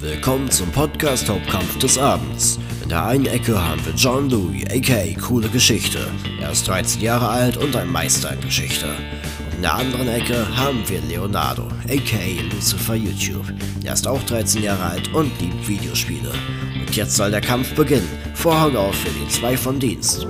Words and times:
Willkommen 0.00 0.48
zum 0.48 0.70
Podcast 0.70 1.28
Hauptkampf 1.28 1.76
des 1.80 1.98
Abends. 1.98 2.60
In 2.84 2.88
der 2.88 3.04
einen 3.04 3.26
Ecke 3.26 3.60
haben 3.60 3.84
wir 3.84 3.92
John 3.94 4.30
Louis, 4.30 4.64
aka 4.66 5.20
Coole 5.20 5.48
Geschichte. 5.48 5.98
Er 6.40 6.52
ist 6.52 6.68
13 6.68 7.00
Jahre 7.00 7.26
alt 7.26 7.56
und 7.56 7.74
ein 7.74 7.90
Meister 7.90 8.32
in 8.32 8.40
Geschichte. 8.40 8.86
Und 8.86 9.56
in 9.56 9.62
der 9.62 9.74
anderen 9.74 10.06
Ecke 10.06 10.56
haben 10.56 10.88
wir 10.88 11.00
Leonardo, 11.00 11.64
aka 11.88 12.42
Lucifer 12.54 12.94
YouTube. 12.94 13.52
Er 13.82 13.94
ist 13.94 14.06
auch 14.06 14.22
13 14.22 14.62
Jahre 14.62 14.84
alt 14.84 15.12
und 15.14 15.32
liebt 15.40 15.66
Videospiele. 15.66 16.30
Und 16.78 16.94
jetzt 16.94 17.16
soll 17.16 17.32
der 17.32 17.40
Kampf 17.40 17.74
beginnen. 17.74 18.08
Vorhang 18.34 18.76
auf 18.76 18.94
für 18.94 19.10
die 19.10 19.28
zwei 19.28 19.56
vom 19.56 19.80
Dienst. 19.80 20.28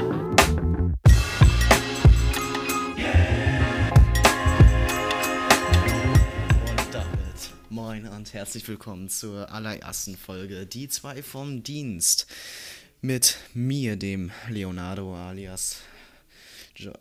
Herzlich 8.39 8.69
willkommen 8.69 9.09
zur 9.09 9.51
allerersten 9.51 10.17
Folge 10.17 10.65
Die 10.65 10.89
zwei 10.89 11.25
vom 11.25 11.65
Dienst. 11.65 12.29
Mit 13.01 13.37
mir, 13.53 13.97
dem 13.97 14.31
Leonardo 14.49 15.13
alias 15.17 15.79
jo 16.77 16.93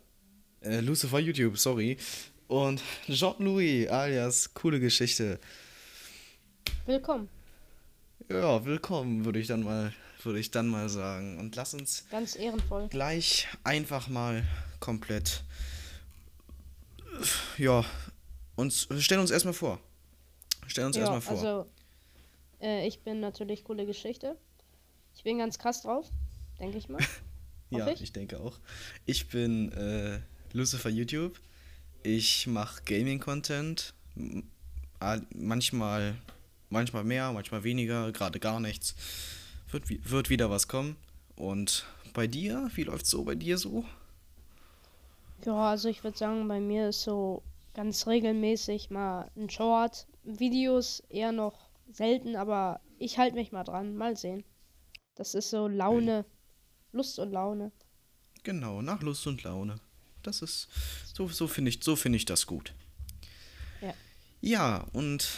äh, 0.62 0.80
Lucifer 0.80 1.20
YouTube, 1.20 1.56
sorry. 1.56 1.96
Und 2.48 2.82
Jean-Louis 3.08 3.86
alias 3.88 4.52
Coole 4.52 4.80
Geschichte. 4.80 5.38
Willkommen. 6.86 7.28
Ja, 8.28 8.64
willkommen, 8.64 9.24
würde 9.24 9.38
ich 9.38 9.46
dann 9.46 9.62
mal, 9.62 9.92
würde 10.24 10.40
ich 10.40 10.50
dann 10.50 10.66
mal 10.66 10.88
sagen. 10.88 11.38
Und 11.38 11.54
lass 11.54 11.72
uns 11.72 12.04
Ganz 12.10 12.34
ehrenvoll. 12.34 12.88
gleich 12.88 13.46
einfach 13.62 14.08
mal 14.08 14.42
komplett. 14.80 15.44
Ja, 17.58 17.84
uns 18.56 18.88
stellen 18.98 19.20
uns 19.20 19.30
erstmal 19.30 19.54
vor. 19.54 19.78
Stellen 20.68 20.86
uns 20.88 20.96
Ja, 20.96 21.02
erstmal 21.02 21.20
vor. 21.20 21.36
also 21.38 21.70
äh, 22.60 22.86
ich 22.86 23.00
bin 23.00 23.20
natürlich 23.20 23.64
coole 23.64 23.84
Geschichte. 23.86 24.36
Ich 25.16 25.24
bin 25.24 25.38
ganz 25.38 25.58
krass 25.58 25.82
drauf, 25.82 26.08
denke 26.60 26.78
ich 26.78 26.88
mal. 26.88 27.00
Ja, 27.70 27.86
ich. 27.88 28.00
ich 28.00 28.12
denke 28.14 28.40
auch. 28.40 28.58
Ich 29.04 29.28
bin 29.28 29.70
äh, 29.72 30.20
Lucifer 30.54 30.88
YouTube. 30.88 31.38
Ich 32.02 32.46
mache 32.46 32.82
Gaming-Content. 32.86 33.92
Manchmal, 35.34 36.14
manchmal 36.70 37.04
mehr, 37.04 37.30
manchmal 37.32 37.62
weniger, 37.64 38.10
gerade 38.12 38.40
gar 38.40 38.58
nichts. 38.58 38.94
Wird, 39.70 39.90
wi- 39.90 40.00
wird 40.04 40.30
wieder 40.30 40.48
was 40.50 40.66
kommen. 40.66 40.96
Und 41.36 41.84
bei 42.14 42.26
dir, 42.26 42.70
wie 42.74 42.84
läuft's 42.84 43.10
so 43.10 43.22
bei 43.24 43.34
dir 43.34 43.58
so? 43.58 43.84
Ja, 45.44 45.70
also 45.70 45.88
ich 45.90 46.02
würde 46.02 46.16
sagen, 46.16 46.48
bei 46.48 46.60
mir 46.60 46.88
ist 46.88 47.02
so 47.02 47.42
ganz 47.78 48.08
regelmäßig 48.08 48.90
mal 48.90 49.30
ein 49.36 49.48
Short. 49.48 50.08
Videos 50.24 50.98
eher 51.10 51.30
noch 51.30 51.70
selten, 51.88 52.34
aber 52.34 52.80
ich 52.98 53.18
halte 53.18 53.36
mich 53.36 53.52
mal 53.52 53.62
dran. 53.62 53.94
Mal 53.94 54.16
sehen. 54.16 54.42
Das 55.14 55.32
ist 55.34 55.50
so 55.50 55.68
Laune. 55.68 56.24
Lust 56.90 57.20
und 57.20 57.30
Laune. 57.30 57.70
Genau, 58.42 58.82
nach 58.82 59.00
Lust 59.02 59.28
und 59.28 59.44
Laune. 59.44 59.76
Das 60.24 60.42
ist, 60.42 60.66
so, 61.14 61.28
so 61.28 61.46
finde 61.46 61.68
ich, 61.68 61.78
so 61.80 61.94
finde 61.94 62.16
ich 62.16 62.24
das 62.24 62.48
gut. 62.48 62.74
Ja. 63.80 63.94
Ja, 64.40 64.88
und 64.92 65.28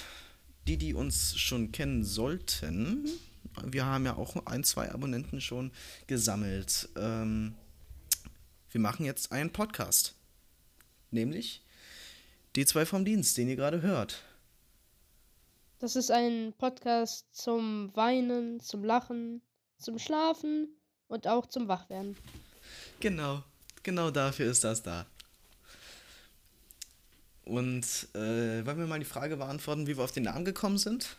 die, 0.66 0.78
die 0.78 0.94
uns 0.94 1.38
schon 1.38 1.72
kennen 1.72 2.05
sollten, 2.05 3.06
wir 3.64 3.84
haben 3.84 4.06
ja 4.06 4.16
auch 4.16 4.46
ein, 4.46 4.64
zwei 4.64 4.91
Abonnenten 4.91 5.42
schon 5.42 5.72
gesammelt. 6.06 6.88
Ähm, 6.96 7.55
wir 8.70 8.80
machen 8.80 9.05
jetzt 9.05 9.30
einen 9.30 9.52
Podcast. 9.52 10.14
Nämlich 11.11 11.62
die 12.56 12.67
zwei 12.67 12.87
vom 12.87 13.05
Dienst, 13.05 13.37
den 13.37 13.48
ihr 13.48 13.56
gerade 13.56 13.83
hört. 13.83 14.23
Das 15.79 15.97
ist 15.97 16.11
ein 16.11 16.53
Podcast 16.59 17.27
zum 17.33 17.95
Weinen, 17.97 18.61
zum 18.61 18.84
Lachen, 18.84 19.41
zum 19.79 19.98
Schlafen 19.98 20.69
und 21.09 21.27
auch 21.27 21.47
zum 21.47 21.69
Wachwerden. 21.69 22.17
Genau, 23.01 23.42
genau 23.83 24.11
dafür 24.11 24.51
ist 24.51 24.62
das 24.62 24.83
da. 24.83 25.07
Und 27.45 28.08
äh, 28.14 28.64
wollen 28.64 28.79
wir 28.79 28.86
mal 28.86 28.98
die 28.98 29.05
Frage 29.05 29.36
beantworten, 29.36 29.86
wie 29.86 29.97
wir 29.97 30.05
auf 30.05 30.13
den 30.13 30.24
Namen 30.24 30.45
gekommen 30.45 30.79
sind? 30.79 31.17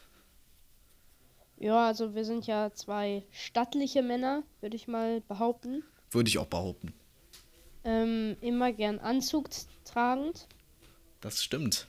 Ja, 1.57 1.87
also 1.87 2.15
wir 2.15 2.25
sind 2.25 2.47
ja 2.47 2.71
zwei 2.73 3.23
stattliche 3.31 4.01
Männer, 4.01 4.43
würde 4.61 4.75
ich 4.75 4.87
mal 4.87 5.21
behaupten. 5.21 5.83
Würde 6.09 6.29
ich 6.29 6.37
auch 6.37 6.47
behaupten. 6.47 6.93
Ähm, 7.83 8.37
immer 8.41 8.71
gern 8.71 8.99
Anzug 8.99 9.49
tragend, 9.83 10.47
Das 11.21 11.43
stimmt. 11.43 11.87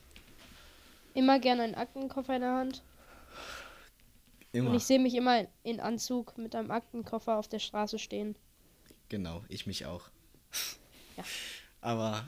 immer 1.15 1.39
gern 1.41 1.61
einen 1.61 1.75
Aktenkoffer 1.75 2.37
in 2.37 2.43
der 2.43 2.55
Hand. 2.55 2.83
Und 4.53 4.59
Immer. 4.59 4.75
ich 4.75 4.85
sehe 4.85 4.99
mich 4.99 5.15
immer 5.15 5.47
in 5.63 5.81
Anzug 5.81 6.37
mit 6.37 6.55
einem 6.55 6.71
Aktenkoffer 6.71 7.39
auf 7.39 7.49
der 7.49 7.59
Straße 7.59 7.99
stehen. 7.99 8.37
Genau, 9.09 9.45
ich 9.49 9.67
mich 9.67 9.87
auch. 9.87 10.09
Ja. 11.19 11.25
Aber 11.83 12.27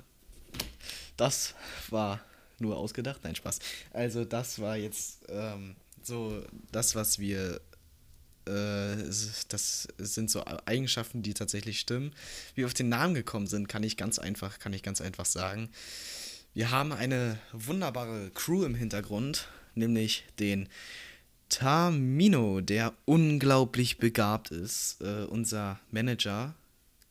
das 1.16 1.54
war 1.88 2.20
nur 2.58 2.76
ausgedacht. 2.76 3.20
Nein, 3.24 3.34
Spaß. 3.34 3.60
Also 3.94 4.26
das 4.26 4.58
war 4.58 4.76
jetzt 4.76 5.24
ähm, 5.30 5.74
so 6.02 6.42
das, 6.70 6.94
was 6.94 7.18
wir... 7.18 7.62
Äh, 8.46 8.96
das 9.48 9.88
sind 9.96 10.30
so 10.30 10.44
Eigenschaften, 10.66 11.22
die 11.22 11.32
tatsächlich 11.32 11.80
stimmen. 11.80 12.14
Wie 12.52 12.58
wir 12.58 12.66
auf 12.66 12.74
den 12.74 12.90
Namen 12.90 13.14
gekommen 13.14 13.46
sind, 13.46 13.70
kann 13.70 13.82
ich 13.82 13.96
ganz 13.96 14.18
einfach, 14.18 14.58
kann 14.58 14.74
ich 14.74 14.82
ganz 14.82 15.00
einfach 15.00 15.24
sagen. 15.24 15.70
Wir 16.54 16.70
haben 16.70 16.92
eine 16.92 17.38
wunderbare 17.52 18.30
Crew 18.32 18.64
im 18.64 18.76
Hintergrund, 18.76 19.48
nämlich 19.74 20.24
den 20.38 20.68
Tamino, 21.48 22.60
der 22.60 22.94
unglaublich 23.06 23.98
begabt 23.98 24.52
ist. 24.52 25.00
Äh, 25.00 25.24
unser 25.24 25.80
Manager, 25.90 26.54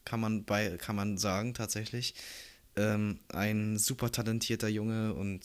kann 0.06 0.22
man, 0.22 0.46
bei, 0.46 0.78
kann 0.78 0.96
man 0.96 1.18
sagen, 1.18 1.54
tatsächlich. 1.54 2.16
Ähm, 2.78 3.20
ein 3.34 3.78
super 3.78 4.12
talentierter 4.14 4.70
Junge 4.70 5.14
und 5.14 5.42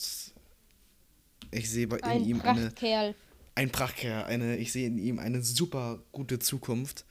ich 1.51 1.69
sehe 1.69 1.87
bei 1.87 1.97
in 1.97 2.03
Ein 2.03 2.25
ihm 2.25 2.41
eine, 2.41 2.61
Prachtkerl. 2.69 3.15
ein 3.55 3.69
Prachtkerl, 3.69 4.23
eine, 4.23 4.55
ich 4.57 4.71
sehe 4.71 4.87
in 4.87 4.97
ihm 4.97 5.19
eine 5.19 5.43
super 5.43 5.99
gute 6.13 6.39
Zukunft. 6.39 7.03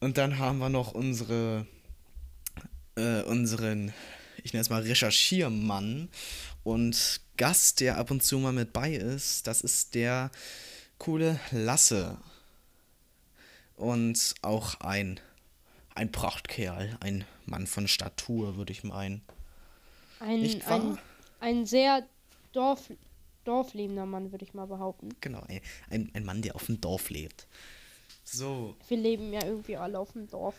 Und 0.00 0.18
dann 0.18 0.38
haben 0.40 0.58
wir 0.58 0.70
noch 0.70 0.92
unsere, 0.92 1.66
äh, 2.96 3.22
unseren, 3.22 3.94
ich 4.44 4.52
nenne 4.52 4.60
es 4.62 4.70
mal 4.70 4.82
Recherchiermann 4.82 6.08
und 6.62 7.20
Gast, 7.36 7.80
der 7.80 7.98
ab 7.98 8.12
und 8.12 8.22
zu 8.22 8.38
mal 8.38 8.52
mit 8.52 8.72
bei 8.72 8.92
ist. 8.94 9.46
Das 9.48 9.60
ist 9.60 9.94
der 9.96 10.30
coole 10.98 11.40
Lasse. 11.50 12.18
Und 13.76 14.34
auch 14.42 14.80
ein, 14.80 15.18
ein 15.94 16.12
Prachtkerl, 16.12 16.96
ein 17.00 17.24
Mann 17.46 17.66
von 17.66 17.88
Statur, 17.88 18.56
würde 18.56 18.72
ich 18.72 18.84
meinen. 18.84 19.22
Ein, 20.20 20.40
Nicht 20.40 20.64
ein, 20.68 20.90
wahr? 20.90 20.98
ein 21.40 21.66
sehr 21.66 22.06
Dorf, 22.52 22.92
dorflebender 23.44 24.06
Mann, 24.06 24.30
würde 24.30 24.44
ich 24.44 24.54
mal 24.54 24.66
behaupten. 24.66 25.08
Genau, 25.20 25.42
ein, 25.48 25.60
ein, 25.90 26.10
ein 26.14 26.24
Mann, 26.24 26.40
der 26.42 26.54
auf 26.54 26.66
dem 26.66 26.80
Dorf 26.80 27.10
lebt. 27.10 27.48
So, 28.22 28.76
Wir 28.88 28.96
leben 28.96 29.32
ja 29.32 29.44
irgendwie 29.44 29.76
alle 29.76 29.98
auf 29.98 30.12
dem 30.12 30.28
Dorf. 30.30 30.54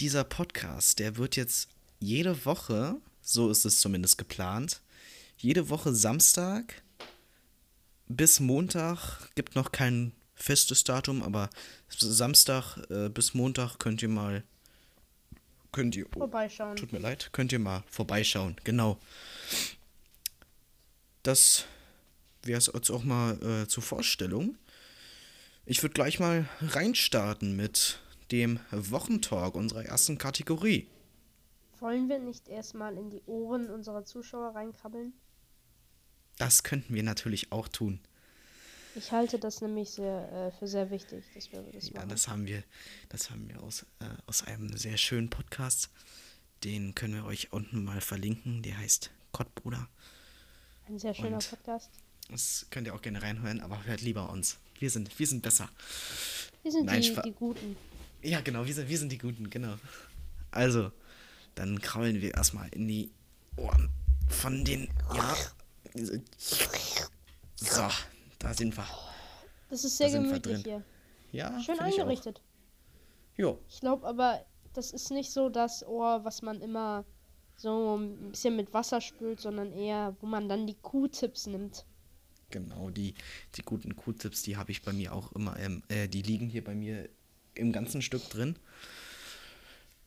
dieser 0.00 0.24
Podcast, 0.24 0.98
der 0.98 1.16
wird 1.16 1.36
jetzt 1.36 1.68
jede 2.00 2.44
Woche, 2.44 2.96
so 3.20 3.50
ist 3.50 3.64
es 3.64 3.80
zumindest 3.80 4.18
geplant, 4.18 4.82
jede 5.36 5.68
Woche 5.68 5.94
Samstag 5.94 6.82
bis 8.08 8.40
Montag, 8.40 9.30
gibt 9.34 9.54
noch 9.54 9.72
kein 9.72 10.12
festes 10.34 10.84
Datum, 10.84 11.22
aber 11.22 11.50
Samstag 11.88 12.78
äh, 12.90 13.08
bis 13.08 13.34
Montag 13.34 13.78
könnt 13.78 14.02
ihr 14.02 14.08
mal, 14.08 14.42
könnt 15.72 15.96
ihr, 15.96 16.06
oh, 16.14 16.20
Vorbeischauen. 16.20 16.76
tut 16.76 16.92
mir 16.92 17.00
leid, 17.00 17.30
könnt 17.32 17.52
ihr 17.52 17.58
mal 17.58 17.84
vorbeischauen, 17.88 18.56
genau. 18.64 18.98
Das 21.22 21.64
wäre 22.42 22.58
es 22.58 22.70
jetzt 22.72 22.90
auch 22.90 23.04
mal 23.04 23.42
äh, 23.42 23.68
zur 23.68 23.82
Vorstellung. 23.82 24.56
Ich 25.66 25.82
würde 25.82 25.92
gleich 25.92 26.18
mal 26.18 26.48
reinstarten 26.62 27.54
mit 27.54 28.00
dem 28.30 28.60
Wochentalk 28.70 29.54
unserer 29.54 29.84
ersten 29.84 30.16
Kategorie. 30.16 30.86
Wollen 31.80 32.08
wir 32.08 32.18
nicht 32.18 32.48
erstmal 32.48 32.96
in 32.96 33.10
die 33.10 33.22
Ohren 33.26 33.70
unserer 33.70 34.04
Zuschauer 34.04 34.54
reinkrabbeln? 34.54 35.12
Das 36.38 36.62
könnten 36.62 36.94
wir 36.94 37.02
natürlich 37.02 37.52
auch 37.52 37.68
tun. 37.68 38.00
Ich 38.94 39.12
halte 39.12 39.38
das 39.38 39.60
nämlich 39.60 39.90
sehr, 39.90 40.32
äh, 40.32 40.58
für 40.58 40.66
sehr 40.66 40.90
wichtig, 40.90 41.24
dass 41.34 41.52
wir 41.52 41.62
das 41.72 41.88
Ja, 41.90 41.96
machen. 41.96 42.08
das 42.08 42.26
haben 42.28 42.46
wir, 42.46 42.64
das 43.10 43.30
haben 43.30 43.48
wir 43.48 43.62
aus, 43.62 43.82
äh, 44.00 44.06
aus 44.26 44.42
einem 44.44 44.76
sehr 44.76 44.96
schönen 44.96 45.30
Podcast. 45.30 45.90
Den 46.64 46.94
können 46.94 47.14
wir 47.14 47.24
euch 47.24 47.52
unten 47.52 47.84
mal 47.84 48.00
verlinken. 48.00 48.62
Der 48.62 48.76
heißt 48.78 49.10
Kottbruder. 49.30 49.88
Ein 50.88 50.98
sehr 50.98 51.14
schöner 51.14 51.36
und- 51.36 51.48
Podcast. 51.50 51.90
Das 52.30 52.66
könnt 52.70 52.86
ihr 52.88 52.94
auch 52.94 53.02
gerne 53.02 53.22
reinhören, 53.22 53.60
aber 53.60 53.84
hört 53.84 54.00
lieber 54.00 54.30
uns. 54.30 54.58
Wir 54.80 54.90
sind, 54.90 55.16
wir 55.18 55.26
sind 55.26 55.42
besser. 55.42 55.68
Wir 56.62 56.72
sind 56.72 56.86
Nein, 56.86 57.00
die, 57.02 57.14
die 57.24 57.32
Guten. 57.32 57.76
Ja, 58.22 58.40
genau, 58.40 58.66
wir 58.66 58.74
sind, 58.74 58.88
wir 58.88 58.98
sind 58.98 59.10
die 59.12 59.18
Guten, 59.18 59.48
genau. 59.48 59.76
Also, 60.50 60.90
dann 61.58 61.80
kraulen 61.80 62.20
wir 62.20 62.34
erstmal 62.34 62.68
in 62.70 62.86
die 62.86 63.10
Ohren 63.56 63.90
von 64.28 64.64
den. 64.64 64.88
Ja. 65.14 65.36
So, 67.56 67.88
da 68.38 68.54
sind 68.54 68.76
wir. 68.76 68.86
Das 69.68 69.84
ist 69.84 69.96
sehr 69.96 70.10
Da 70.10 70.18
gemütlich 70.18 70.62
hier. 70.62 70.84
Ja, 71.32 71.60
Schön 71.60 71.78
eingerichtet. 71.80 72.40
Jo, 73.36 73.58
Ich 73.68 73.80
glaube 73.80 74.06
aber, 74.06 74.44
das 74.72 74.92
ist 74.92 75.10
nicht 75.10 75.30
so 75.32 75.48
das 75.48 75.84
Ohr, 75.86 76.24
was 76.24 76.42
man 76.42 76.60
immer 76.60 77.04
so 77.56 77.96
ein 77.98 78.30
bisschen 78.30 78.56
mit 78.56 78.72
Wasser 78.72 79.00
spült, 79.00 79.40
sondern 79.40 79.72
eher, 79.72 80.16
wo 80.20 80.26
man 80.26 80.48
dann 80.48 80.66
die 80.66 80.74
Q-Tips 80.74 81.46
nimmt. 81.48 81.84
genau, 82.50 82.88
die, 82.90 83.14
die 83.56 83.62
guten 83.62 83.94
Q-Tips, 83.96 84.42
die 84.42 84.56
habe 84.56 84.70
ich 84.70 84.82
bei 84.82 84.92
mir 84.92 85.12
auch 85.12 85.32
immer, 85.32 85.58
ähm, 85.58 85.82
äh, 85.88 86.08
die 86.08 86.22
liegen 86.22 86.48
hier 86.48 86.62
bei 86.64 86.74
mir 86.74 87.08
im 87.54 87.72
ganzen 87.72 88.00
Stück 88.00 88.28
drin. 88.30 88.56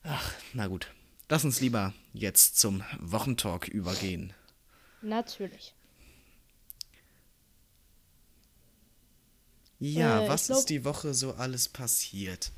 Ach, 0.04 0.34
na 0.54 0.68
gut. 0.68 0.92
Lass 1.32 1.46
uns 1.46 1.62
lieber 1.62 1.94
jetzt 2.14 2.60
zum 2.60 2.84
Wochentalk 3.00 3.70
übergehen. 3.70 4.34
Natürlich. 5.02 5.74
Ja, 9.80 10.26
Äh, 10.26 10.28
was 10.28 10.48
glaub- 10.48 10.60
ist 10.60 10.66
die 10.70 10.84
Woche 10.84 11.14
so 11.14 11.32
alles 11.36 11.70
passiert? 11.70 12.52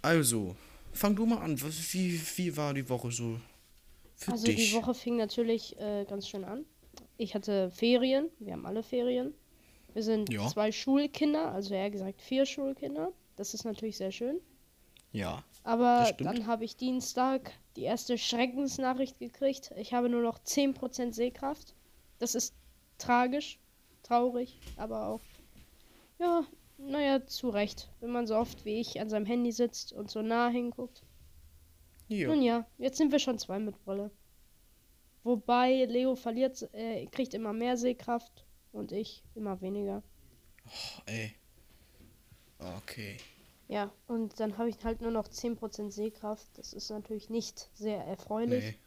Also, 0.00 0.56
fang 0.94 1.14
du 1.14 1.26
mal 1.26 1.42
an. 1.42 1.60
Wie, 1.60 2.18
wie 2.36 2.56
war 2.56 2.72
die 2.72 2.88
Woche 2.88 3.12
so 3.12 3.38
für 4.16 4.32
Also 4.32 4.46
dich? 4.46 4.70
die 4.70 4.74
Woche 4.74 4.94
fing 4.94 5.16
natürlich 5.18 5.78
äh, 5.78 6.06
ganz 6.08 6.26
schön 6.26 6.44
an. 6.44 6.64
Ich 7.18 7.34
hatte 7.34 7.70
Ferien, 7.72 8.30
wir 8.38 8.54
haben 8.54 8.64
alle 8.64 8.82
Ferien. 8.82 9.34
Wir 9.92 10.02
sind 10.02 10.32
Ja. 10.32 10.48
zwei 10.48 10.72
Schulkinder, 10.72 11.52
also 11.52 11.74
eher 11.74 11.90
gesagt 11.90 12.22
vier 12.22 12.46
Schulkinder. 12.46 13.12
Das 13.36 13.52
ist 13.52 13.64
natürlich 13.66 13.98
sehr 13.98 14.12
schön. 14.12 14.40
Ja. 15.12 15.44
Aber 15.62 16.10
dann 16.18 16.46
habe 16.46 16.64
ich 16.64 16.76
Dienstag 16.76 17.52
die 17.76 17.82
erste 17.82 18.18
Schreckensnachricht 18.18 19.18
gekriegt. 19.18 19.72
Ich 19.76 19.94
habe 19.94 20.08
nur 20.08 20.22
noch 20.22 20.38
10% 20.38 21.12
Sehkraft. 21.12 21.74
Das 22.18 22.34
ist 22.34 22.54
tragisch, 22.98 23.58
traurig, 24.02 24.58
aber 24.76 25.08
auch, 25.08 25.20
ja, 26.18 26.44
naja, 26.78 27.26
zu 27.26 27.48
Recht. 27.48 27.88
Wenn 28.00 28.10
man 28.10 28.26
so 28.26 28.36
oft 28.36 28.64
wie 28.64 28.80
ich 28.80 29.00
an 29.00 29.08
seinem 29.08 29.26
Handy 29.26 29.52
sitzt 29.52 29.92
und 29.92 30.10
so 30.10 30.22
nah 30.22 30.48
hinguckt. 30.48 31.02
Ja. 32.08 32.28
Nun 32.28 32.42
ja, 32.42 32.66
jetzt 32.78 32.98
sind 32.98 33.12
wir 33.12 33.18
schon 33.18 33.38
zwei 33.38 33.58
mit 33.58 33.82
Brille. 33.84 34.10
Wobei 35.24 35.84
Leo 35.84 36.16
verliert, 36.16 36.68
äh, 36.74 37.06
kriegt 37.06 37.32
immer 37.34 37.52
mehr 37.52 37.76
Sehkraft 37.76 38.44
und 38.72 38.92
ich 38.92 39.22
immer 39.34 39.60
weniger. 39.60 40.02
Ey. 41.06 41.32
Okay. 42.58 43.16
Ja, 43.68 43.90
und 44.06 44.38
dann 44.38 44.58
habe 44.58 44.68
ich 44.68 44.84
halt 44.84 45.00
nur 45.00 45.10
noch 45.10 45.28
10% 45.28 45.92
Sehkraft. 45.92 46.46
Das 46.58 46.72
ist 46.72 46.90
natürlich 46.90 47.30
nicht 47.30 47.70
sehr 47.74 48.04
erfreulich, 48.04 48.64
Nee. 48.64 48.78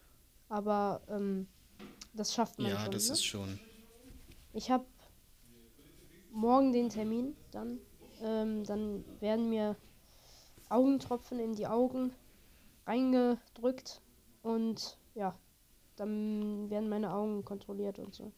aber 0.49 1.01
ähm, 1.09 1.47
das 2.13 2.33
schafft 2.33 2.59
man 2.59 2.71
Ja, 2.71 2.79
schon. 2.83 2.91
das 2.91 3.07
ne? 3.07 3.13
ist 3.13 3.23
schon. 3.25 3.59
Ich 4.53 4.69
habe 4.71 4.85
morgen 6.31 6.71
den 6.73 6.89
Termin, 6.89 7.35
dann, 7.51 7.79
ähm, 8.21 8.63
dann 8.63 9.03
werden 9.21 9.49
mir 9.49 9.75
Augentropfen 10.69 11.39
in 11.39 11.53
die 11.53 11.67
Augen 11.67 12.13
reingedrückt 12.85 14.01
und 14.41 14.97
ja, 15.15 15.37
dann 15.95 16.69
werden 16.69 16.89
meine 16.89 17.13
Augen 17.13 17.43
kontrolliert 17.43 17.99
und 17.99 18.13
so. 18.13 18.31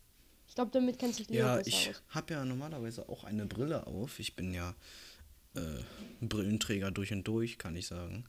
Ich 0.48 0.56
glaube, 0.56 0.72
damit 0.72 0.98
kennt 0.98 1.16
sich 1.16 1.30
Leo 1.30 1.40
Ja, 1.46 1.60
ich 1.60 1.92
habe 2.10 2.34
ja 2.34 2.46
normalerweise 2.46 3.10
auch 3.10 3.24
eine 3.26 3.46
Brille 3.46 3.86
auf. 3.86 4.20
Ich 4.20 4.36
bin 4.36 4.54
ja 4.54 4.76
äh, 5.58 6.26
Brillenträger 6.26 6.92
durch 6.92 7.12
und 7.12 7.24
durch, 7.28 7.58
kann 7.58 7.76
ich 7.76 7.88
sagen. 7.88 8.26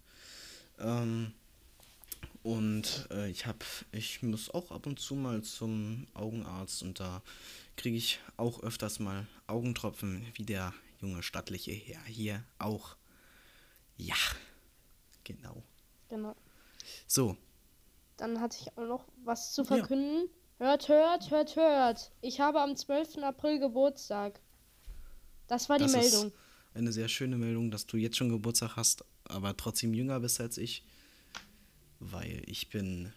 Ähm, 0.78 1.32
und 2.42 3.08
äh, 3.10 3.28
ich 3.30 3.46
habe, 3.46 3.58
ich 3.92 4.22
muss 4.22 4.50
auch 4.50 4.70
ab 4.70 4.86
und 4.86 4.98
zu 5.00 5.14
mal 5.14 5.42
zum 5.42 6.06
Augenarzt 6.14 6.82
und 6.82 7.00
da 7.00 7.22
kriege 7.76 7.96
ich 7.96 8.20
auch 8.36 8.62
öfters 8.62 8.98
mal 9.00 9.26
Augentropfen, 9.46 10.24
wie 10.34 10.44
der 10.44 10.72
junge 11.00 11.22
stattliche 11.22 11.72
Herr 11.72 12.02
hier 12.04 12.42
auch. 12.58 12.96
Ja, 13.96 14.16
genau. 15.24 15.62
Genau. 16.08 16.34
So, 17.06 17.36
Dann 18.16 18.40
hatte 18.40 18.56
ich 18.60 18.76
auch 18.76 18.86
noch 18.86 19.04
was 19.24 19.52
zu 19.52 19.62
Ja. 19.62 19.66
verkünden. 19.68 20.28
Hört, 20.58 20.88
hört, 20.88 21.30
hört, 21.30 21.54
hört. 21.56 22.10
Ich 22.20 22.40
habe 22.40 22.60
am 22.60 22.74
12. 22.74 23.18
April 23.22 23.60
Geburtstag. 23.60 24.40
Das 25.46 25.68
war 25.68 25.78
die 25.78 25.84
das 25.84 25.92
Meldung. 25.92 26.26
ist 26.28 26.34
eine 26.74 26.92
sehr 26.92 27.08
schöne 27.08 27.36
Meldung, 27.36 27.70
dass 27.70 27.86
du 27.86 27.96
jetzt 27.96 28.16
schon 28.16 28.28
Geburtstag 28.28 28.76
hast, 28.76 29.04
aber 29.24 29.56
trotzdem 29.56 29.94
jünger 29.94 30.20
bist 30.20 30.40
als 30.40 30.58
ich. 30.58 30.84
Weil 32.00 32.42
ich 32.46 32.68
bin 32.68 33.12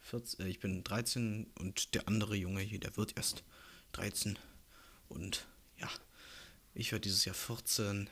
14, 0.00 0.44
äh, 0.44 0.48
ich 0.48 0.58
bin 0.58 0.82
13 0.82 1.46
und 1.58 1.94
der 1.94 2.08
andere 2.08 2.34
Junge 2.34 2.60
hier, 2.60 2.80
der 2.80 2.96
wird 2.96 3.16
erst 3.16 3.44
13. 3.92 4.38
Und 5.08 5.46
ja, 5.78 5.88
ich 6.74 6.92
werde 6.92 7.02
dieses 7.02 7.24
Jahr 7.24 7.34
14. 7.34 8.10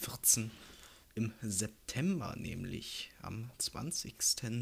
14 0.00 0.50
im 1.14 1.32
September, 1.42 2.34
nämlich 2.36 3.10
am 3.20 3.50
20. 3.58 4.14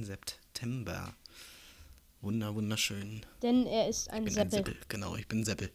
September. 0.05 1.15
Wunder, 2.21 2.55
wunderschön. 2.57 3.25
Denn 3.43 3.65
er 3.67 3.89
ist 3.89 4.11
ein 4.11 4.25
bin 4.25 4.37
ein 4.37 4.51
Seppel. 4.51 4.75
Seppel, 4.75 4.77
genau, 4.89 5.15
ich 5.15 5.29
bin 5.29 5.45
Seppel. 5.45 5.71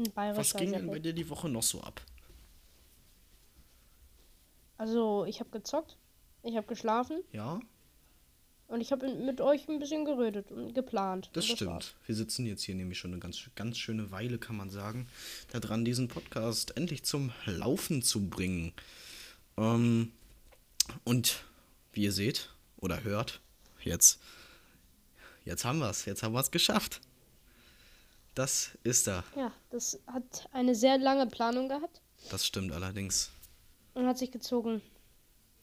Ein 0.00 0.06
Was 0.06 0.14
bayerischer 0.14 0.58
ging 0.58 0.72
denn 0.72 0.86
bei 0.86 0.98
dir 0.98 1.12
die 1.12 1.28
Woche 1.28 1.48
noch 1.48 1.62
so 1.62 1.80
ab? 1.80 2.00
Also, 4.78 5.24
ich 5.26 5.40
habe 5.40 5.50
gezockt, 5.50 5.96
ich 6.42 6.56
habe 6.56 6.66
geschlafen 6.66 7.22
Ja, 7.32 7.60
und 8.70 8.80
ich 8.80 8.92
habe 8.92 9.12
mit 9.12 9.40
euch 9.40 9.68
ein 9.68 9.80
bisschen 9.80 10.04
geredet 10.04 10.52
und 10.52 10.74
geplant. 10.74 11.28
Das 11.32 11.50
und 11.50 11.56
stimmt. 11.56 11.70
war's. 11.72 11.94
Wir 12.06 12.14
sitzen 12.14 12.46
jetzt 12.46 12.62
hier 12.62 12.76
nämlich 12.76 12.98
schon 12.98 13.10
eine 13.10 13.18
ganz, 13.18 13.50
ganz 13.56 13.76
schöne 13.76 14.12
Weile, 14.12 14.38
kann 14.38 14.56
man 14.56 14.70
sagen, 14.70 15.08
daran, 15.50 15.84
diesen 15.84 16.06
Podcast 16.06 16.76
endlich 16.76 17.02
zum 17.02 17.32
Laufen 17.46 18.00
zu 18.00 18.28
bringen. 18.28 18.72
Ähm, 19.56 20.12
und 21.02 21.42
wie 21.92 22.04
ihr 22.04 22.12
seht 22.12 22.50
oder 22.76 23.02
hört, 23.02 23.40
jetzt, 23.82 24.20
jetzt 25.44 25.64
haben 25.64 25.80
wir 25.80 25.90
es. 25.90 26.04
Jetzt 26.04 26.22
haben 26.22 26.32
wir 26.32 26.40
es 26.40 26.52
geschafft. 26.52 27.00
Das 28.34 28.78
ist 28.84 29.06
da. 29.06 29.24
Ja, 29.36 29.52
das 29.70 29.98
hat 30.06 30.48
eine 30.52 30.74
sehr 30.74 30.98
lange 30.98 31.26
Planung 31.26 31.68
gehabt 31.68 32.00
Das 32.30 32.46
stimmt 32.46 32.72
allerdings. 32.72 33.30
und 33.94 34.06
hat 34.06 34.18
sich 34.18 34.30
gezogen. 34.30 34.80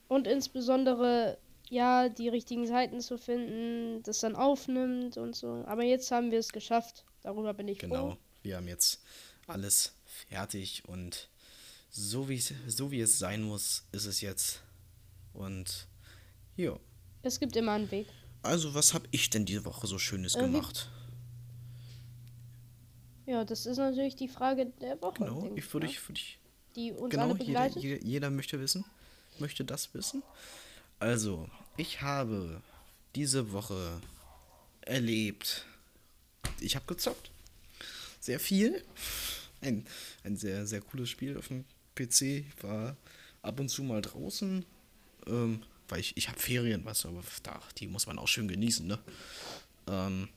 Und 0.09 0.27
insbesondere, 0.27 1.37
ja, 1.69 2.09
die 2.09 2.29
richtigen 2.29 2.65
Seiten 2.67 3.01
zu 3.01 3.17
finden, 3.17 4.01
das 4.03 4.19
dann 4.19 4.35
aufnimmt 4.35 5.17
und 5.17 5.35
so. 5.35 5.63
Aber 5.65 5.83
jetzt 5.83 6.11
haben 6.11 6.31
wir 6.31 6.39
es 6.39 6.51
geschafft. 6.51 7.03
Darüber 7.21 7.53
bin 7.53 7.67
ich 7.67 7.79
Genau. 7.79 8.11
froh. 8.11 8.17
Wir 8.43 8.57
haben 8.57 8.67
jetzt 8.67 9.01
alles 9.47 9.93
fertig 10.27 10.83
und 10.87 11.29
so 11.89 12.29
wie, 12.29 12.39
so 12.39 12.91
wie 12.91 13.01
es 13.01 13.17
sein 13.19 13.41
muss, 13.43 13.83
ist 13.91 14.05
es 14.05 14.21
jetzt. 14.21 14.61
Und 15.33 15.87
ja. 16.55 16.77
Es 17.23 17.39
gibt 17.39 17.55
immer 17.55 17.73
einen 17.73 17.89
Weg. 17.91 18.07
Also, 18.43 18.73
was 18.73 18.93
habe 18.93 19.07
ich 19.11 19.29
denn 19.29 19.45
diese 19.45 19.65
Woche 19.65 19.87
so 19.87 19.97
Schönes 19.97 20.35
Äh, 20.35 20.41
gemacht? 20.41 20.89
Ja, 23.27 23.43
das 23.43 23.65
ist 23.65 23.77
natürlich 23.77 24.15
die 24.15 24.29
Frage 24.29 24.67
der 24.81 25.01
Woche. 25.01 25.25
Genau, 25.25 25.41
denk 25.41 25.57
ich 25.57 25.73
würde 25.73 25.85
ne? 25.85 25.91
ich, 25.91 26.07
würde 26.07 26.19
ich, 26.19 26.39
die 26.75 26.93
uns 26.93 27.11
genau, 27.11 27.23
alle 27.23 27.33
jeder, 27.33 27.45
begleitet. 27.45 27.83
jeder, 27.83 28.03
jeder 28.03 28.29
möchte 28.29 28.59
wissen, 28.59 28.85
möchte 29.37 29.65
das 29.65 29.93
wissen. 29.93 30.23
Also, 30.97 31.49
ich 31.75 32.01
habe 32.01 32.61
diese 33.15 33.51
Woche 33.51 34.01
erlebt, 34.79 35.65
ich 36.61 36.77
habe 36.77 36.85
gezockt, 36.85 37.29
sehr 38.21 38.39
viel, 38.39 38.81
ein, 39.59 39.85
ein 40.23 40.37
sehr, 40.37 40.65
sehr 40.65 40.79
cooles 40.79 41.09
Spiel 41.09 41.37
auf 41.37 41.49
dem 41.49 41.65
PC, 41.95 42.21
ich 42.21 42.63
war 42.63 42.95
ab 43.41 43.59
und 43.59 43.67
zu 43.67 43.83
mal 43.83 44.01
draußen, 44.01 44.65
ähm, 45.27 45.63
weil 45.89 45.99
ich, 45.99 46.15
ich 46.15 46.29
habe 46.29 46.39
Ferien, 46.39 46.85
was, 46.85 47.05
aber 47.05 47.23
da, 47.43 47.59
die 47.77 47.87
muss 47.87 48.07
man 48.07 48.19
auch 48.19 48.27
schön 48.29 48.47
genießen, 48.47 48.87
ne? 48.87 48.99
Ähm, 49.87 50.29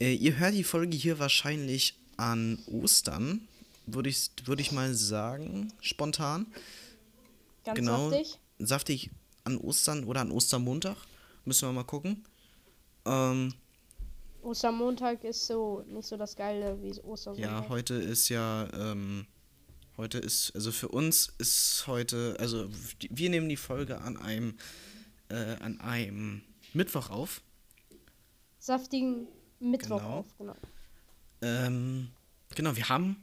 äh, 0.00 0.14
ihr 0.14 0.38
hört 0.38 0.54
die 0.54 0.64
Folge 0.64 0.96
hier 0.96 1.18
wahrscheinlich 1.18 1.98
an 2.16 2.58
Ostern, 2.66 3.46
würde 3.86 4.08
ich, 4.08 4.30
würd 4.44 4.60
ich 4.60 4.72
mal 4.72 4.94
sagen, 4.94 5.72
spontan. 5.80 6.46
Ganz 7.64 7.78
genau. 7.78 8.10
saftig. 8.10 8.38
Saftig 8.58 9.10
an 9.44 9.58
Ostern 9.58 10.04
oder 10.04 10.20
an 10.20 10.30
Ostermontag. 10.30 10.96
Müssen 11.44 11.68
wir 11.68 11.72
mal 11.72 11.84
gucken. 11.84 12.24
Ähm, 13.06 13.54
Ostermontag 14.42 15.24
ist 15.24 15.46
so 15.46 15.84
nicht 15.86 16.06
so 16.06 16.16
das 16.16 16.36
Geile 16.36 16.80
wie 16.82 16.92
Ostersonntag. 17.00 17.42
ja, 17.42 17.68
heute 17.68 17.94
ist 17.94 18.28
ja, 18.28 18.68
ähm, 18.72 19.26
heute 19.96 20.18
ist, 20.18 20.54
also 20.54 20.72
für 20.72 20.88
uns 20.88 21.32
ist 21.38 21.84
heute, 21.86 22.36
also 22.38 22.68
wir 23.10 23.30
nehmen 23.30 23.48
die 23.48 23.56
Folge 23.56 24.00
an 24.00 24.16
einem, 24.16 24.58
äh, 25.28 25.56
an 25.60 25.80
einem 25.80 26.42
Mittwoch 26.72 27.10
auf. 27.10 27.42
Saftigen 28.58 29.28
Mittwoch 29.60 29.98
Genau. 29.98 30.10
auf, 30.18 30.26
genau. 30.38 30.56
Ähm, 31.42 32.08
genau, 32.54 32.76
wir 32.76 32.88
haben, 32.88 33.16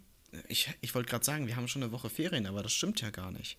ich, 0.48 0.70
ich 0.82 0.94
wollte 0.96 1.10
gerade 1.10 1.25
sagen, 1.25 1.48
wir 1.48 1.56
haben 1.56 1.68
schon 1.68 1.84
eine 1.84 1.92
Woche 1.92 2.10
Ferien, 2.10 2.46
aber 2.46 2.63
das 2.63 2.74
stimmt 2.74 3.01
ja 3.01 3.10
gar 3.10 3.32
nicht. 3.32 3.58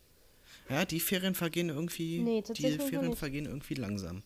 Ja, 0.68 0.84
die 0.84 1.00
Ferien 1.00 1.34
vergehen 1.34 1.68
irgendwie, 1.68 2.18
Nee, 2.20 2.42
die 2.42 2.54
Ferien 2.78 3.08
nicht. 3.10 3.18
vergehen 3.18 3.46
irgendwie 3.46 3.74
langsam. 3.74 4.22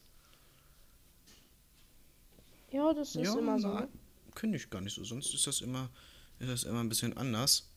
Ja, 2.72 2.92
das 2.94 3.16
ist 3.16 3.24
ja, 3.26 3.38
immer 3.38 3.58
so. 3.58 3.68
Ne? 3.74 3.88
Finde 4.34 4.56
ich 4.56 4.70
gar 4.70 4.80
nicht 4.80 4.94
so. 4.94 5.04
Sonst 5.04 5.34
ist 5.34 5.46
das 5.46 5.60
immer, 5.60 5.90
ist 6.38 6.48
es 6.48 6.64
immer 6.64 6.80
ein 6.80 6.88
bisschen 6.88 7.16
anders. 7.16 7.68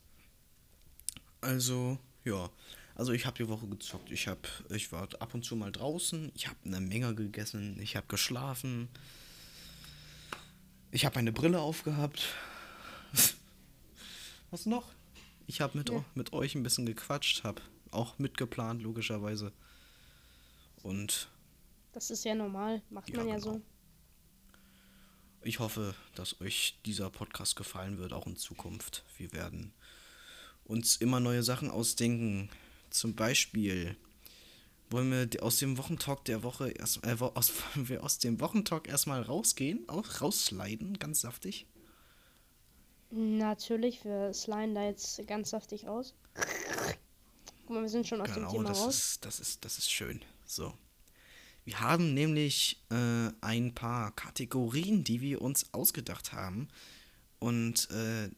Also, 1.40 1.98
ja. 2.24 2.48
Also 2.94 3.12
ich 3.12 3.26
habe 3.26 3.36
die 3.36 3.48
Woche 3.48 3.66
gezockt. 3.66 4.10
Ich 4.12 4.28
habe, 4.28 4.40
ich 4.70 4.92
war 4.92 5.08
ab 5.18 5.34
und 5.34 5.44
zu 5.44 5.56
mal 5.56 5.72
draußen. 5.72 6.30
Ich 6.36 6.46
habe 6.46 6.58
eine 6.64 6.80
Menge 6.80 7.12
gegessen. 7.14 7.78
Ich 7.80 7.96
habe 7.96 8.06
geschlafen. 8.06 8.88
Ich 10.94 11.04
habe 11.04 11.16
meine 11.16 11.32
Brille 11.32 11.58
aufgehabt. 11.60 12.22
Was 14.52 14.64
noch? 14.64 14.92
Ich 15.48 15.60
habe 15.60 15.76
mit, 15.76 15.90
Ja. 15.90 16.04
mit 16.14 16.32
euch 16.32 16.54
ein 16.54 16.62
bisschen 16.62 16.86
gequatscht, 16.86 17.42
habe 17.42 17.60
auch 17.90 18.16
mitgeplant, 18.20 18.80
logischerweise. 18.80 19.52
Und 20.84 21.28
Das 21.92 22.10
ist 22.10 22.24
ja 22.24 22.36
normal. 22.36 22.80
Macht 22.90 23.08
Ja, 23.10 23.16
man 23.16 23.26
ja 23.28 23.34
genau. 23.38 23.54
so. 23.54 23.62
ich 25.42 25.58
hoffe, 25.58 25.96
dass 26.14 26.40
euch 26.40 26.78
dieser 26.86 27.10
Podcast 27.10 27.56
gefallen 27.56 27.98
wird, 27.98 28.12
auch 28.12 28.28
in 28.28 28.36
Zukunft. 28.36 29.02
Wir 29.18 29.32
werden 29.32 29.72
uns 30.64 30.94
immer 30.96 31.18
neue 31.18 31.42
Sachen 31.42 31.70
ausdenken. 31.72 32.50
Zum 32.90 33.16
Beispiel 33.16 33.96
wollen 34.94 35.10
wir 35.10 35.42
aus 35.42 35.58
dem 35.58 35.76
Wochentalk 35.76 36.24
der 36.24 36.44
Woche 36.44 36.70
erst, 36.70 37.04
äh, 37.04 37.16
aus, 37.18 37.52
wollen 37.74 37.88
wir 37.88 38.04
aus 38.04 38.18
dem 38.18 38.40
Wochentalk 38.40 38.88
erstmal 38.88 39.20
rausgehen, 39.22 39.88
auch 39.88 40.20
raussliden, 40.20 40.98
ganz 40.98 41.20
saftig. 41.20 41.66
Natürlich, 43.10 44.04
wir 44.04 44.32
sliden 44.32 44.74
da 44.74 44.84
jetzt 44.84 45.26
ganz 45.26 45.50
saftig 45.50 45.86
raus. 45.86 46.14
Guck 47.66 47.70
mal, 47.70 47.82
wir 47.82 47.88
sind 47.88 48.06
schon 48.06 48.20
aus 48.20 48.28
dem 48.28 48.36
Genau, 48.36 48.50
Thema 48.52 48.68
das 48.68 48.80
raus. 48.80 48.94
ist, 48.94 49.24
das 49.24 49.40
ist, 49.40 49.64
das 49.64 49.78
ist 49.78 49.90
schön. 49.90 50.24
So. 50.46 50.72
Wir 51.64 51.80
haben 51.80 52.14
nämlich 52.14 52.82
äh, 52.90 53.30
ein 53.40 53.74
paar 53.74 54.12
Kategorien, 54.12 55.02
die 55.02 55.20
wir 55.20 55.42
uns 55.42 55.72
ausgedacht 55.72 56.32
haben 56.32 56.68
und 57.40 57.90
äh, 57.90 58.30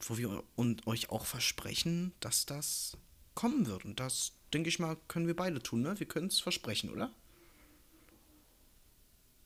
wo 0.00 0.16
wir 0.16 0.44
und 0.54 0.86
euch 0.86 1.10
auch 1.10 1.26
versprechen, 1.26 2.12
dass 2.20 2.46
das 2.46 2.96
kommen 3.34 3.66
wird. 3.66 3.84
Und 3.84 4.00
das, 4.00 4.32
denke 4.54 4.68
ich 4.68 4.78
mal, 4.78 4.96
können 5.08 5.26
wir 5.26 5.36
beide 5.36 5.60
tun, 5.60 5.82
ne? 5.82 5.98
Wir 5.98 6.06
können 6.06 6.28
es 6.28 6.40
versprechen, 6.40 6.90
oder? 6.90 7.12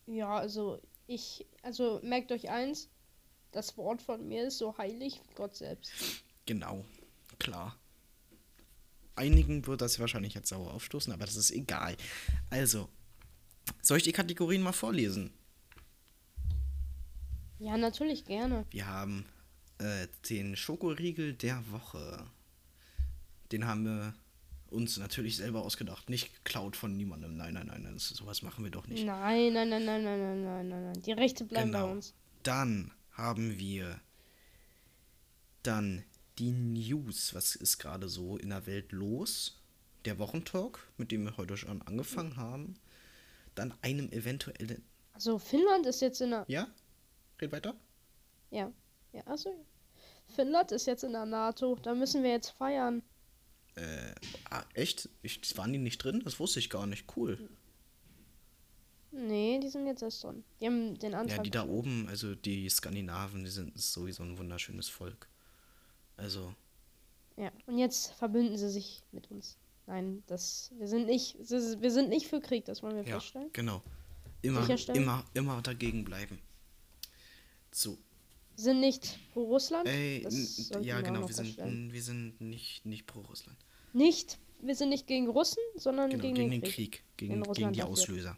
Ja, 0.06 0.36
also 0.36 0.80
ich, 1.06 1.46
also 1.62 2.00
merkt 2.02 2.30
euch 2.32 2.48
eins, 2.50 2.88
das 3.52 3.76
Wort 3.76 4.02
von 4.02 4.28
mir 4.28 4.46
ist 4.46 4.58
so 4.58 4.76
heilig 4.78 5.20
wie 5.28 5.34
Gott 5.34 5.56
selbst. 5.56 5.92
Genau, 6.46 6.84
klar. 7.38 7.76
Einigen 9.16 9.66
wird 9.66 9.80
das 9.80 9.98
wahrscheinlich 9.98 10.34
jetzt 10.34 10.48
sauer 10.48 10.72
aufstoßen, 10.72 11.12
aber 11.12 11.24
das 11.24 11.36
ist 11.36 11.50
egal. 11.50 11.96
Also, 12.50 12.88
soll 13.82 13.96
ich 13.96 14.04
die 14.04 14.12
Kategorien 14.12 14.62
mal 14.62 14.72
vorlesen? 14.72 15.32
Ja, 17.58 17.76
natürlich 17.76 18.24
gerne. 18.24 18.64
Wir 18.70 18.86
haben 18.86 19.26
äh, 19.78 20.06
den 20.30 20.54
Schokoriegel 20.54 21.34
der 21.34 21.70
Woche. 21.72 22.26
Den 23.50 23.66
haben 23.66 23.84
wir 23.84 24.14
uns 24.70 24.96
natürlich 24.98 25.36
selber 25.36 25.62
ausgedacht. 25.62 26.08
Nicht 26.10 26.32
geklaut 26.44 26.76
von 26.76 26.96
niemandem. 26.96 27.36
Nein, 27.36 27.54
nein, 27.54 27.66
nein, 27.68 27.82
nein. 27.82 27.98
Sowas 27.98 28.42
machen 28.42 28.64
wir 28.64 28.70
doch 28.70 28.86
nicht. 28.86 29.04
Nein, 29.04 29.52
nein, 29.52 29.68
nein, 29.68 29.84
nein, 29.84 30.04
nein, 30.04 30.20
nein, 30.20 30.44
nein, 30.44 30.68
nein, 30.68 30.84
nein. 30.92 31.02
Die 31.02 31.12
Rechte 31.12 31.44
bleiben 31.44 31.70
bei 31.72 31.78
Genau. 31.80 31.92
uns. 31.92 32.14
Dann 32.42 32.92
haben 33.12 33.58
wir 33.58 34.00
dann 35.62 36.04
die 36.38 36.50
News. 36.52 37.34
Was 37.34 37.54
ist 37.56 37.78
gerade 37.78 38.08
so 38.08 38.36
in 38.36 38.50
der 38.50 38.66
Welt 38.66 38.92
los? 38.92 39.60
Der 40.04 40.18
Wochentalk, 40.18 40.86
mit 40.96 41.10
dem 41.10 41.24
wir 41.24 41.36
heute 41.36 41.56
schon 41.56 41.82
angefangen 41.82 42.36
haben. 42.36 42.74
Dann 43.54 43.74
einem 43.82 44.10
eventuellen. 44.12 44.84
Also 45.12 45.38
Finnland 45.38 45.84
ist 45.86 46.00
jetzt 46.00 46.20
in 46.20 46.30
der, 46.30 46.44
Ja? 46.48 46.68
Red 47.40 47.52
weiter. 47.52 47.74
ja, 48.50 48.72
ja, 49.12 49.22
also 49.26 49.52
Finnland 50.28 50.70
ist 50.72 50.86
jetzt 50.86 51.02
in 51.02 51.12
der 51.12 51.26
NATO. 51.26 51.74
Da 51.82 51.94
müssen 51.94 52.22
wir 52.22 52.30
jetzt 52.30 52.50
feiern. 52.50 53.02
Äh, 53.78 54.14
ah, 54.50 54.64
echt? 54.74 55.08
Ich, 55.22 55.56
waren 55.56 55.72
die 55.72 55.78
nicht 55.78 56.02
drin? 56.02 56.20
Das 56.24 56.40
wusste 56.40 56.58
ich 56.58 56.70
gar 56.70 56.86
nicht. 56.86 57.04
Cool. 57.16 57.38
Nee, 59.10 59.58
die 59.60 59.68
sind 59.68 59.86
jetzt 59.86 60.02
erst 60.02 60.24
drin. 60.24 60.44
Die 60.60 60.66
haben 60.66 60.98
den 60.98 61.14
Antrag. 61.14 61.38
Ja, 61.38 61.42
die 61.42 61.50
da 61.50 61.66
oben, 61.66 62.08
also 62.08 62.34
die 62.34 62.68
Skandinaven, 62.68 63.44
die 63.44 63.50
sind 63.50 63.78
sowieso 63.78 64.22
ein 64.22 64.36
wunderschönes 64.36 64.88
Volk. 64.88 65.28
Also, 66.16 66.54
Ja, 67.36 67.52
und 67.66 67.78
jetzt 67.78 68.12
verbünden 68.14 68.58
sie 68.58 68.68
sich 68.68 69.02
mit 69.12 69.30
uns. 69.30 69.56
Nein, 69.86 70.22
das 70.26 70.70
wir 70.76 70.88
sind 70.88 71.06
nicht 71.06 71.38
wir 71.38 71.90
sind 71.90 72.10
nicht 72.10 72.26
für 72.26 72.40
Krieg, 72.40 72.66
das 72.66 72.82
wollen 72.82 72.96
wir 72.96 73.04
ja, 73.04 73.14
feststellen. 73.14 73.48
genau. 73.52 73.82
Immer, 74.42 74.68
immer, 74.94 75.24
immer 75.34 75.62
dagegen 75.62 76.04
bleiben. 76.04 76.38
So, 77.72 77.98
sind 78.58 78.80
nicht 78.80 79.18
pro 79.32 79.44
Russland. 79.44 79.88
ey, 79.88 80.26
ja, 80.82 81.00
genau, 81.00 81.26
wir 81.26 81.34
sind, 81.34 81.56
wir 81.92 82.02
sind 82.02 82.40
nicht, 82.40 82.84
nicht 82.84 83.06
pro 83.06 83.20
Russland. 83.20 83.58
Nicht, 83.92 84.38
wir 84.60 84.74
sind 84.74 84.90
nicht 84.90 85.06
gegen 85.06 85.28
Russen, 85.28 85.62
sondern 85.76 86.10
Genau, 86.10 86.22
gegen, 86.22 86.34
gegen, 86.34 86.50
den 86.50 86.62
Krieg. 86.62 86.72
Krieg, 86.92 87.04
gegen, 87.16 87.42
gegen 87.52 87.72
die. 87.72 87.82
Auslöser. 87.82 88.36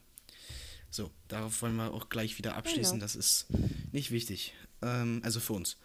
So, 0.90 1.10
darauf 1.28 1.62
wollen 1.62 1.76
wir 1.76 1.92
auch 1.94 2.08
gleich 2.08 2.36
wieder 2.38 2.56
abschließen. 2.56 2.94
Genau. 2.94 3.04
Das 3.04 3.14
ist 3.14 3.46
nicht 3.92 4.10
wichtig. 4.10 4.54
Ähm, 4.82 5.20
also 5.24 5.38
für 5.40 5.52
uns. 5.52 5.76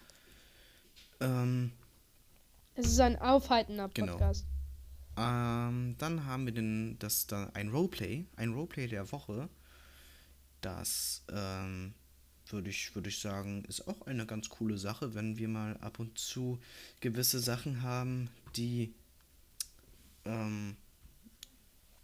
Ähm, 1.20 1.72
Es 2.74 2.86
ist 2.86 3.00
ein 3.00 3.16
aufhaltender 3.18 3.88
Genau. 3.94 4.12
Podcast. 4.12 4.44
Ähm, 5.16 5.94
dann 5.98 6.26
haben 6.26 6.44
wir 6.44 6.52
den, 6.52 6.98
das 6.98 7.26
da 7.26 7.50
ein 7.54 7.68
Roleplay, 7.70 8.26
ein 8.36 8.52
Roleplay 8.52 8.86
der 8.88 9.10
Woche. 9.12 9.48
Das 10.60 11.22
ähm, 11.32 11.94
würde 12.48 12.70
ich, 12.70 12.94
würde 12.94 13.08
ich 13.08 13.20
sagen, 13.20 13.64
ist 13.64 13.86
auch 13.88 14.02
eine 14.02 14.26
ganz 14.26 14.48
coole 14.48 14.76
Sache, 14.76 15.14
wenn 15.14 15.38
wir 15.38 15.48
mal 15.48 15.76
ab 15.78 15.98
und 16.00 16.18
zu 16.18 16.58
gewisse 17.00 17.38
Sachen 17.38 17.82
haben, 17.82 18.28
die 18.56 18.92
ähm, 20.26 20.76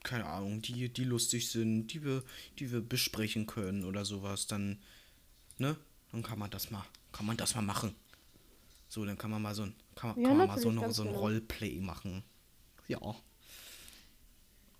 keine 0.03 0.27
Ahnung, 0.27 0.63
die, 0.63 0.89
die 0.89 1.05
lustig 1.05 1.49
sind, 1.51 1.89
die 1.89 2.03
wir, 2.05 2.25
die 2.59 2.73
wir 2.73 2.81
besprechen 2.81 3.47
können 3.47 3.85
oder 3.85 4.05
sowas, 4.05 4.47
dann, 4.47 4.79
ne, 5.59 5.77
dann 6.11 6.23
kann 6.23 6.39
man 6.39 6.51
das 6.51 6.71
mal, 6.71 6.85
kann 7.13 7.27
man 7.27 7.37
das 7.37 7.55
mal 7.55 7.63
machen. 7.63 7.95
So, 8.89 9.05
dann 9.05 9.17
kann 9.17 9.31
man 9.31 9.41
mal 9.43 9.55
so 9.55 9.63
ein, 9.63 9.75
kann, 9.95 10.21
Ja, 10.21 10.29
kann 10.29 10.37
man 10.39 10.49
mal 10.49 10.59
so, 10.59 10.71
noch, 10.73 10.91
so 10.91 11.03
ein 11.03 11.09
genau. 11.09 11.21
Roleplay 11.21 11.81
machen. 11.81 12.23
Ja. 12.89 12.99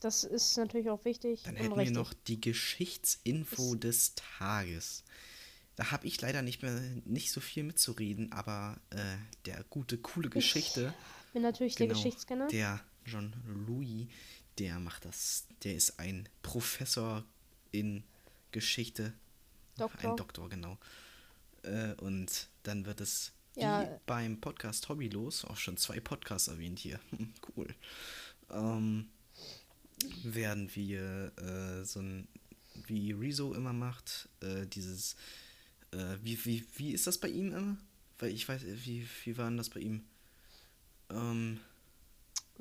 Das 0.01 0.25
ist 0.25 0.57
natürlich 0.57 0.91
auch 0.91 1.05
wichtig 1.05 1.43
Dann 1.45 1.55
hätten 1.55 1.71
wir 1.71 1.77
richtig. 1.79 1.97
noch 1.97 2.13
die 2.13 2.41
Geschichtsinfo 2.41 3.75
Das- 3.77 3.81
des 3.81 4.15
Tages. 4.17 5.05
Da 5.77 5.91
habe 5.93 6.07
ich 6.07 6.21
leider 6.21 6.43
nicht 6.43 6.61
mehr 6.63 6.79
nicht 7.07 7.33
so 7.33 7.41
viel 7.41 7.63
mitzureden, 7.63 8.31
aber 8.33 8.79
äh, 8.91 8.99
der 9.47 9.65
gute, 9.71 9.97
coole 9.97 10.29
Geschichte, 10.29 10.93
bin 11.33 11.43
natürlich 11.43 11.77
genau, 11.77 11.95
der 11.95 11.97
Geschichtskenner. 11.97 12.49
der 12.49 12.81
John 13.07 13.33
Louis, 13.67 14.07
der 14.59 14.79
macht 14.79 15.05
das. 15.05 15.47
Der 15.65 15.75
ist 15.75 15.99
ein 15.99 16.29
Professor 16.43 17.25
in 17.71 18.05
Geschichte. 18.51 19.13
Doktor. 19.77 20.11
Ein 20.11 20.17
Doktor, 20.17 20.49
genau. 20.49 20.79
Äh, 21.63 21.95
und 21.95 22.49
dann 22.63 22.85
wird 22.85 23.01
es 23.01 23.33
Ja. 23.57 23.83
wie 23.83 23.89
beim 24.07 24.41
Podcast 24.41 24.89
Hobbylos, 24.89 25.45
auch 25.45 25.57
schon 25.57 25.77
zwei 25.77 26.01
Podcasts 26.01 26.49
erwähnt 26.49 26.79
hier. 26.79 27.01
cool. 27.57 27.75
Ähm, 28.51 29.09
werden 30.25 30.75
wir 30.75 31.33
äh, 31.39 31.85
so 31.85 32.01
ein, 32.01 32.29
wie 32.87 33.13
Rezo 33.13 33.55
immer 33.55 33.73
macht, 33.73 34.29
äh, 34.41 34.67
dieses, 34.67 35.17
äh, 35.93 36.17
wie, 36.23 36.45
wie, 36.45 36.67
wie 36.77 36.93
ist 36.93 37.07
das 37.07 37.19
bei 37.19 37.29
ihm 37.29 37.53
immer? 37.53 37.77
Weil 38.19 38.31
ich 38.33 38.49
weiß, 38.49 38.63
wie, 38.67 39.07
wie 39.25 39.37
war 39.39 39.47
denn 39.49 39.57
das 39.57 39.71
bei 39.71 39.81
ihm? 39.81 40.05
Ähm, 41.11 41.61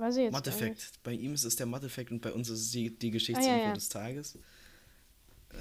Weiß 0.01 0.15
ich 0.15 0.23
jetzt 0.23 0.33
nicht. 0.33 0.45
Matheffekt. 0.45 0.93
Bei 1.03 1.13
ihm 1.13 1.33
ist 1.35 1.43
es 1.43 1.55
der 1.55 1.67
Matheffekt 1.67 2.09
und 2.11 2.21
bei 2.21 2.33
uns 2.33 2.49
ist 2.49 2.59
es 2.61 2.71
die, 2.71 2.89
die 2.97 3.11
Geschichtsinfo 3.11 3.51
Ah, 3.53 3.57
ja, 3.57 3.63
ja. 3.67 3.73
des 3.73 3.87
Tages. 3.89 4.37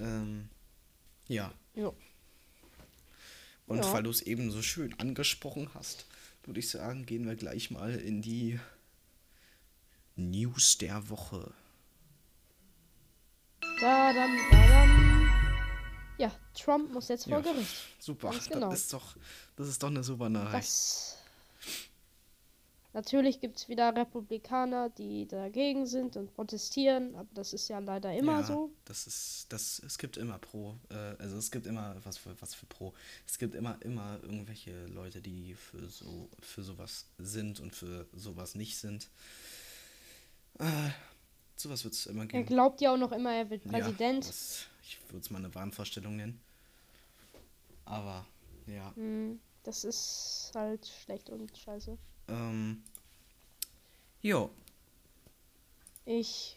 Ähm, 0.01 0.49
ja. 1.29 1.53
Jo. 1.75 1.95
Und 3.67 3.85
Ja. 3.85 3.93
weil 3.93 4.03
du 4.03 4.09
es 4.11 4.23
eben 4.23 4.51
so 4.51 4.63
schön 4.63 4.99
angesprochen 4.99 5.69
hast, 5.75 6.07
würde 6.45 6.59
ich 6.59 6.71
sagen, 6.71 7.05
gehen 7.05 7.27
wir 7.27 7.37
gleich 7.37 7.71
mal 7.71 7.95
in 7.95 8.23
die 8.23 8.59
News 10.17 10.79
der 10.79 11.09
Woche. 11.11 11.53
Da, 13.81 14.13
da, 14.13 14.27
dann. 14.27 15.31
Ja, 16.19 16.31
Trump 16.55 16.93
muss 16.93 17.09
jetzt 17.09 17.25
vor 17.25 17.35
Ja, 17.35 17.41
Gericht. 17.41 17.75
Super, 17.99 18.31
Ganz 18.31 18.49
genau. 18.49 18.71
das 18.71 18.81
ist 18.81 18.93
doch, 18.93 19.17
das 19.57 19.69
ist 19.69 19.83
doch 19.83 19.89
eine 19.89 20.03
super 20.03 20.29
Nachricht. 20.29 20.55
Das. 20.69 21.17
Natürlich 22.93 23.41
gibt 23.41 23.57
es 23.57 23.69
wieder 23.69 23.95
Republikaner, 23.95 24.91
die 24.91 25.27
dagegen 25.29 25.87
sind 25.87 26.17
und 26.17 26.35
protestieren, 26.35 27.15
aber 27.15 27.29
das 27.35 27.53
ist 27.53 27.69
ja 27.69 27.79
leider 27.79 28.13
immer 28.13 28.41
ja, 28.41 28.43
so. 28.43 28.73
Das 28.85 29.07
ist, 29.07 29.47
das, 29.51 29.81
es 29.87 29.97
gibt 29.97 30.17
immer 30.17 30.39
pro, 30.39 30.77
äh, 30.91 31.15
also 31.19 31.37
es 31.37 31.53
gibt 31.53 31.67
immer 31.67 31.95
was 32.03 32.19
für 32.19 32.35
was 32.41 32.53
für 32.55 32.67
pro. 32.67 32.93
Es 33.29 33.39
gibt 33.39 33.55
immer, 33.55 33.81
immer 33.83 34.19
irgendwelche 34.23 34.87
Leute, 34.87 35.21
die 35.23 35.55
für 35.55 35.89
so, 35.89 36.29
für 36.41 36.65
sowas 36.65 37.07
sind 37.19 37.61
und 37.61 37.77
für 37.77 38.07
sowas 38.13 38.57
nicht 38.57 38.77
sind. 38.77 39.09
Äh, 40.59 40.91
sowas 41.55 41.85
wird 41.85 41.95
es 41.95 42.07
immer 42.07 42.23
Er 42.23 42.27
geben. 42.27 42.47
glaubt 42.47 42.81
ja 42.81 42.93
auch 42.93 42.99
noch 42.99 43.13
immer, 43.13 43.33
er 43.33 43.51
wird 43.51 43.65
Ja, 43.67 43.71
Präsident. 43.71 44.29
das, 44.29 44.67
ich 44.83 44.99
würde 45.09 45.19
es 45.19 45.31
mal 45.31 45.39
eine 45.39 45.55
Wahnvorstellung 45.55 46.17
nennen. 46.17 46.41
Aber, 47.85 48.27
ja. 48.67 48.93
Hm. 48.97 49.39
Das 49.63 49.85
ist 49.85 50.53
halt 50.55 50.87
schlecht 51.05 51.29
und 51.31 51.57
scheiße. 51.57 51.99
Ähm, 52.31 52.83
jo, 54.23 54.51
Ich 56.05 56.57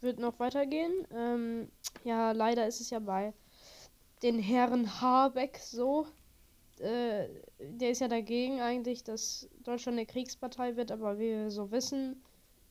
würde 0.00 0.20
noch 0.22 0.38
weitergehen. 0.38 0.92
Ähm, 1.12 1.68
ja, 2.04 2.32
leider 2.32 2.66
ist 2.66 2.80
es 2.80 2.90
ja 2.90 2.98
bei 3.00 3.32
den 4.22 4.38
Herren 4.38 5.00
Habeck 5.00 5.58
so. 5.58 6.06
Äh, 6.78 7.28
der 7.58 7.90
ist 7.90 8.00
ja 8.00 8.08
dagegen 8.08 8.60
eigentlich, 8.60 9.02
dass 9.02 9.48
Deutschland 9.64 9.98
eine 9.98 10.06
Kriegspartei 10.06 10.76
wird, 10.76 10.92
aber 10.92 11.18
wie 11.18 11.30
wir 11.30 11.50
so 11.50 11.70
wissen, 11.72 12.22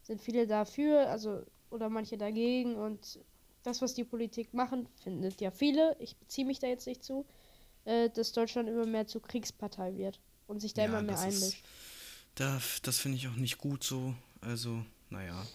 sind 0.03 0.21
viele 0.21 0.47
dafür, 0.47 1.09
also 1.09 1.41
oder 1.69 1.89
manche 1.89 2.17
dagegen 2.17 2.75
und 2.75 3.19
das, 3.63 3.81
was 3.81 3.93
die 3.93 4.05
Politik 4.05 4.53
machen, 4.53 4.87
findet 5.03 5.41
ja 5.41 5.51
viele, 5.51 5.97
ich 5.99 6.15
beziehe 6.15 6.47
mich 6.47 6.59
da 6.59 6.67
jetzt 6.67 6.87
nicht 6.87 7.03
zu, 7.03 7.25
äh, 7.83 8.09
dass 8.09 8.31
Deutschland 8.31 8.69
immer 8.69 8.85
mehr 8.85 9.07
zur 9.07 9.21
Kriegspartei 9.21 9.97
wird 9.97 10.21
und 10.47 10.61
sich 10.61 10.73
da 10.73 10.83
Ja, 10.83 10.87
immer 10.87 11.01
mehr 11.01 11.15
das 11.15 11.25
ist- 11.25 11.43
einmischt. 11.43 11.65
Da, 12.39 12.61
das 12.83 12.99
finde 12.99 13.17
ich 13.17 13.27
auch 13.27 13.35
nicht 13.35 13.57
gut 13.57 13.83
so. 13.83 14.15
Also, 14.41 14.85
naja. 15.09 15.45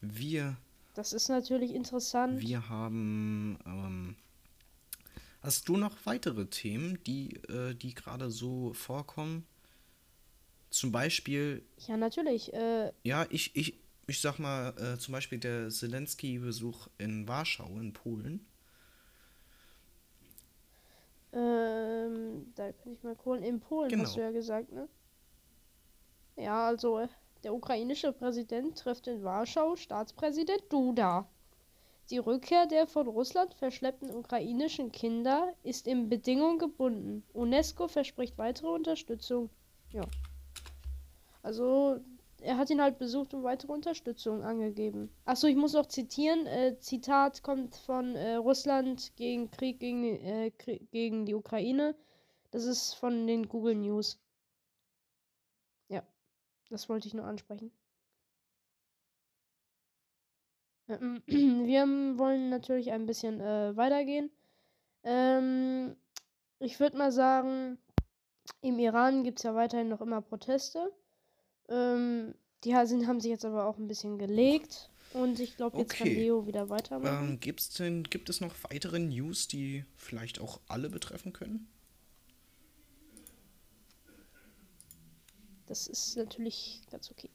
Wir, 0.00 0.56
Das 0.94 1.12
ist 1.12 1.28
natürlich 1.28 1.74
interessant. 1.74 2.40
wir 2.40 2.68
haben, 2.68 3.58
ähm, 3.66 4.16
hast 5.42 5.68
du 5.68 5.76
noch 5.76 5.96
weitere 6.04 6.46
Themen, 6.46 7.02
die, 7.04 7.34
äh, 7.48 7.74
die 7.74 7.94
gerade 7.94 8.30
so 8.30 8.72
vorkommen? 8.74 9.46
Zum 10.70 10.92
Beispiel 10.92 11.64
Ja, 11.86 11.96
natürlich. 11.96 12.52
Äh, 12.52 12.92
Ja, 13.02 13.26
ich, 13.30 13.56
ich, 13.56 13.74
ich 14.06 14.20
sag 14.20 14.38
mal, 14.38 14.70
äh, 14.78 14.98
zum 14.98 15.12
Beispiel 15.12 15.38
der 15.38 15.68
Zelensky-Besuch 15.70 16.88
in 16.98 17.26
Warschau 17.26 17.78
in 17.78 17.92
Polen. 17.92 18.46
Da 22.54 22.72
kann 22.72 22.92
ich 22.92 23.02
mal 23.02 23.16
holen. 23.24 23.42
In 23.42 23.60
Polen 23.60 23.88
Genau. 23.90 24.04
hast 24.04 24.16
du 24.16 24.20
ja 24.20 24.30
gesagt, 24.30 24.72
ne? 24.72 24.88
Ja, 26.36 26.66
also 26.66 26.98
äh, 27.00 27.08
der 27.44 27.54
ukrainische 27.54 28.12
Präsident 28.12 28.78
trifft 28.78 29.06
in 29.06 29.22
Warschau 29.22 29.76
Staatspräsident 29.76 30.62
Duda. 30.70 31.28
Die 32.10 32.18
Rückkehr 32.18 32.66
der 32.66 32.86
von 32.86 33.06
Russland 33.06 33.52
verschleppten 33.54 34.10
ukrainischen 34.14 34.90
Kinder 34.92 35.52
ist 35.62 35.86
in 35.86 36.08
Bedingungen 36.08 36.58
gebunden. 36.58 37.22
UNESCO 37.34 37.86
verspricht 37.86 38.38
weitere 38.38 38.68
Unterstützung. 38.68 39.50
Ja. 39.92 40.02
Also, 41.42 42.00
er 42.40 42.56
hat 42.56 42.70
ihn 42.70 42.80
halt 42.80 42.98
besucht 42.98 43.34
und 43.34 43.42
weitere 43.42 43.72
Unterstützung 43.72 44.42
angegeben. 44.42 45.10
Achso, 45.26 45.48
ich 45.48 45.56
muss 45.56 45.74
noch 45.74 45.86
zitieren. 45.86 46.46
Äh, 46.46 46.78
Zitat 46.80 47.42
kommt 47.42 47.76
von 47.76 48.14
äh, 48.16 48.36
Russland 48.36 49.12
gegen 49.16 49.50
Krieg 49.50 49.78
gegen, 49.78 50.04
äh, 50.04 50.50
Krieg 50.56 50.90
gegen 50.90 51.26
die 51.26 51.34
Ukraine. 51.34 51.94
Das 52.50 52.64
ist 52.64 52.94
von 52.94 53.26
den 53.26 53.48
Google 53.48 53.74
News. 53.74 54.18
Ja, 55.88 56.02
das 56.70 56.88
wollte 56.88 57.08
ich 57.08 57.14
nur 57.14 57.24
ansprechen. 57.24 57.70
Ähm, 60.88 61.22
Wir 61.26 61.86
wollen 62.18 62.48
natürlich 62.50 62.92
ein 62.92 63.06
bisschen 63.06 63.40
äh, 63.40 63.76
weitergehen. 63.76 64.30
Ähm, 65.04 65.96
ich 66.58 66.80
würde 66.80 66.96
mal 66.96 67.12
sagen, 67.12 67.78
im 68.62 68.78
Iran 68.78 69.24
gibt 69.24 69.38
es 69.38 69.42
ja 69.44 69.54
weiterhin 69.54 69.88
noch 69.88 70.00
immer 70.00 70.20
Proteste. 70.22 70.92
Ähm, 71.68 72.34
die 72.64 72.74
sind, 72.86 73.06
haben 73.06 73.20
sich 73.20 73.30
jetzt 73.30 73.44
aber 73.44 73.66
auch 73.66 73.78
ein 73.78 73.86
bisschen 73.86 74.18
gelegt. 74.18 74.90
Und 75.14 75.40
ich 75.40 75.56
glaube, 75.56 75.78
jetzt 75.78 75.94
kann 75.94 76.08
Okay. 76.08 76.18
Leo 76.18 76.46
wieder 76.46 76.68
weitermachen. 76.68 77.30
Ähm, 77.30 77.40
gibt's 77.40 77.70
denn, 77.70 78.02
gibt 78.02 78.28
es 78.28 78.40
noch 78.40 78.54
weitere 78.64 78.98
News, 78.98 79.48
die 79.48 79.84
vielleicht 79.96 80.40
auch 80.40 80.60
alle 80.68 80.90
betreffen 80.90 81.32
können? 81.32 81.68
Das 85.68 85.86
ist 85.86 86.16
natürlich 86.16 86.80
ganz 86.90 87.10
okay. 87.10 87.28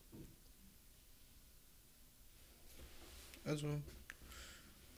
Also, 3.45 3.67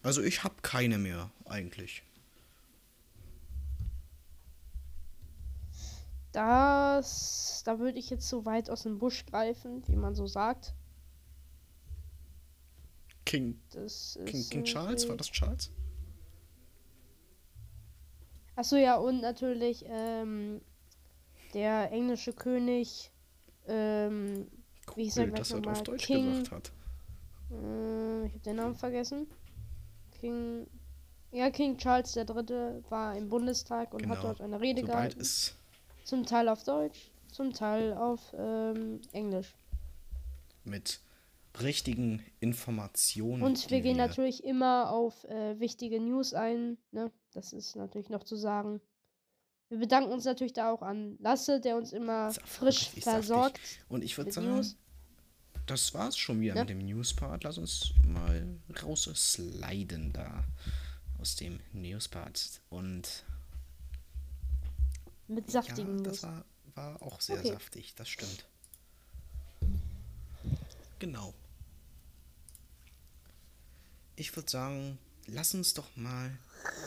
also 0.03 0.21
ich 0.21 0.43
habe 0.45 0.55
keine 0.61 0.97
mehr 0.97 1.29
eigentlich. 1.43 2.01
Das, 6.31 7.61
da 7.65 7.79
würde 7.79 7.99
ich 7.99 8.09
jetzt 8.09 8.29
so 8.29 8.45
weit 8.45 8.69
aus 8.69 8.83
dem 8.83 8.99
Busch 8.99 9.25
greifen, 9.25 9.85
wie 9.87 9.95
man 9.97 10.15
so 10.15 10.27
sagt. 10.27 10.73
King, 13.25 13.59
Das 13.71 14.17
King, 14.25 14.49
King 14.49 14.63
Charles, 14.63 15.09
war 15.09 15.17
das 15.17 15.31
Charles? 15.31 15.71
Achso, 18.55 18.77
ja, 18.77 18.95
und 18.95 19.19
natürlich 19.21 19.83
ähm, 19.87 20.61
der 21.53 21.91
englische 21.91 22.31
König, 22.31 23.11
ähm, 23.67 24.47
wie 24.95 25.03
hieß 25.05 25.17
er 25.17 25.23
Cool, 25.23 25.29
gleich 25.31 25.39
dass 25.39 25.51
er 25.51 25.61
das 25.61 25.77
auf? 25.79 25.83
Deutsch 25.83 26.05
King, 26.05 26.29
gesagt 26.43 26.51
hat. 26.51 26.71
äh, 27.51 28.25
ich 28.25 28.33
habe 28.33 28.43
den 28.45 28.55
Namen 28.55 28.75
vergessen. 28.75 29.27
King, 30.19 30.67
ja, 31.31 31.49
King 31.49 31.77
Charles 31.77 32.13
Dritte 32.13 32.83
war 32.89 33.15
im 33.17 33.29
Bundestag 33.29 33.93
und 33.93 34.07
hat 34.07 34.17
Genau. 34.17 34.21
dort 34.29 34.41
eine 34.41 34.59
Rede 34.61 34.81
Sobald 34.81 34.95
gehalten. 35.13 35.21
es 35.21 35.55
Zum 36.03 36.25
Teil 36.25 36.49
auf 36.49 36.63
Deutsch, 36.63 37.11
zum 37.31 37.53
Teil 37.53 37.93
auf 37.93 38.33
ähm, 38.37 39.01
Englisch. 39.11 39.55
mit 40.63 40.99
richtigen 41.61 42.23
Informationen. 42.41 43.41
Und 43.43 43.69
wir 43.71 43.81
gehen 43.81 43.97
natürlich 43.97 44.43
immer 44.43 44.91
auf 44.91 45.23
äh, 45.25 45.57
wichtige 45.59 45.99
News 46.01 46.33
ein. 46.33 46.77
Ne? 46.91 47.11
Das 47.33 47.53
ist 47.53 47.75
natürlich 47.75 48.09
noch 48.09 48.23
zu 48.23 48.35
sagen. 48.35 48.81
Wir 49.69 49.79
bedanken 49.79 50.11
uns 50.11 50.25
natürlich 50.25 50.53
da 50.53 50.71
auch 50.71 50.81
an 50.81 51.17
Lasse, 51.19 51.59
der 51.59 51.75
uns 51.75 51.91
immer 51.91 52.31
Saftig, 52.31 52.51
frisch 52.51 52.79
saftig. 52.85 53.03
versorgt. 53.03 53.59
Und 53.89 54.03
ich 54.03 54.17
würde 54.17 54.31
sagen, 54.31 54.47
News. 54.55 54.75
das 55.65 55.93
war's 55.93 56.17
schon 56.17 56.39
wieder 56.41 56.53
Ja. 56.55 56.61
mit 56.61 56.69
dem 56.69 56.79
News-Part. 56.79 57.43
Lass 57.43 57.57
uns 57.57 57.93
mal 58.05 58.45
raus 58.83 59.09
sliden 59.15 60.13
da 60.13 60.43
aus 61.19 61.35
dem 61.35 61.59
News-Part. 61.73 62.61
Und 62.69 63.25
Mit 65.27 65.49
saftigen 65.49 65.97
ja, 65.97 66.03
das 66.03 66.21
war, 66.23 66.45
war 66.75 67.01
auch 67.01 67.19
sehr 67.19 67.39
Okay. 67.39 67.53
saftig, 67.53 67.95
das 67.95 68.07
stimmt. 68.07 68.45
Genau. 70.99 71.33
Ich 74.15 74.33
würde 74.35 74.49
sagen, 74.49 74.97
lass 75.25 75.53
uns 75.55 75.73
doch 75.73 75.93
mal, 75.95 76.37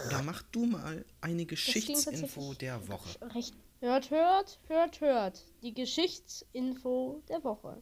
oder 0.07 0.23
mach 0.23 0.43
du 0.43 0.65
mal 0.67 1.05
eine 1.21 1.45
Geschichtsinfo 1.45 2.55
der 2.55 2.89
Woche. 2.89 3.21
Recht. 3.35 3.55
Hört, 3.81 4.11
hört, 4.11 4.59
hört, 4.67 5.01
hört. 5.01 5.45
Die 5.63 5.73
Geschichtsinfo 5.73 7.23
der 7.29 7.45
Woche. 7.45 7.81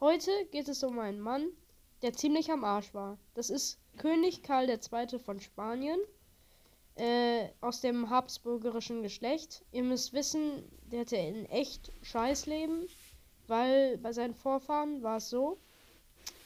Heute 0.00 0.30
geht 0.50 0.68
es 0.68 0.82
um 0.82 0.98
einen 0.98 1.20
Mann, 1.20 1.46
der 2.02 2.12
ziemlich 2.12 2.50
am 2.50 2.64
Arsch 2.64 2.92
war. 2.92 3.18
Das 3.34 3.50
ist 3.50 3.78
König 3.98 4.42
Karl 4.42 4.68
II. 4.68 5.18
von 5.20 5.40
Spanien. 5.40 6.00
Äh, 6.96 7.48
aus 7.62 7.80
dem 7.80 8.10
habsburgerischen 8.10 9.02
Geschlecht. 9.02 9.64
Ihr 9.72 9.82
müsst 9.82 10.12
wissen, 10.12 10.62
der 10.90 11.00
hatte 11.00 11.16
ein 11.16 11.46
echt 11.46 11.90
Scheißleben, 12.02 12.86
weil 13.46 13.96
bei 13.96 14.12
seinen 14.12 14.34
Vorfahren 14.34 15.02
war 15.02 15.16
es 15.16 15.30
so, 15.30 15.56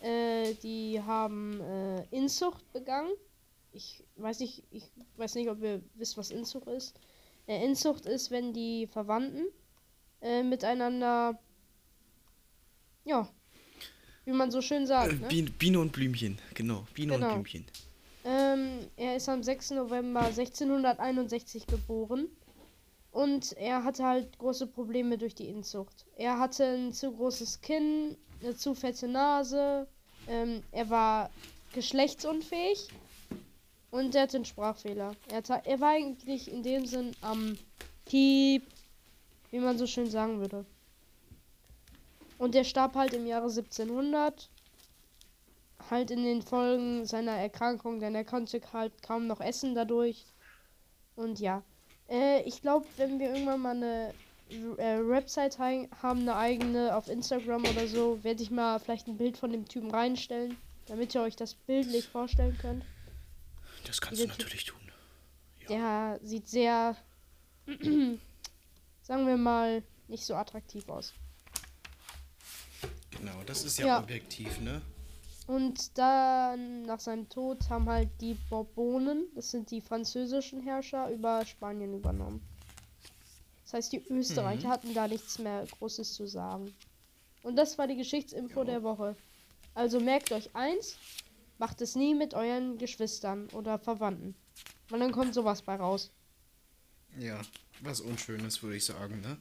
äh, 0.02 0.54
die 0.62 1.02
haben 1.02 1.60
äh, 1.60 2.04
Inzucht 2.12 2.72
begangen. 2.72 3.10
Ich 3.76 4.02
weiß 4.16 4.40
nicht, 4.40 4.62
ich 4.70 4.84
weiß 5.18 5.34
nicht, 5.34 5.50
ob 5.50 5.62
ihr 5.62 5.82
wisst, 5.96 6.16
was 6.16 6.30
Inzucht 6.30 6.66
ist. 6.68 6.94
Äh, 7.46 7.62
Inzucht 7.64 8.06
ist, 8.06 8.30
wenn 8.30 8.52
die 8.54 8.86
Verwandten 8.86 9.44
äh, 10.22 10.42
miteinander, 10.42 11.38
ja, 13.04 13.28
wie 14.24 14.32
man 14.32 14.50
so 14.50 14.62
schön 14.62 14.86
sagt, 14.86 15.12
Äh, 15.12 15.16
ne? 15.16 15.28
Bi- 15.28 15.42
Biene 15.42 15.78
und 15.78 15.92
Blümchen, 15.92 16.38
genau. 16.54 16.86
Biene 16.94 17.14
Genau. 17.14 17.26
und 17.26 17.32
Blümchen. 17.34 17.64
Ähm, 18.24 18.78
er 18.96 19.16
ist 19.16 19.28
am 19.28 19.42
6. 19.42 19.72
November 19.72 20.22
1661 20.22 21.66
geboren. 21.66 22.28
Und 23.12 23.52
er 23.52 23.84
hatte 23.84 24.04
halt 24.04 24.36
große 24.38 24.66
Probleme 24.66 25.16
durch 25.16 25.34
die 25.34 25.48
Inzucht. 25.48 26.04
Er 26.16 26.38
hatte 26.38 26.64
ein 26.64 26.92
zu 26.92 27.12
großes 27.12 27.60
Kinn, 27.62 28.16
eine 28.42 28.56
zu 28.56 28.74
fette 28.74 29.06
Nase. 29.08 29.86
Ähm, 30.28 30.62
er 30.72 30.90
war 30.90 31.30
geschlechtsunfähig. 31.72 32.88
Und 33.96 34.14
er 34.14 34.22
hatte 34.22 34.36
einen 34.36 34.44
Sprachfehler. 34.44 35.16
Er, 35.30 35.36
hatte, 35.38 35.62
er 35.64 35.80
war 35.80 35.92
eigentlich 35.92 36.52
in 36.52 36.62
dem 36.62 36.84
Sinn 36.84 37.12
am 37.22 37.56
Piep, 38.04 38.62
wie 39.50 39.58
man 39.58 39.78
so 39.78 39.86
schön 39.86 40.10
sagen 40.10 40.38
würde. 40.38 40.66
Und 42.36 42.54
er 42.54 42.64
starb 42.64 42.94
halt 42.94 43.14
im 43.14 43.26
Jahre 43.26 43.48
1700 43.48 44.50
halt 45.88 46.10
in 46.10 46.24
den 46.24 46.42
Folgen 46.42 47.06
seiner 47.06 47.32
Erkrankung, 47.32 47.98
denn 47.98 48.14
er 48.14 48.26
konnte 48.26 48.60
halt 48.74 48.92
kaum 49.02 49.26
noch 49.26 49.40
essen 49.40 49.74
dadurch. 49.74 50.26
Und 51.14 51.40
ja, 51.40 51.62
äh, 52.10 52.42
ich 52.42 52.60
glaube, 52.60 52.84
wenn 52.98 53.18
wir 53.18 53.30
irgendwann 53.30 53.62
mal 53.62 53.76
eine 53.76 54.12
äh, 54.50 55.08
Website 55.08 55.58
haben, 55.58 56.20
eine 56.20 56.36
eigene 56.36 56.94
auf 56.94 57.08
Instagram 57.08 57.64
oder 57.64 57.86
so, 57.86 58.22
werde 58.22 58.42
ich 58.42 58.50
mal 58.50 58.78
vielleicht 58.78 59.06
ein 59.08 59.16
Bild 59.16 59.38
von 59.38 59.52
dem 59.52 59.66
Typen 59.66 59.90
reinstellen, 59.90 60.58
damit 60.86 61.14
ihr 61.14 61.22
euch 61.22 61.36
das 61.36 61.54
bildlich 61.54 62.06
vorstellen 62.08 62.58
könnt. 62.60 62.84
Das 63.86 64.00
kannst 64.00 64.22
du 64.22 64.26
natürlich 64.26 64.64
tun. 64.64 64.78
Der 65.68 66.20
sieht 66.22 66.48
sehr 66.48 66.96
sagen 69.02 69.26
wir 69.26 69.36
mal, 69.36 69.82
nicht 70.08 70.24
so 70.24 70.34
attraktiv 70.34 70.88
aus. 70.88 71.12
Genau, 73.10 73.42
das 73.44 73.64
ist 73.64 73.78
ja, 73.78 73.86
Ja. 73.86 73.98
objektiv, 74.00 74.60
ne? 74.60 74.82
Und 75.46 75.96
dann 75.96 76.82
nach 76.82 76.98
seinem 77.00 77.28
Tod 77.28 77.68
haben 77.70 77.88
halt 77.88 78.08
die 78.20 78.34
Bourbonen, 78.50 79.26
das 79.34 79.50
sind 79.52 79.70
die 79.70 79.80
französischen 79.80 80.60
Herrscher, 80.62 81.08
über 81.10 81.44
Spanien 81.46 81.94
übernommen. 81.94 82.40
Das 83.64 83.74
heißt, 83.74 83.92
die 83.92 84.02
Österreicher 84.08 84.68
Mhm. 84.68 84.72
hatten 84.72 84.94
da 84.94 85.06
nichts 85.08 85.38
mehr 85.38 85.64
Großes 85.78 86.14
zu 86.14 86.26
sagen. 86.26 86.74
Und 87.42 87.56
das 87.56 87.78
war 87.78 87.86
die 87.86 87.96
Geschichtsinfo 87.96 88.60
Ja. 88.60 88.64
der 88.66 88.82
Woche. 88.82 89.16
Also 89.74 90.00
merkt 90.00 90.32
euch 90.32 90.54
eins, 90.54 90.96
macht 91.58 91.80
es 91.80 91.96
nie 91.96 92.14
mit 92.14 92.34
euren 92.34 92.78
Geschwistern 92.78 93.48
oder 93.50 93.78
Verwandten. 93.78 94.34
Weil 94.88 95.00
dann 95.00 95.12
kommt 95.12 95.34
sowas 95.34 95.62
bei 95.62 95.76
raus. 95.76 96.10
Ja, 97.18 97.40
was 97.80 98.00
Unschönes, 98.00 98.62
würde 98.62 98.76
ich 98.76 98.84
sagen, 98.84 99.20
ne? 99.20 99.38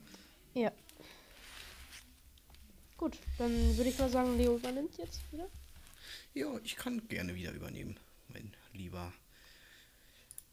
Ja. 0.53 0.71
Gut, 2.97 3.17
dann 3.37 3.75
würde 3.77 3.89
ich 3.89 3.99
mal 3.99 4.09
sagen, 4.09 4.37
Leo 4.37 4.55
übernimmt 4.55 4.97
jetzt 4.97 5.19
wieder. 5.31 5.49
Ja, 6.33 6.57
ich 6.63 6.75
kann 6.75 7.07
gerne 7.07 7.35
wieder 7.35 7.51
übernehmen, 7.51 7.99
mein 8.29 8.53
Lieber. 8.73 9.13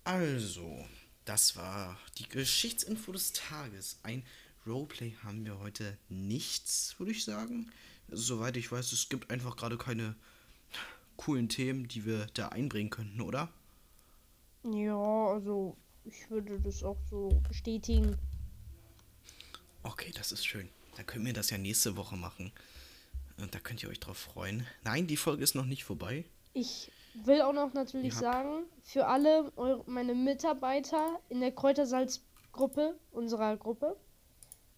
Also, 0.04 0.84
das 1.24 1.56
war 1.56 1.98
die 2.18 2.28
Geschichtsinfo 2.28 3.12
des 3.12 3.32
Tages. 3.32 3.98
Ein 4.02 4.24
Roleplay 4.66 5.14
haben 5.22 5.44
wir 5.44 5.58
heute 5.58 5.96
nichts, 6.08 6.96
würde 6.98 7.12
ich 7.12 7.24
sagen. 7.24 7.70
Soweit 8.08 8.56
ich 8.56 8.70
weiß, 8.70 8.92
es 8.92 9.08
gibt 9.08 9.30
einfach 9.30 9.56
gerade 9.56 9.78
keine 9.78 10.16
coolen 11.24 11.48
Themen, 11.48 11.86
die 11.88 12.04
wir 12.04 12.26
da 12.34 12.48
einbringen 12.48 12.90
könnten, 12.90 13.20
oder? 13.20 13.48
Ja, 14.64 14.96
also 14.96 15.76
ich 16.04 16.28
würde 16.30 16.58
das 16.60 16.82
auch 16.82 16.98
so 17.08 17.28
bestätigen. 17.48 18.16
Okay, 19.84 20.12
das 20.16 20.32
ist 20.32 20.44
schön. 20.44 20.68
Dann 20.96 21.06
können 21.06 21.24
wir 21.26 21.32
das 21.32 21.50
ja 21.50 21.58
nächste 21.58 21.96
Woche 21.96 22.16
machen. 22.16 22.52
Und 23.40 23.54
da 23.54 23.58
könnt 23.60 23.82
ihr 23.82 23.88
euch 23.88 24.00
drauf 24.00 24.16
freuen. 24.18 24.66
Nein, 24.84 25.06
die 25.06 25.16
Folge 25.16 25.42
ist 25.42 25.54
noch 25.54 25.64
nicht 25.64 25.84
vorbei. 25.84 26.24
Ich 26.54 26.90
will 27.14 27.40
auch 27.42 27.52
noch 27.52 27.72
natürlich 27.72 28.14
Ja. 28.14 28.20
sagen, 28.20 28.64
für 28.82 29.06
alle 29.06 29.52
eure, 29.56 29.84
meine 29.90 30.14
Mitarbeiter 30.14 31.20
in 31.28 31.40
der 31.40 31.52
Kräutersalzgruppe, 31.52 32.98
unserer 33.10 33.56
Gruppe, 33.56 33.96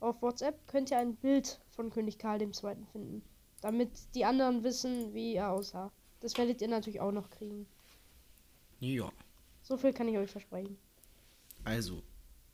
auf 0.01 0.21
WhatsApp, 0.23 0.67
könnt 0.67 0.91
ihr 0.91 0.99
ein 0.99 1.17
Bild 1.17 1.61
von 1.71 1.91
König 1.91 2.19
Karl 2.19 2.41
II. 2.43 2.53
finden. 2.93 3.23
Damit 3.63 3.91
die 4.15 4.25
anderen 4.25 4.63
wissen, 4.63 5.15
wie 5.15 5.35
er 5.35 5.51
aussah. 5.53 5.91
Das 6.25 6.39
werdet 6.39 6.63
ihr 6.63 6.69
natürlich 6.69 7.03
auch 7.03 7.13
noch 7.13 7.29
kriegen. 7.29 7.67
Ja. 8.81 9.13
So 9.63 9.77
viel 9.77 9.93
kann 9.93 10.09
ich 10.09 10.17
euch 10.17 10.31
versprechen. 10.31 10.79
Also, 11.65 12.03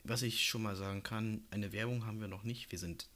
was 0.02 0.22
ich 0.22 0.44
schon 0.44 0.62
mal 0.62 0.74
sagen 0.74 1.04
kann, 1.04 1.44
eine 1.52 1.70
Werbung 1.70 2.04
haben 2.04 2.20
wir 2.20 2.26
noch 2.26 2.42
nicht. 2.42 2.72
Wir 2.72 2.80
sind. 2.80 3.08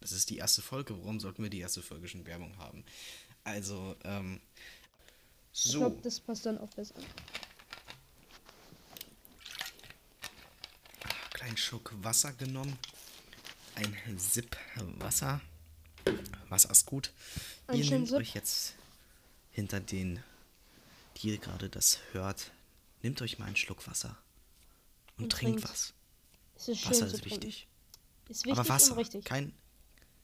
Das 0.00 0.12
ist 0.12 0.28
die 0.28 0.36
erste 0.36 0.60
Folge. 0.60 0.94
Warum 0.98 1.20
sollten 1.20 1.42
wir 1.42 1.48
die 1.48 1.60
erste 1.60 1.80
Folge 1.80 2.06
schon 2.06 2.26
Werbung 2.26 2.54
haben? 2.58 2.84
Also, 3.44 3.96
ähm. 4.04 4.42
Ich 5.54 5.62
So. 5.62 5.78
glaube, 5.78 6.02
das 6.02 6.20
passt 6.20 6.44
dann 6.44 6.58
auch 6.58 6.68
besser. 6.74 6.96
kleinen 11.32 11.56
Schluck 11.56 11.94
Wasser 12.02 12.34
genommen. 12.34 12.76
Ein 13.76 14.18
Sip 14.18 14.54
Wasser. 14.98 15.40
Wasser 16.50 16.70
ist 16.72 16.84
gut. 16.84 17.10
Ihr 17.72 17.86
nehmt 17.86 18.08
Sip. 18.08 18.18
euch 18.18 18.34
jetzt 18.34 18.74
hinter 19.54 19.80
den, 19.80 20.22
die 21.16 21.28
ihr 21.28 21.38
gerade 21.38 21.70
das 21.70 22.00
hört, 22.12 22.50
nehmt 23.02 23.22
euch 23.22 23.38
mal 23.38 23.46
einen 23.46 23.56
Schluck 23.56 23.86
Wasser. 23.86 24.18
Und, 25.16 25.24
Und 25.24 25.32
trinkt 25.32 25.60
trinkt. 25.60 25.70
was. 25.70 25.94
Ist 26.68 26.86
Wasser 26.90 27.06
ist 27.06 27.24
wichtig. 27.24 27.68
Ist 28.28 28.44
wichtig 28.44 28.58
Aber 28.58 28.68
Wasser. 28.68 28.96
Kein, 29.22 29.54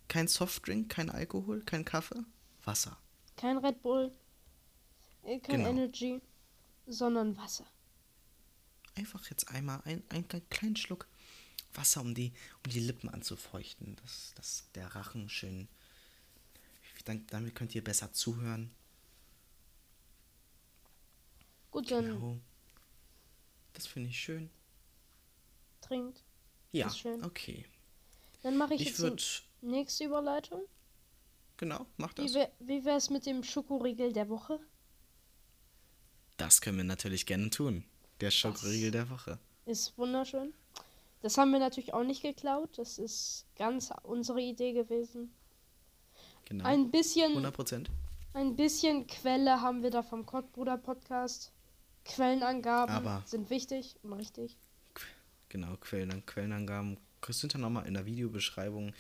kein 0.09 0.27
Softdrink, 0.27 0.89
kein 0.91 1.11
Alkohol, 1.11 1.63
kein 1.63 1.85
Kaffee. 1.85 2.25
Wasser. 2.65 2.99
Kein 3.37 3.59
Red 3.59 3.81
Bull, 3.83 4.13
äh, 5.23 5.39
kein 5.39 5.59
Genau. 5.59 5.71
Energy, 5.71 6.21
sondern 6.87 7.37
Wasser. 7.37 7.67
Einfach 8.97 9.31
jetzt 9.31 9.49
einmal 9.49 9.81
ein, 9.85 10.03
einen 10.09 10.27
kleinen 10.51 10.77
Schluck 10.77 11.07
Wasser, 11.73 12.01
um 12.01 12.15
die, 12.17 12.33
um 12.65 12.73
die 12.73 12.81
Lippen 12.81 13.09
anzufeuchten. 13.09 13.95
Dass, 14.03 14.35
dass 14.35 14.65
der 14.75 14.89
Rachen 14.97 15.29
schön. 15.29 15.69
Dann, 17.05 17.27
damit 17.29 17.55
könnt 17.55 17.75
ihr 17.77 17.85
besser 17.85 18.13
zuhören. 18.13 18.71
Gut, 21.71 21.91
dann 21.91 22.05
Genau. 22.07 22.39
Das 23.73 23.87
finde 23.87 24.11
ich 24.11 24.19
schön. 24.19 24.51
trinkt. 25.81 26.23
Ja, 26.73 26.91
schön. 26.91 27.25
okay. 27.25 27.65
Dann 28.43 28.57
mache 28.57 28.75
ich, 28.75 28.83
Ich 28.83 28.99
jetzt 28.99 29.45
die 29.63 29.67
nächste 29.67 30.05
Überleitung. 30.05 30.63
Genau, 31.57 31.87
mach 31.97 32.13
das. 32.15 32.31
Wie, 32.31 32.35
wär, 32.35 32.51
wie 32.61 32.85
wäre 32.85 32.97
es 32.97 33.11
mit 33.11 33.27
dem 33.27 33.45
Schokoriegel 33.45 34.13
der 34.13 34.29
Woche? 34.29 34.59
Das 36.37 36.61
können 36.61 36.79
wir 36.79 36.85
natürlich 36.85 37.27
gerne 37.27 37.51
tun. 37.51 37.85
Der 38.21 38.31
Schokoriegel 38.31 38.91
der 38.91 39.11
Woche. 39.11 39.39
Ist 39.67 39.97
wunderschön. 39.99 40.55
Das 41.23 41.37
haben 41.37 41.51
wir 41.51 41.59
natürlich 41.59 41.93
auch 41.93 42.03
nicht 42.03 42.23
geklaut. 42.23 42.79
Das 42.79 42.99
ist 42.99 43.47
ganz 43.57 43.93
unsere 44.05 44.41
Idee 44.41 44.73
gewesen. 44.73 45.35
Genau. 46.47 46.65
Ein 46.65 46.91
bisschen, 46.91 47.31
100 47.33 47.55
Prozent. 47.55 47.91
ein 48.33 48.57
bisschen 48.57 49.07
Quelle 49.07 49.61
haben 49.61 49.83
wir 49.83 49.91
da 49.91 50.03
vom 50.03 50.25
Kottbruder 50.25 50.79
Podcast. 50.79 51.53
Quellenangaben 52.15 52.95
Aber- 52.95 53.23
sind 53.27 53.51
wichtig 53.51 53.97
und 54.03 54.13
richtig. 54.13 54.57
Genau, 55.49 55.77
Quellen, 55.77 56.25
Quellenangaben 56.27 56.99
sind 57.29 57.55
dann 57.55 57.61
nochmal 57.63 57.87
in 57.87 57.95
der 57.95 58.07
Videobeschreibung 58.07 58.95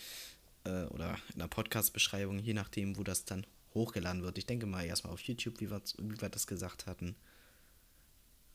äh, 0.65 0.85
oder 0.87 1.17
in 1.33 1.39
der 1.39 1.49
Podcast-Beschreibung, 1.49 2.39
je 2.39 2.55
nachdem, 2.55 2.97
wo 2.97 3.03
das 3.05 3.25
dann 3.25 3.47
hochgeladen 3.75 4.23
wird. 4.23 4.37
Ich 4.39 4.47
denke 4.47 4.67
mal 4.67 4.85
erstmal 4.85 5.13
auf 5.13 5.21
YouTube, 5.21 5.61
wie 5.61 5.71
wir, 5.71 5.81
wie 5.99 6.21
wir 6.21 6.29
das 6.29 6.47
gesagt 6.47 6.87
hatten. 6.87 7.15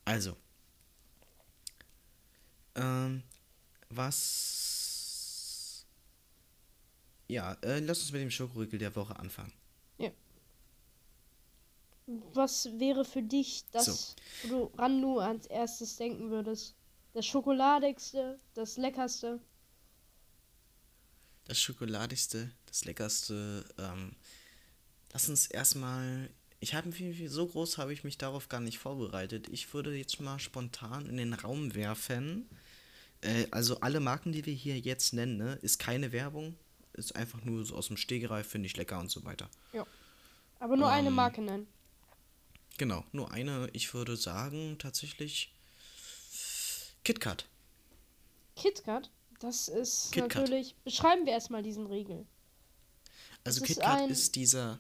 Also. 0.03 0.35
Ähm, 2.75 3.23
was. 3.89 5.85
Ja, 7.27 7.53
äh, 7.63 7.79
lass 7.79 8.01
uns 8.01 8.11
mit 8.11 8.21
dem 8.21 8.29
Schokoriegel 8.31 8.77
der 8.77 8.95
Woche 8.95 9.17
anfangen. 9.17 9.53
Was 12.07 12.69
wäre 12.79 13.03
für 13.03 13.23
dich 13.23 13.65
das, 13.71 14.15
wo 14.43 14.47
du 14.47 14.63
ran 14.77 15.01
nur 15.01 15.23
als 15.23 15.47
erstes 15.47 15.97
denken 15.97 16.29
würdest? 16.29 16.75
Das 17.13 17.25
schokoladigste, 17.25 18.39
das 18.53 18.77
leckerste? 18.77 19.39
Das 21.45 21.59
schokoladigste, 21.59 22.51
das 22.67 22.85
leckerste. 22.85 23.65
Ähm, 23.77 24.15
lass 25.13 25.29
uns 25.29 25.47
erstmal. 25.47 26.29
Ich 26.59 26.73
habe 26.73 26.89
mich, 26.89 27.31
so 27.31 27.47
groß 27.47 27.77
habe 27.77 27.93
ich 27.93 28.03
mich 28.03 28.17
darauf 28.17 28.49
gar 28.49 28.61
nicht 28.61 28.79
vorbereitet. 28.79 29.47
Ich 29.49 29.73
würde 29.73 29.95
jetzt 29.95 30.19
mal 30.19 30.39
spontan 30.39 31.07
in 31.07 31.17
den 31.17 31.33
Raum 31.33 31.75
werfen. 31.75 32.49
Äh, 33.21 33.47
also 33.51 33.79
alle 33.81 33.99
Marken, 33.99 34.31
die 34.31 34.45
wir 34.45 34.53
hier 34.53 34.79
jetzt 34.79 35.13
nennen, 35.13 35.37
ne, 35.37 35.53
ist 35.61 35.79
keine 35.79 36.11
Werbung. 36.11 36.55
Ist 36.93 37.15
einfach 37.15 37.43
nur 37.43 37.65
so 37.65 37.75
aus 37.75 37.87
dem 37.87 37.97
Stegreif, 37.97 38.47
finde 38.47 38.67
ich 38.67 38.77
lecker 38.77 38.99
und 38.99 39.11
so 39.11 39.23
weiter. 39.25 39.49
Aber 40.59 40.77
nur 40.77 40.89
eine 40.89 41.09
Ähm, 41.09 41.15
Marke 41.15 41.41
nennen. 41.41 41.67
Genau, 42.77 43.03
nur 43.11 43.31
eine, 43.31 43.69
ich 43.73 43.93
würde 43.93 44.17
sagen, 44.17 44.77
tatsächlich 44.79 45.53
KitKat. 47.03 47.45
KitKat, 48.55 49.09
das 49.39 49.67
ist 49.67 50.11
KitKat. 50.11 50.41
natürlich. 50.41 50.75
Beschreiben 50.83 51.25
wir 51.25 51.33
erstmal 51.33 51.63
diesen 51.63 51.85
Riegel. 51.87 52.25
Also 53.43 53.61
ist 53.61 53.67
KitKat 53.67 54.01
ein- 54.01 54.09
ist 54.09 54.35
dieser 54.35 54.79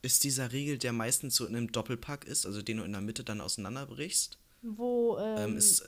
ist 0.00 0.22
dieser 0.22 0.52
Riegel, 0.52 0.78
der 0.78 0.92
meistens 0.92 1.34
so 1.34 1.44
in 1.44 1.56
einem 1.56 1.72
Doppelpack 1.72 2.24
ist, 2.24 2.46
also 2.46 2.62
den 2.62 2.76
du 2.76 2.84
in 2.84 2.92
der 2.92 3.00
Mitte 3.00 3.24
dann 3.24 3.40
auseinanderbrichst. 3.40 4.38
Wo 4.62 5.18
ähm, 5.18 5.50
Ähm, 5.50 5.56
ist 5.56 5.86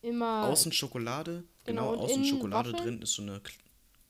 immer. 0.00 0.44
außen 0.44 0.70
Schokolade, 0.70 1.42
genau, 1.64 1.90
genau, 1.90 2.04
außen 2.04 2.24
Schokolade 2.24 2.72
Waffeln? 2.72 2.84
drin 2.94 3.02
ist 3.02 3.14
so 3.14 3.22
eine 3.22 3.40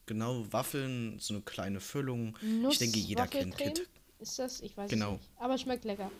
genau 0.05 0.45
Waffeln, 0.53 1.17
so 1.19 1.33
eine 1.33 1.41
kleine 1.41 1.79
Füllung. 1.79 2.37
Nuss, 2.43 2.73
ich 2.73 2.79
denke, 2.79 2.99
jeder 2.99 3.27
kennt 3.27 3.53
Waffelcreme? 3.53 3.73
Kit. 3.85 3.89
Ist 4.19 4.37
das? 4.37 4.61
Ich 4.61 4.77
weiß 4.77 4.89
Genau. 4.89 5.15
es 5.15 5.19
nicht. 5.21 5.31
Aber 5.37 5.57
schmeckt 5.57 5.83
lecker. 5.85 6.11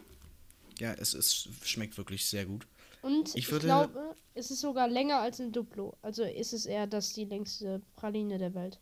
Ja, 0.79 0.93
es 0.93 1.13
ist 1.13 1.49
schmeckt 1.67 1.97
wirklich 1.97 2.25
sehr 2.25 2.45
gut. 2.45 2.65
Und 3.01 3.29
Ich 3.29 3.35
ich, 3.37 3.51
würde- 3.51 3.65
glaube, 3.65 4.15
es 4.33 4.51
ist 4.51 4.61
sogar 4.61 4.87
länger 4.87 5.19
als 5.19 5.39
ein 5.39 5.51
Duplo. 5.51 5.95
Also 6.01 6.23
ist 6.23 6.53
es 6.53 6.65
eher 6.65 6.87
das 6.87 7.13
die 7.13 7.25
längste 7.25 7.81
Praline 7.95 8.37
der 8.37 8.53
Welt. 8.53 8.79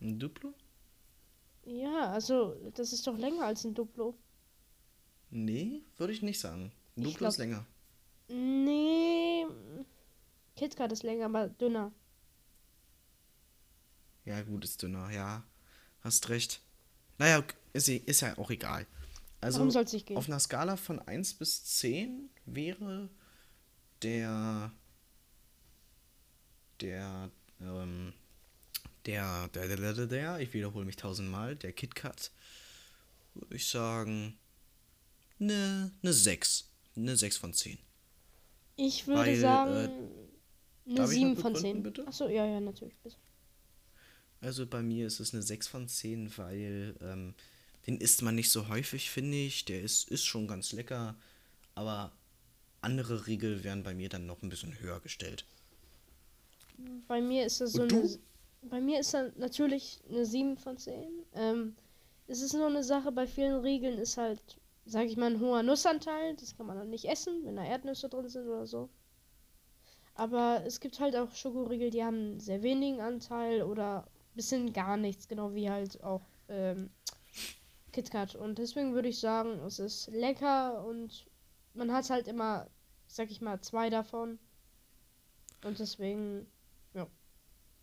Ein 0.00 0.18
Duplo? 0.18 0.52
Ja, 1.64 2.10
also 2.10 2.54
das 2.74 2.92
ist 2.92 3.06
doch 3.06 3.16
länger 3.16 3.44
als 3.46 3.64
ein 3.64 3.74
Duplo. 3.74 4.16
Nee, 5.30 5.82
würde 5.96 6.12
ich 6.12 6.22
nicht 6.22 6.40
sagen. 6.40 6.72
Ein 6.96 7.02
Ich 7.02 7.12
Duplo 7.14 7.28
ist 7.28 7.36
glaub- 7.36 7.46
länger. 7.48 7.66
Nee. 8.28 9.46
KitKat 10.56 10.92
ist 10.92 11.02
länger, 11.02 11.26
aber 11.26 11.48
dünner. 11.48 11.92
Ja, 14.24 14.42
gut, 14.42 14.64
ist 14.64 14.82
dünner, 14.82 15.10
ja. 15.10 15.42
Hast 16.00 16.28
recht. 16.28 16.60
Naja, 17.18 17.42
ist, 17.72 17.88
ist 17.88 18.20
ja 18.20 18.36
auch 18.38 18.50
egal. 18.50 18.86
Also, 19.42 19.68
auf 20.14 20.28
einer 20.28 20.38
Skala 20.40 20.76
von 20.76 21.00
1 21.00 21.34
bis 21.34 21.64
10 21.64 22.30
wäre 22.46 23.10
der 24.02 24.72
der, 26.80 27.30
ähm, 27.60 28.12
der, 29.06 29.48
der, 29.48 29.76
der, 29.76 29.94
der, 29.94 30.06
der, 30.06 30.40
ich 30.40 30.52
wiederhole 30.52 30.84
mich 30.84 30.96
tausendmal, 30.96 31.56
der 31.56 31.72
KitKat, 31.72 32.30
würde 33.34 33.56
ich 33.56 33.66
sagen, 33.66 34.38
eine 35.40 35.92
ne 36.02 36.12
6. 36.12 36.68
Eine 36.94 37.16
6 37.16 37.36
von 37.36 37.54
10. 37.54 37.78
Ich 38.76 39.06
würde 39.06 39.20
Weil, 39.20 39.36
sagen, 39.36 39.72
äh, 39.72 40.88
eine 40.90 40.94
darf 40.96 41.10
ich 41.10 41.18
7 41.18 41.34
noch 41.34 41.40
von 41.40 41.52
begründen, 41.52 41.76
10. 41.76 41.82
bitte? 41.82 42.06
Achso, 42.06 42.28
ja, 42.28 42.46
ja, 42.46 42.60
natürlich. 42.60 42.96
Bitte. 42.98 43.16
Also 44.40 44.66
bei 44.66 44.82
mir 44.82 45.06
ist 45.06 45.20
es 45.20 45.32
eine 45.32 45.42
6 45.42 45.68
von 45.68 45.88
10, 45.88 46.36
weil 46.36 46.96
ähm, 47.00 47.34
den 47.86 47.98
isst 47.98 48.22
man 48.22 48.34
nicht 48.34 48.50
so 48.50 48.68
häufig, 48.68 49.10
finde 49.10 49.36
ich. 49.36 49.64
Der 49.64 49.82
ist, 49.82 50.08
ist 50.08 50.24
schon 50.24 50.46
ganz 50.46 50.72
lecker, 50.72 51.16
aber 51.74 52.12
andere 52.80 53.26
Riegel 53.26 53.64
werden 53.64 53.82
bei 53.82 53.94
mir 53.94 54.08
dann 54.08 54.26
noch 54.26 54.42
ein 54.42 54.48
bisschen 54.48 54.78
höher 54.80 55.00
gestellt. 55.00 55.44
Bei 57.08 57.20
mir 57.20 57.46
ist 57.46 57.60
das 57.60 57.72
so 57.72 57.82
eine. 57.82 58.08
Bei 58.62 58.80
mir 58.80 59.00
ist 59.00 59.12
dann 59.12 59.32
natürlich 59.36 60.00
eine 60.08 60.24
7 60.24 60.56
von 60.56 60.78
10. 60.78 60.94
Ähm, 61.34 61.74
es 62.28 62.42
ist 62.42 62.52
nur 62.54 62.68
eine 62.68 62.84
Sache, 62.84 63.10
bei 63.10 63.26
vielen 63.26 63.60
Riegeln 63.60 63.98
ist 63.98 64.16
halt, 64.16 64.40
sag 64.86 65.06
ich 65.06 65.16
mal, 65.16 65.32
ein 65.32 65.40
hoher 65.40 65.64
Nussanteil. 65.64 66.36
Das 66.36 66.56
kann 66.56 66.66
man 66.66 66.76
dann 66.76 66.90
nicht 66.90 67.06
essen, 67.06 67.44
wenn 67.44 67.56
da 67.56 67.64
Erdnüsse 67.64 68.08
drin 68.08 68.28
sind 68.28 68.46
oder 68.46 68.66
so. 68.66 68.88
Aber 70.14 70.62
es 70.64 70.78
gibt 70.78 71.00
halt 71.00 71.16
auch 71.16 71.34
Schokoriegel, 71.34 71.90
die 71.90 72.04
haben 72.04 72.16
einen 72.16 72.40
sehr 72.40 72.62
wenigen 72.62 73.00
Anteil 73.00 73.62
oder 73.62 74.06
bisschen 74.34 74.72
gar 74.72 74.96
nichts, 74.96 75.28
genau 75.28 75.54
wie 75.54 75.68
halt 75.68 76.02
auch 76.02 76.22
ähm, 76.48 76.90
KitKat. 77.92 78.34
Und 78.34 78.58
deswegen 78.58 78.94
würde 78.94 79.08
ich 79.08 79.20
sagen, 79.20 79.60
es 79.60 79.78
ist 79.78 80.08
lecker 80.08 80.84
und 80.84 81.26
man 81.74 81.92
hat 81.92 82.08
halt 82.10 82.26
immer, 82.28 82.68
sag 83.06 83.30
ich 83.30 83.40
mal, 83.40 83.60
zwei 83.60 83.90
davon. 83.90 84.38
Und 85.64 85.78
deswegen, 85.78 86.46
ja. 86.94 87.06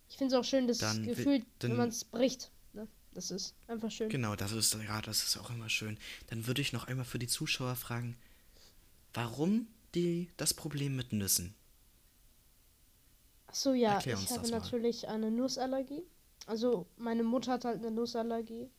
Ich 0.10 0.18
finde 0.18 0.36
es 0.36 0.40
auch 0.40 0.44
schön, 0.44 0.68
das 0.68 0.80
Dann 0.80 1.04
wi- 1.04 1.08
Gefühl, 1.08 1.46
dann- 1.60 1.72
wenn 1.72 1.78
man 1.78 1.90
es 1.90 2.04
bricht. 2.04 2.52
Ne? 2.74 2.88
Das 3.14 3.32
ist 3.32 3.56
einfach 3.68 3.92
schön. 3.92 4.10
Genau, 4.10 4.36
das 4.36 4.52
ist 4.52 4.74
ja, 4.74 5.02
das 5.02 5.24
ist 5.24 5.38
auch 5.38 5.50
immer 5.50 5.70
schön. 5.70 5.98
Dann 6.28 6.46
würde 6.48 6.62
ich 6.62 6.74
noch 6.74 6.88
einmal 6.88 7.06
für 7.06 7.20
die 7.20 7.28
Zuschauer 7.28 7.76
fragen, 7.76 8.18
warum 9.14 9.68
die 9.96 10.30
das 10.38 10.54
Problem 10.54 10.96
mit 10.96 11.14
Nüssen? 11.14 11.56
Achso, 13.48 13.74
ja, 13.74 13.94
Erklär 13.96 14.20
ich 14.22 14.30
habe 14.30 14.48
natürlich 14.50 15.08
eine 15.08 15.32
Nussallergie. 15.32 16.04
Also, 16.46 16.86
meine 16.98 17.24
Mutter 17.24 17.54
hat 17.54 17.66
halt 17.66 17.80
eine 17.80 17.90
Nussallergie. 17.92 18.70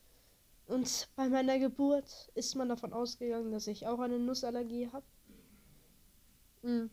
Und 0.71 1.09
bei 1.17 1.29
meiner 1.29 1.59
Geburt 1.59 2.31
ist 2.35 2.55
man 2.55 2.69
davon 2.69 2.93
ausgegangen, 2.93 3.51
dass 3.51 3.67
ich 3.67 3.89
auch 3.89 3.99
eine 3.99 4.21
Nussallergie 4.21 4.89
habe. 4.93 5.05
Mhm. 6.63 6.91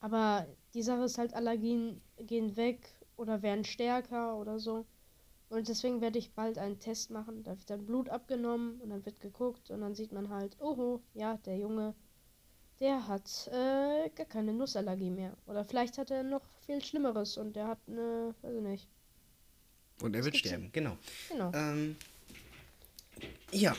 Aber 0.00 0.46
die 0.74 0.82
Sache 0.82 1.04
ist 1.04 1.16
halt, 1.16 1.32
Allergien 1.32 2.02
gehen 2.18 2.56
weg 2.56 2.94
oder 3.16 3.40
werden 3.40 3.64
stärker 3.64 4.36
oder 4.36 4.58
so. 4.58 4.84
Und 5.48 5.68
deswegen 5.68 6.02
werde 6.02 6.18
ich 6.18 6.32
bald 6.32 6.58
einen 6.58 6.78
Test 6.78 7.10
machen. 7.10 7.42
Da 7.42 7.58
wird 7.58 7.70
dann 7.70 7.86
Blut 7.86 8.10
abgenommen 8.10 8.80
und 8.82 8.90
dann 8.90 9.04
wird 9.06 9.18
geguckt 9.20 9.70
und 9.70 9.80
dann 9.80 9.94
sieht 9.94 10.12
man 10.12 10.28
halt, 10.28 10.60
oho, 10.60 11.00
ja, 11.14 11.38
der 11.38 11.56
Junge, 11.56 11.94
der 12.80 13.08
hat 13.08 13.48
äh, 13.48 14.10
gar 14.10 14.26
keine 14.26 14.52
Nussallergie 14.52 15.10
mehr. 15.10 15.36
Oder 15.46 15.64
vielleicht 15.64 15.96
hat 15.96 16.10
er 16.10 16.22
noch 16.22 16.42
viel 16.66 16.84
Schlimmeres 16.84 17.38
und 17.38 17.56
der 17.56 17.66
hat 17.66 17.78
eine, 17.88 18.34
weiß 18.42 18.54
ich 18.54 18.62
nicht. 18.62 18.88
Und 20.02 20.14
er 20.14 20.24
wird 20.24 20.36
sterben, 20.36 20.70
genau. 20.70 20.96
Genau. 21.30 21.50
Ähm, 21.54 21.96
ja. 23.52 23.76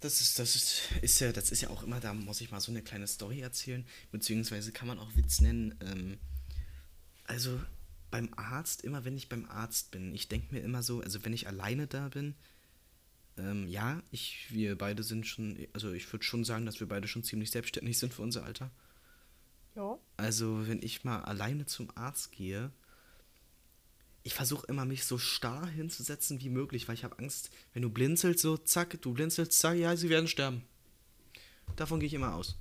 Das 0.00 0.20
ist, 0.20 0.38
das 0.38 0.54
ist, 0.54 0.82
ist 1.02 1.20
ja, 1.20 1.32
das 1.32 1.50
ist 1.50 1.62
ja 1.62 1.70
auch 1.70 1.82
immer, 1.82 2.00
da 2.00 2.12
muss 2.12 2.40
ich 2.40 2.50
mal 2.50 2.60
so 2.60 2.70
eine 2.70 2.82
kleine 2.82 3.06
Story 3.06 3.40
erzählen, 3.40 3.84
beziehungsweise 4.12 4.70
kann 4.70 4.88
man 4.88 4.98
auch 4.98 5.16
Witz 5.16 5.40
nennen. 5.40 5.74
Ähm, 5.80 6.18
also 7.24 7.58
beim 8.10 8.28
Arzt, 8.36 8.82
immer 8.82 9.04
wenn 9.04 9.16
ich 9.16 9.28
beim 9.28 9.46
Arzt 9.46 9.90
bin, 9.90 10.14
ich 10.14 10.28
denke 10.28 10.54
mir 10.54 10.60
immer 10.60 10.82
so, 10.82 11.00
also 11.00 11.24
wenn 11.24 11.32
ich 11.32 11.48
alleine 11.48 11.86
da 11.86 12.08
bin, 12.08 12.34
ähm, 13.38 13.68
ja, 13.68 14.02
ich, 14.10 14.46
wir 14.50 14.76
beide 14.76 15.02
sind 15.02 15.26
schon, 15.26 15.66
also 15.72 15.92
ich 15.92 16.10
würde 16.12 16.24
schon 16.24 16.44
sagen, 16.44 16.66
dass 16.66 16.80
wir 16.80 16.88
beide 16.88 17.08
schon 17.08 17.24
ziemlich 17.24 17.50
selbstständig 17.50 17.98
sind 17.98 18.14
für 18.14 18.22
unser 18.22 18.44
Alter. 18.44 18.70
Ja. 19.74 19.98
Also, 20.16 20.66
wenn 20.66 20.82
ich 20.82 21.04
mal 21.04 21.20
alleine 21.22 21.66
zum 21.66 21.94
Arzt 21.96 22.32
gehe, 22.32 22.70
ich 24.26 24.34
versuche 24.34 24.66
immer, 24.66 24.84
mich 24.84 25.04
so 25.04 25.18
starr 25.18 25.68
hinzusetzen 25.68 26.40
wie 26.40 26.48
möglich, 26.48 26.88
weil 26.88 26.96
ich 26.96 27.04
habe 27.04 27.16
Angst, 27.20 27.48
wenn 27.72 27.82
du 27.82 27.90
blinzelst, 27.90 28.40
so 28.40 28.56
zack, 28.56 29.00
du 29.00 29.12
blinzelst, 29.12 29.52
zack, 29.52 29.76
ja, 29.76 29.94
sie 29.94 30.10
werden 30.10 30.26
sterben. 30.26 30.64
Davon 31.76 32.00
gehe 32.00 32.08
ich 32.08 32.14
immer 32.14 32.34
aus. 32.34 32.56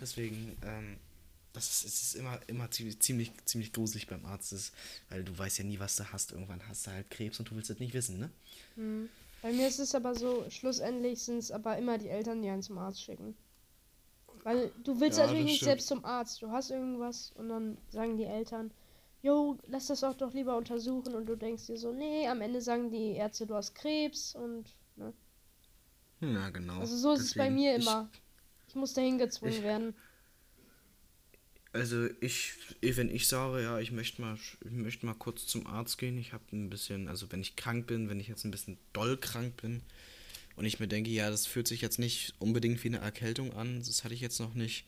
Deswegen, 0.00 0.56
ähm, 0.64 0.96
das 1.52 1.70
ist, 1.70 1.84
es 1.84 2.02
ist 2.02 2.14
immer, 2.16 2.40
immer 2.48 2.68
ziemlich, 2.68 2.98
ziemlich, 2.98 3.32
ziemlich 3.44 3.72
gruselig 3.72 4.08
beim 4.08 4.26
Arzt, 4.26 4.52
ist, 4.52 4.72
weil 5.08 5.22
du 5.22 5.38
weißt 5.38 5.58
ja 5.58 5.64
nie, 5.64 5.78
was 5.78 5.94
du 5.94 6.12
hast. 6.12 6.32
Irgendwann 6.32 6.66
hast 6.66 6.88
du 6.88 6.90
halt 6.90 7.08
Krebs 7.10 7.38
und 7.38 7.48
du 7.48 7.54
willst 7.54 7.70
es 7.70 7.78
nicht 7.78 7.94
wissen, 7.94 8.18
ne? 8.18 8.30
Hm. 8.74 9.08
Bei 9.42 9.52
mir 9.52 9.68
ist 9.68 9.78
es 9.78 9.94
aber 9.94 10.16
so, 10.16 10.46
schlussendlich 10.50 11.22
sind 11.22 11.38
es 11.38 11.52
aber 11.52 11.78
immer 11.78 11.96
die 11.96 12.08
Eltern, 12.08 12.42
die 12.42 12.48
einen 12.48 12.62
zum 12.62 12.78
Arzt 12.78 13.00
schicken. 13.00 13.36
Weil 14.42 14.72
du 14.82 14.98
willst 14.98 15.18
Ja, 15.18 15.26
natürlich 15.26 15.44
nicht 15.44 15.62
selbst 15.62 15.86
zum 15.86 16.04
Arzt. 16.04 16.42
Du 16.42 16.50
hast 16.50 16.72
irgendwas 16.72 17.30
und 17.36 17.50
dann 17.50 17.78
sagen 17.88 18.16
die 18.16 18.24
Eltern, 18.24 18.72
jo, 19.26 19.58
lass 19.66 19.86
das 19.88 20.04
auch 20.04 20.14
doch 20.14 20.32
lieber 20.34 20.56
untersuchen 20.56 21.14
und 21.14 21.26
du 21.26 21.36
denkst 21.36 21.66
dir 21.66 21.76
so, 21.76 21.92
nee, 21.92 22.26
am 22.28 22.40
Ende 22.40 22.60
sagen 22.60 22.90
die 22.90 23.12
Ärzte, 23.16 23.46
du 23.46 23.54
hast 23.54 23.74
Krebs 23.74 24.34
und 24.34 24.64
ne. 24.96 25.12
Ja, 26.20 26.50
genau. 26.50 26.80
Also 26.80 26.96
so 26.96 27.12
ist 27.12 27.20
es 27.22 27.34
bei 27.34 27.48
Deswegen, 27.48 27.54
mir 27.56 27.76
ich- 27.76 27.82
immer. 27.82 28.08
Ich 28.68 28.74
muss 28.74 28.94
dahin 28.94 29.18
gezwungen 29.18 29.52
ich- 29.52 29.62
werden. 29.62 29.94
Also 31.72 32.08
ich, 32.20 32.54
wenn 32.80 33.10
ich 33.10 33.28
sage, 33.28 33.62
ja, 33.62 33.78
ich 33.78 33.92
möchte 33.92 34.22
mal, 34.22 34.38
ich 34.64 34.70
möchte 34.70 35.04
mal 35.04 35.14
kurz 35.14 35.46
zum 35.46 35.66
Arzt 35.66 35.98
gehen, 35.98 36.16
ich 36.16 36.32
habe 36.32 36.44
ein 36.52 36.70
bisschen, 36.70 37.06
also 37.06 37.30
wenn 37.30 37.42
ich 37.42 37.54
krank 37.54 37.86
bin, 37.86 38.08
wenn 38.08 38.18
ich 38.18 38.28
jetzt 38.28 38.44
ein 38.44 38.50
bisschen 38.50 38.78
doll 38.94 39.18
krank 39.18 39.60
bin 39.60 39.82
und 40.56 40.64
ich 40.64 40.80
mir 40.80 40.88
denke, 40.88 41.10
ja, 41.10 41.28
das 41.28 41.46
fühlt 41.46 41.68
sich 41.68 41.82
jetzt 41.82 41.98
nicht 41.98 42.32
unbedingt 42.38 42.82
wie 42.82 42.88
eine 42.88 42.98
Erkältung 43.00 43.52
an, 43.52 43.78
das 43.80 44.04
hatte 44.04 44.14
ich 44.14 44.22
jetzt 44.22 44.40
noch 44.40 44.54
nicht 44.54 44.86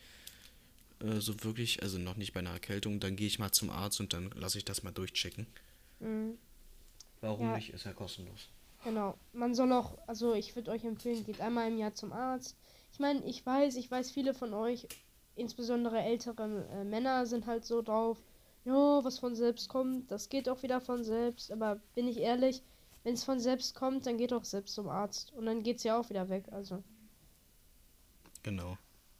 äh, 1.00 1.20
so 1.20 1.42
wirklich, 1.44 1.82
also 1.82 1.98
noch 1.98 2.16
nicht 2.16 2.32
bei 2.32 2.40
einer 2.40 2.50
Erkältung, 2.52 3.00
dann 3.00 3.16
gehe 3.16 3.26
ich 3.26 3.38
mal 3.38 3.52
zum 3.52 3.70
Arzt 3.70 4.00
und 4.00 4.12
dann 4.12 4.30
lasse 4.32 4.58
ich 4.58 4.64
das 4.64 4.82
mal 4.82 4.90
durchchecken. 4.92 5.46
Mhm. 6.00 6.38
Warum 7.20 7.48
Ja. 7.48 7.56
nicht? 7.56 7.70
Ist 7.70 7.84
ja 7.84 7.92
kostenlos. 7.92 8.48
Genau. 8.84 9.18
Man 9.32 9.54
soll 9.54 9.72
auch, 9.72 9.98
also 10.06 10.34
ich 10.34 10.54
würde 10.54 10.70
euch 10.70 10.84
empfehlen, 10.84 11.24
geht 11.24 11.40
einmal 11.40 11.68
im 11.68 11.78
Jahr 11.78 11.94
zum 11.94 12.12
Arzt. 12.12 12.56
Ich 12.92 13.00
meine, 13.00 13.24
ich 13.26 13.44
weiß, 13.44 13.76
ich 13.76 13.90
weiß, 13.90 14.10
viele 14.12 14.34
von 14.34 14.54
euch, 14.54 14.86
insbesondere 15.34 15.98
ältere 16.00 16.66
äh, 16.70 16.84
Männer, 16.84 17.26
sind 17.26 17.46
halt 17.46 17.64
so 17.64 17.82
drauf, 17.82 18.22
ja, 18.64 19.02
was 19.04 19.18
von 19.18 19.34
selbst 19.34 19.68
kommt, 19.68 20.10
das 20.10 20.28
geht 20.28 20.48
auch 20.48 20.62
wieder 20.62 20.80
von 20.80 21.02
selbst. 21.04 21.50
Aber 21.50 21.80
bin 21.94 22.06
ich 22.06 22.18
ehrlich, 22.18 22.62
wenn 23.02 23.14
es 23.14 23.24
von 23.24 23.40
selbst 23.40 23.74
kommt, 23.74 24.06
dann 24.06 24.18
geht 24.18 24.32
auch 24.32 24.44
selbst 24.44 24.74
zum 24.74 24.88
Arzt. 24.88 25.32
Und 25.32 25.46
dann 25.46 25.62
geht's 25.62 25.82
ja 25.84 25.98
auch 25.98 26.08
wieder 26.10 26.28
weg. 26.28 26.44
Also, 26.52 26.82
Genau. 28.42 28.78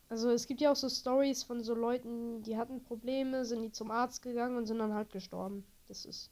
Also 0.08 0.30
es 0.30 0.46
gibt 0.46 0.60
ja 0.60 0.72
auch 0.72 0.76
so 0.76 0.88
Stories 0.88 1.42
von 1.42 1.62
so 1.62 1.74
Leuten, 1.74 2.42
die 2.42 2.56
hatten 2.56 2.82
Probleme, 2.84 3.44
sind 3.44 3.62
die 3.62 3.72
zum 3.72 3.90
Arzt 3.90 4.22
gegangen 4.22 4.56
und 4.56 4.66
sind 4.66 4.78
dann 4.78 4.94
halt 4.94 5.10
gestorben. 5.12 5.64
Das 5.88 6.04
ist. 6.04 6.30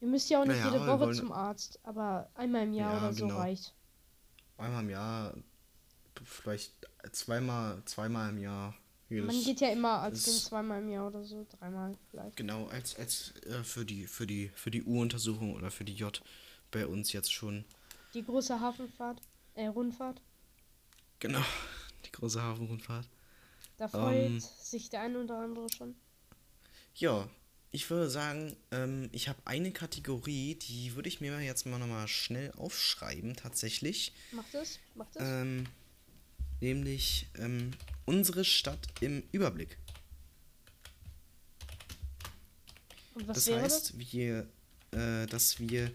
Ihr 0.00 0.08
müsst 0.08 0.28
ja 0.28 0.40
auch 0.40 0.44
nicht 0.44 0.58
Naja, 0.58 0.72
jede 0.72 0.86
Woche 0.86 1.00
wollen- 1.00 1.14
zum 1.14 1.32
Arzt, 1.32 1.78
aber 1.82 2.28
einmal 2.34 2.64
im 2.64 2.74
Jahr 2.74 2.92
Ja, 2.92 2.98
oder 2.98 3.12
so 3.12 3.26
genau. 3.26 3.38
reicht. 3.38 3.74
Einmal 4.58 4.82
im 4.82 4.90
Jahr, 4.90 5.34
vielleicht 6.24 6.74
zweimal, 7.12 7.82
zweimal 7.86 8.30
im 8.30 8.38
Jahr. 8.38 8.74
Man 9.08 9.30
jedes- 9.30 9.44
geht 9.44 9.60
ja 9.60 9.68
immer 9.68 10.00
als 10.00 10.24
Kind 10.24 10.36
zweimal 10.36 10.82
im 10.82 10.88
Jahr 10.90 11.06
oder 11.06 11.24
so, 11.24 11.46
dreimal 11.58 11.96
vielleicht. 12.10 12.36
Genau, 12.36 12.66
als, 12.66 12.96
als 12.98 13.32
äh, 13.46 13.62
für 13.62 13.84
die 13.84 14.06
für 14.06 14.26
die 14.26 14.48
für 14.54 14.70
die 14.70 14.82
U-Untersuchung 14.82 15.54
oder 15.54 15.70
für 15.70 15.84
die 15.84 15.94
J 15.94 16.20
bei 16.70 16.86
uns 16.86 17.12
jetzt 17.12 17.32
schon. 17.32 17.64
Die 18.14 18.24
große 18.24 18.58
Hafenfahrt, 18.60 19.20
äh, 19.54 19.66
Rundfahrt, 19.66 20.20
Genau, 21.20 21.42
die 22.04 22.12
große 22.12 22.40
Hafenrundfahrt. 22.42 23.08
da 23.76 23.88
freut 23.88 24.14
Ähm. 24.14 24.40
sich 24.40 24.90
der 24.90 25.02
eine 25.02 25.22
oder 25.24 25.38
andere 25.38 25.66
schon. 25.70 25.94
Ja, 26.96 27.28
ich 27.72 27.90
würde 27.90 28.08
sagen, 28.08 28.56
ähm, 28.70 29.08
ich 29.10 29.28
habe 29.28 29.40
eine 29.46 29.72
Kategorie, 29.72 30.54
die 30.54 30.94
würde 30.94 31.08
ich 31.08 31.20
mir 31.20 31.40
jetzt 31.40 31.66
mal 31.66 31.78
nochmal 31.78 32.06
schnell 32.06 32.52
aufschreiben, 32.52 33.34
tatsächlich. 33.34 34.12
Macht 34.30 34.54
es? 34.54 34.78
Macht 34.94 35.16
es? 35.16 35.22
Ähm, 35.22 35.66
nämlich 36.60 37.26
ähm, 37.36 37.72
unsere 38.04 38.44
Stadt 38.44 38.86
im 39.00 39.24
Überblick. 39.32 39.76
Und 43.14 43.26
was 43.28 43.38
das 43.38 43.46
wäre 43.48 43.62
heißt, 43.62 43.98
wir, 43.98 44.48
äh, 44.92 45.26
dass 45.26 45.58
wir, 45.58 45.90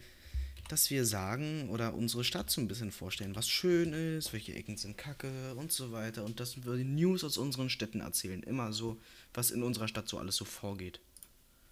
dass 0.69 0.89
wir 0.91 1.03
sagen 1.03 1.69
oder 1.69 1.95
unsere 1.95 2.23
Stadt 2.23 2.49
so 2.49 2.61
ein 2.61 2.67
bisschen 2.67 2.91
vorstellen, 2.91 3.35
was 3.35 3.49
schön 3.49 3.91
ist, 3.91 4.31
welche 4.33 4.53
Ecken 4.53 4.77
sind 4.77 4.97
kacke 4.97 5.55
und 5.55 5.71
so 5.71 5.91
weiter 5.91 6.23
und 6.23 6.39
dass 6.39 6.63
wir 6.63 6.75
die 6.75 6.83
News 6.83 7.23
aus 7.23 7.37
unseren 7.37 7.69
Städten 7.69 8.01
erzählen, 8.01 8.41
immer 8.43 8.71
so, 8.71 9.01
was 9.33 9.51
in 9.51 9.63
unserer 9.63 9.87
Stadt 9.87 10.07
so 10.07 10.19
alles 10.19 10.35
so 10.35 10.45
vorgeht. 10.45 11.01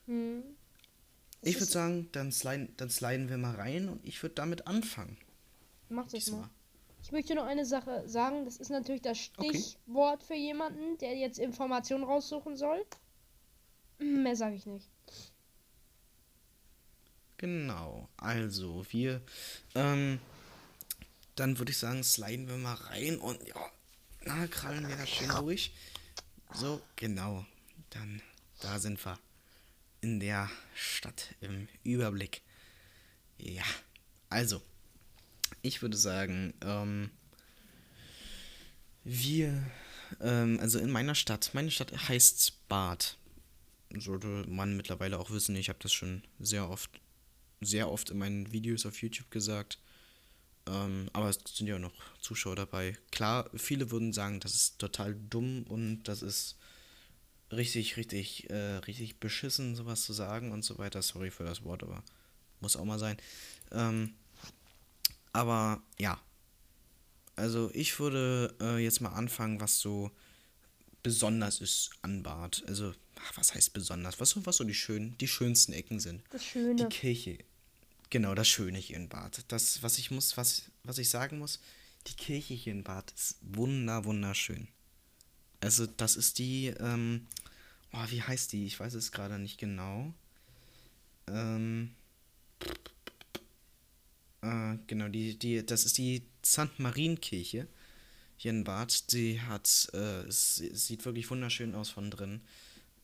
das? 0.07 0.13
Hm. 0.13 0.43
Das 1.41 1.51
Ich 1.51 1.55
würde 1.57 1.71
sagen, 1.71 2.09
dann 2.11 2.31
sliden, 2.31 2.73
dann 2.77 2.89
sliden 2.89 3.29
wir 3.29 3.37
mal 3.37 3.55
rein 3.55 3.87
und 3.87 4.03
ich 4.03 4.21
würde 4.23 4.35
damit 4.35 4.65
anfangen. 4.65 5.17
Macht 5.89 6.07
es 6.07 6.25
Diesmal. 6.25 6.41
mal. 6.41 6.49
Ich 7.03 7.11
möchte 7.11 7.35
noch 7.35 7.45
eine 7.45 7.65
Sache 7.65 8.03
sagen, 8.09 8.45
das 8.45 8.57
ist 8.57 8.69
natürlich 8.69 9.03
das 9.03 9.29
Okay. 9.37 9.49
Stichwort 9.49 10.23
für 10.23 10.33
jemanden, 10.33 10.97
der 10.97 11.15
jetzt 11.15 11.37
Informationen 11.37 12.03
raussuchen 12.03 12.57
soll. 12.57 12.83
Mehr 13.99 14.35
sage 14.35 14.55
ich 14.55 14.65
nicht. 14.65 14.89
Genau, 17.37 18.09
also 18.17 18.85
wir, 18.89 19.21
ähm, 19.75 20.19
dann 21.35 21.59
würde 21.59 21.71
ich 21.71 21.77
sagen, 21.77 22.03
sliden 22.03 22.47
wir 22.47 22.57
mal 22.57 22.73
rein 22.73 23.19
und 23.19 23.45
ja, 23.47 23.71
na, 24.25 24.47
krallen 24.47 24.87
wir 24.87 24.95
da 24.95 25.05
schön 25.05 25.29
durch. 25.29 25.71
So, 26.53 26.81
genau, 26.95 27.45
dann, 27.91 28.21
da 28.59 28.79
sind 28.79 29.03
wir 29.05 29.19
in 30.01 30.19
der 30.19 30.49
Stadt 30.75 31.35
im 31.41 31.67
Überblick. 31.83 32.41
Ja, 33.37 33.65
also, 34.29 34.61
ich 35.61 35.81
würde 35.81 35.97
sagen, 35.97 36.53
ähm, 36.61 37.11
wir, 39.03 39.63
ähm, 40.21 40.59
also 40.59 40.79
in 40.79 40.91
meiner 40.91 41.15
Stadt, 41.15 41.51
meine 41.53 41.71
Stadt 41.71 42.09
heißt 42.09 42.67
Bad. 42.67 43.17
Sollte 43.95 44.27
man 44.47 44.75
mittlerweile 44.75 45.17
auch 45.17 45.29
wissen, 45.29 45.55
ich 45.55 45.69
habe 45.69 45.79
das 45.81 45.93
schon 45.93 46.23
sehr 46.39 46.69
oft, 46.69 46.99
sehr 47.61 47.91
oft 47.91 48.09
in 48.09 48.17
meinen 48.17 48.51
Videos 48.51 48.85
auf 48.85 49.01
YouTube 49.01 49.31
gesagt. 49.31 49.79
Ähm, 50.67 51.09
aber 51.13 51.29
es 51.29 51.39
sind 51.53 51.67
ja 51.67 51.79
noch 51.79 51.93
Zuschauer 52.19 52.55
dabei. 52.55 52.97
Klar, 53.11 53.49
viele 53.55 53.91
würden 53.91 54.13
sagen, 54.13 54.39
das 54.39 54.55
ist 54.55 54.79
total 54.79 55.15
dumm 55.29 55.63
und 55.63 56.03
das 56.03 56.21
ist 56.21 56.57
richtig, 57.51 57.97
richtig, 57.97 58.49
äh, 58.49 58.77
richtig 58.77 59.19
beschissen, 59.19 59.75
sowas 59.75 60.03
zu 60.03 60.13
sagen 60.13 60.51
und 60.51 60.63
so 60.63 60.77
weiter. 60.77 61.01
Sorry 61.01 61.31
für 61.31 61.43
das 61.43 61.63
Wort, 61.63 61.83
aber 61.83 62.03
muss 62.59 62.75
auch 62.75 62.85
mal 62.85 62.99
sein. 62.99 63.17
Ähm, 63.71 64.13
aber 65.33 65.81
ja. 65.99 66.19
Also 67.35 67.69
ich 67.73 67.99
würde 67.99 68.55
äh, 68.59 68.83
jetzt 68.83 68.99
mal 68.99 69.13
anfangen, 69.13 69.61
was 69.61 69.79
so 69.79 70.11
besonders 71.03 71.61
ist 71.61 71.91
an 72.01 72.23
Bad. 72.23 72.63
Also, 72.67 72.93
ach, 73.21 73.37
was 73.37 73.53
heißt 73.53 73.73
besonders? 73.73 74.19
Was 74.19 74.31
so, 74.31 74.45
was 74.45 74.57
so 74.57 74.63
die 74.63 74.73
schönen, 74.73 75.17
die 75.17 75.27
schönsten 75.27 75.73
Ecken 75.73 75.99
sind. 75.99 76.23
Das 76.29 76.43
Schöne. 76.43 76.75
Die 76.75 76.95
Kirche. 76.95 77.37
Genau, 78.09 78.35
das 78.35 78.47
Schöne 78.47 78.77
hier 78.77 78.95
in 78.95 79.09
Bad. 79.09 79.43
Das, 79.49 79.83
was 79.83 79.97
ich 79.97 80.11
muss, 80.11 80.37
was, 80.37 80.63
was 80.83 80.97
ich 80.97 81.09
sagen 81.09 81.39
muss, 81.39 81.59
die 82.07 82.13
Kirche 82.13 82.53
hier 82.53 82.71
in 82.71 82.83
Bad 82.83 83.11
ist 83.11 83.37
wunder, 83.41 84.05
wunderschön. 84.05 84.67
Also, 85.59 85.85
das 85.85 86.15
ist 86.15 86.37
die, 86.37 86.67
ähm, 86.79 87.27
oh, 87.91 88.05
wie 88.09 88.21
heißt 88.21 88.53
die? 88.53 88.65
Ich 88.65 88.79
weiß 88.79 88.93
es 88.93 89.11
gerade 89.11 89.39
nicht 89.39 89.57
genau. 89.57 90.13
Ähm, 91.27 91.95
äh, 94.41 94.77
genau, 94.87 95.09
die, 95.09 95.37
die, 95.37 95.65
das 95.65 95.85
ist 95.85 95.97
die 95.97 96.23
St. 96.45 96.79
Marienkirche 96.79 97.67
hier 98.37 98.51
in 98.51 98.63
Bad. 98.63 99.03
Sie 99.07 99.41
hat, 99.41 99.89
äh, 99.93 100.21
es, 100.21 100.61
es 100.61 100.87
sieht 100.87 101.03
wirklich 101.05 101.29
wunderschön 101.29 101.75
aus 101.75 101.89
von 101.89 102.09
drin. 102.09 102.41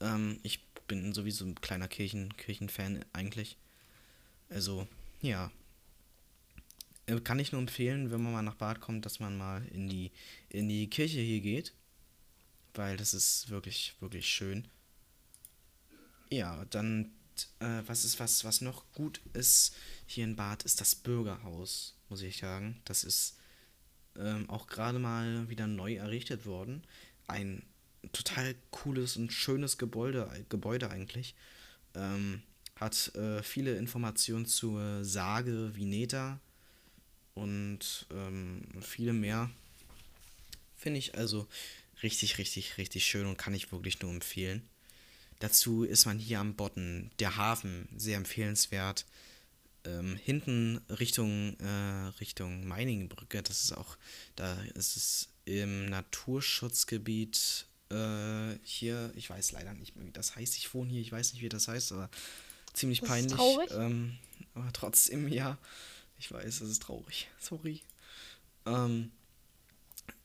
Ähm, 0.03 0.39
ich 0.43 0.63
bin 0.87 1.13
sowieso 1.13 1.45
ein 1.45 1.55
kleiner 1.55 1.87
Kirchen, 1.87 2.35
Kirchenfan 2.37 3.05
eigentlich. 3.13 3.57
Also, 4.49 4.87
ja. 5.21 5.51
Äh, 7.05 7.19
Kann 7.21 7.39
ich 7.39 7.51
nur 7.51 7.61
empfehlen, 7.61 8.11
wenn 8.11 8.21
man 8.21 8.33
mal 8.33 8.41
nach 8.43 8.55
Bad 8.55 8.81
kommt, 8.81 9.05
dass 9.05 9.19
man 9.19 9.37
mal 9.37 9.65
in 9.67 9.87
die, 9.87 10.11
in 10.49 10.67
die 10.69 10.89
Kirche 10.89 11.19
hier 11.19 11.41
geht. 11.41 11.73
Weil 12.73 12.97
das 12.97 13.13
ist 13.13 13.49
wirklich, 13.49 13.95
wirklich 13.99 14.27
schön. 14.27 14.67
Ja, 16.29 16.65
dann, 16.65 17.11
äh, 17.59 17.81
was 17.85 18.03
ist, 18.03 18.19
was, 18.19 18.43
was 18.43 18.61
noch 18.61 18.91
gut 18.93 19.21
ist 19.33 19.75
hier 20.05 20.23
in 20.23 20.35
Bad, 20.35 20.63
ist 20.63 20.81
das 20.81 20.95
Bürgerhaus, 20.95 21.95
muss 22.09 22.21
ich 22.21 22.37
sagen. 22.37 22.81
Das 22.85 23.03
ist 23.03 23.37
ähm, 24.17 24.49
auch 24.49 24.67
gerade 24.67 24.99
mal 24.99 25.49
wieder 25.49 25.67
neu 25.67 25.95
errichtet 25.95 26.45
worden. 26.45 26.83
Ein 27.27 27.63
total 28.11 28.55
cooles 28.71 29.17
und 29.17 29.31
schönes 29.31 29.77
Gebäude, 29.77 30.29
Gebäude 30.49 30.89
eigentlich. 30.89 31.35
Ähm, 31.95 32.41
hat 32.75 33.13
äh, 33.15 33.41
viele 33.43 33.77
Informationen 33.77 34.45
zur 34.45 35.05
Sage 35.05 35.75
Vineta 35.75 36.39
und 37.33 38.05
ähm, 38.11 38.61
viele 38.81 39.13
mehr. 39.13 39.49
Finde 40.75 40.99
ich 40.99 41.15
also 41.15 41.47
richtig, 42.01 42.37
richtig, 42.37 42.77
richtig 42.77 43.05
schön 43.05 43.25
und 43.25 43.37
kann 43.37 43.53
ich 43.53 43.71
wirklich 43.71 44.01
nur 44.01 44.11
empfehlen. 44.11 44.67
Dazu 45.39 45.83
ist 45.83 46.05
man 46.05 46.19
hier 46.19 46.39
am 46.39 46.55
Bodden, 46.55 47.11
der 47.19 47.37
Hafen, 47.37 47.87
sehr 47.95 48.17
empfehlenswert. 48.17 49.05
Ähm, 49.85 50.15
hinten 50.15 50.77
Richtung, 50.89 51.57
äh, 51.59 52.07
Richtung 52.19 52.65
Meiningenbrücke, 52.65 53.43
das 53.43 53.63
ist 53.63 53.73
auch, 53.73 53.97
da 54.35 54.53
ist 54.75 54.95
es 54.95 55.29
im 55.45 55.87
Naturschutzgebiet 55.87 57.65
äh, 57.89 58.57
hier, 58.63 59.11
ich 59.15 59.29
weiß 59.29 59.51
leider 59.51 59.73
nicht 59.73 59.95
mehr, 59.95 60.05
wie 60.05 60.11
das 60.11 60.35
heißt. 60.35 60.57
Ich 60.57 60.73
wohne 60.73 60.89
hier, 60.89 61.01
ich 61.01 61.11
weiß 61.11 61.33
nicht, 61.33 61.41
wie 61.41 61.49
das 61.49 61.67
heißt, 61.67 61.91
aber 61.91 62.09
ziemlich 62.73 62.99
Das 63.01 63.09
ist 63.09 63.13
peinlich. 63.13 63.33
traurig. 63.33 63.71
Ähm, 63.71 64.17
aber 64.55 64.71
trotzdem, 64.73 65.27
ja. 65.27 65.57
Ich 66.17 66.31
weiß, 66.31 66.61
es 66.61 66.69
ist 66.69 66.81
traurig. 66.83 67.27
Sorry. 67.39 67.81
Ähm, 68.65 69.11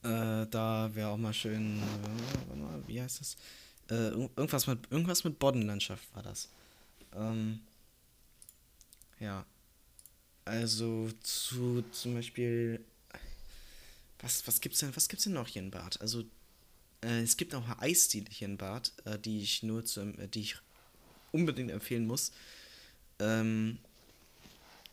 äh, 0.03 0.47
da 0.47 0.91
wäre 0.95 1.09
auch 1.09 1.17
mal 1.17 1.35
schön, 1.35 1.79
äh, 1.79 2.49
warte 2.49 2.61
mal, 2.63 2.83
wie 2.87 3.01
heißt 3.03 3.21
das? 3.21 3.37
Äh, 3.91 4.11
irg- 4.15 4.31
irgendwas 4.37 4.67
mit 4.67 4.79
irgendwas 4.91 5.25
mit 5.25 5.39
Boddenlandschaft 5.39 6.05
war 6.15 6.23
das. 6.23 6.49
Ähm, 7.15 7.61
ja. 9.19 9.45
Also 10.45 11.11
zu 11.21 11.83
zum 11.91 12.15
Beispiel 12.15 12.85
was, 14.21 14.47
was 14.47 14.61
gibt's 14.61 14.81
denn, 14.81 14.95
was 14.97 15.09
gibt's 15.09 15.25
denn 15.25 15.35
noch 15.35 15.47
hier 15.49 15.63
in 15.63 15.71
Bad? 15.71 16.01
Also 16.01 16.25
äh, 17.03 17.23
es 17.23 17.37
gibt 17.37 17.55
auch 17.55 17.67
mal 17.67 17.77
Eisdiele 17.81 18.27
hier 18.31 18.49
in 18.49 18.57
Bad, 18.57 18.93
äh, 19.05 19.19
die 19.19 19.43
ich 19.43 19.63
nur 19.63 19.85
zu, 19.85 20.05
die 20.35 20.41
ich 20.41 20.57
unbedingt 21.33 21.71
empfehlen 21.71 22.07
muss. 22.07 22.33
Ähm, 23.19 23.79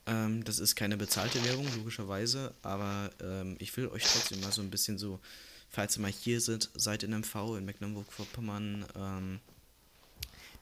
ähm, 0.06 0.44
das 0.44 0.58
ist 0.58 0.76
keine 0.76 0.96
bezahlte 0.96 1.44
Werbung, 1.44 1.66
logischerweise, 1.76 2.54
aber 2.62 3.10
ähm, 3.20 3.56
ich 3.58 3.76
will 3.76 3.88
euch 3.88 4.04
trotzdem 4.04 4.40
mal 4.40 4.52
so 4.52 4.62
ein 4.62 4.70
bisschen 4.70 4.98
so, 4.98 5.20
falls 5.68 5.96
ihr 5.96 6.02
mal 6.02 6.12
hier 6.12 6.40
sind, 6.40 6.70
seid 6.74 7.02
in 7.02 7.12
MV 7.12 7.56
in 7.56 7.64
Mecklenburg-Vorpommern, 7.64 8.86
ähm, 8.94 9.40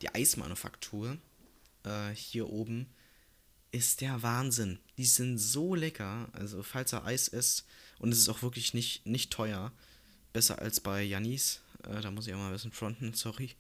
die 0.03 0.15
Eismanufaktur 0.15 1.19
äh, 1.85 2.11
hier 2.15 2.49
oben 2.51 2.87
ist 3.71 4.01
der 4.01 4.23
Wahnsinn. 4.23 4.79
Die 4.99 5.05
sind 5.05 5.39
so 5.39 5.75
lecker. 5.75 6.29
Also, 6.33 6.63
falls 6.63 6.95
ihr 6.95 7.05
Eis 7.05 7.27
isst, 7.27 7.67
und 7.99 8.13
es 8.13 8.19
ist 8.19 8.29
auch 8.29 8.43
wirklich 8.43 8.73
nicht, 8.73 9.05
nicht 9.05 9.33
teuer, 9.33 9.73
besser 10.35 10.59
als 10.59 10.81
bei 10.81 11.03
Jannis, 11.03 11.61
äh, 11.89 12.03
da 12.03 12.11
muss 12.11 12.27
ich 12.27 12.35
auch 12.35 12.39
mal 12.39 12.49
ein 12.49 12.53
bisschen 12.53 12.73
fronten, 12.73 13.15
sorry. 13.15 13.53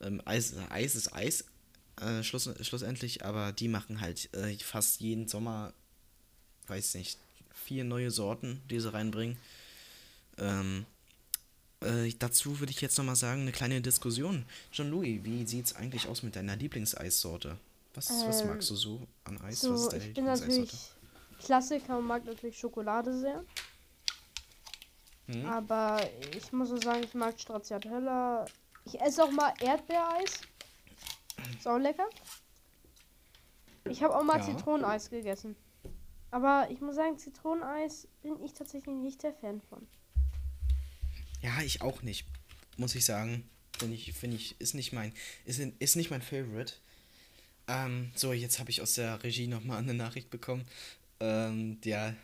Ähm, 0.00 0.22
Eis, 0.24 0.54
Eis 0.70 0.94
ist 0.94 1.12
Eis, 1.12 1.44
äh, 2.00 2.22
schluss, 2.22 2.48
schlussendlich, 2.62 3.24
aber 3.26 3.52
die 3.52 3.68
machen 3.68 4.00
halt 4.00 4.32
äh, 4.34 4.56
fast 4.56 5.00
jeden 5.02 5.28
Sommer, 5.28 5.74
weiß 6.68 6.94
nicht, 6.94 7.18
vier 7.52 7.84
neue 7.84 8.10
Sorten, 8.10 8.62
die 8.70 8.80
sie 8.80 8.90
reinbringen. 8.90 9.36
Ähm, 10.38 10.86
äh, 11.80 12.12
dazu 12.18 12.60
würde 12.60 12.70
ich 12.72 12.80
jetzt 12.80 12.96
nochmal 12.98 13.16
sagen, 13.16 13.42
eine 13.42 13.52
kleine 13.52 13.80
Diskussion. 13.80 14.44
John 14.72 14.90
Louis, 14.90 15.20
wie 15.24 15.46
sieht's 15.46 15.74
eigentlich 15.74 16.06
aus 16.06 16.22
mit 16.22 16.36
deiner 16.36 16.56
Lieblingseissorte? 16.56 17.58
Was, 17.94 18.08
was 18.26 18.42
Ähm, 18.42 18.48
magst 18.48 18.70
du 18.70 18.76
so 18.76 19.06
an 19.24 19.40
Eis? 19.40 19.56
was 19.56 19.60
So, 19.60 19.74
ist 19.74 19.92
deine 19.92 20.06
ich 20.08 20.14
bin 20.14 20.24
natürlich 20.24 20.70
Klassiker 21.44 21.98
und 21.98 22.06
mag 22.06 22.24
natürlich 22.24 22.58
Schokolade 22.58 23.18
sehr. 23.18 23.44
Hm? 25.28 25.46
Aber 25.46 26.00
ich 26.36 26.52
muss 26.52 26.70
so 26.70 26.76
sagen, 26.78 27.02
ich 27.04 27.14
mag 27.14 27.38
Stracciatella. 27.38 28.46
Ich 28.84 29.00
esse 29.00 29.22
auch 29.22 29.30
mal 29.30 29.52
Erdbeereis. 29.60 30.40
Ist 31.56 31.68
auch 31.68 31.78
lecker. 31.78 32.08
Ich 33.88 34.02
habe 34.02 34.16
auch 34.16 34.24
mal 34.24 34.38
Ja. 34.38 34.44
Zitroneneis 34.44 35.10
gegessen. 35.10 35.56
Aber 36.30 36.68
ich 36.70 36.80
muss 36.80 36.96
sagen, 36.96 37.18
Zitroneneis 37.18 38.06
bin 38.22 38.42
ich 38.42 38.52
tatsächlich 38.52 38.94
nicht 38.94 39.22
der 39.22 39.32
Fan 39.34 39.60
von. 39.68 39.86
Ja, 41.40 41.62
ich 41.62 41.80
auch 41.82 42.02
nicht, 42.02 42.26
muss 42.76 42.94
ich 42.94 43.04
sagen. 43.04 43.48
Finde 43.78 43.94
ich, 43.94 44.12
finde 44.12 44.36
ich, 44.36 44.60
ist 44.60 44.74
nicht 44.74 44.92
mein, 44.92 45.12
ist, 45.44 45.60
ist 45.60 45.96
nicht 45.96 46.10
mein 46.10 46.20
Favorite. 46.20 46.74
Ähm, 47.68 48.10
so, 48.14 48.32
jetzt 48.32 48.58
habe 48.58 48.70
ich 48.70 48.82
aus 48.82 48.94
der 48.94 49.22
Regie 49.22 49.46
nochmal 49.46 49.78
eine 49.78 49.94
Nachricht 49.94 50.30
bekommen. 50.30 50.66
Ähm, 51.20 51.78
ja, 51.84 52.08
äh, 52.08 52.14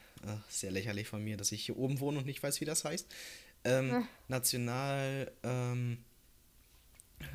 sehr 0.49 0.70
lächerlich 0.70 1.09
von 1.09 1.22
mir, 1.22 1.37
dass 1.37 1.53
ich 1.53 1.66
hier 1.66 1.77
oben 1.77 2.01
wohne 2.01 2.18
und 2.18 2.27
nicht 2.27 2.43
weiß, 2.43 2.61
wie 2.61 2.64
das 2.64 2.85
heißt. 2.85 3.07
Ähm, 3.64 3.91
Hm. 3.93 4.09
National, 4.29 5.33
ähm, 5.43 6.05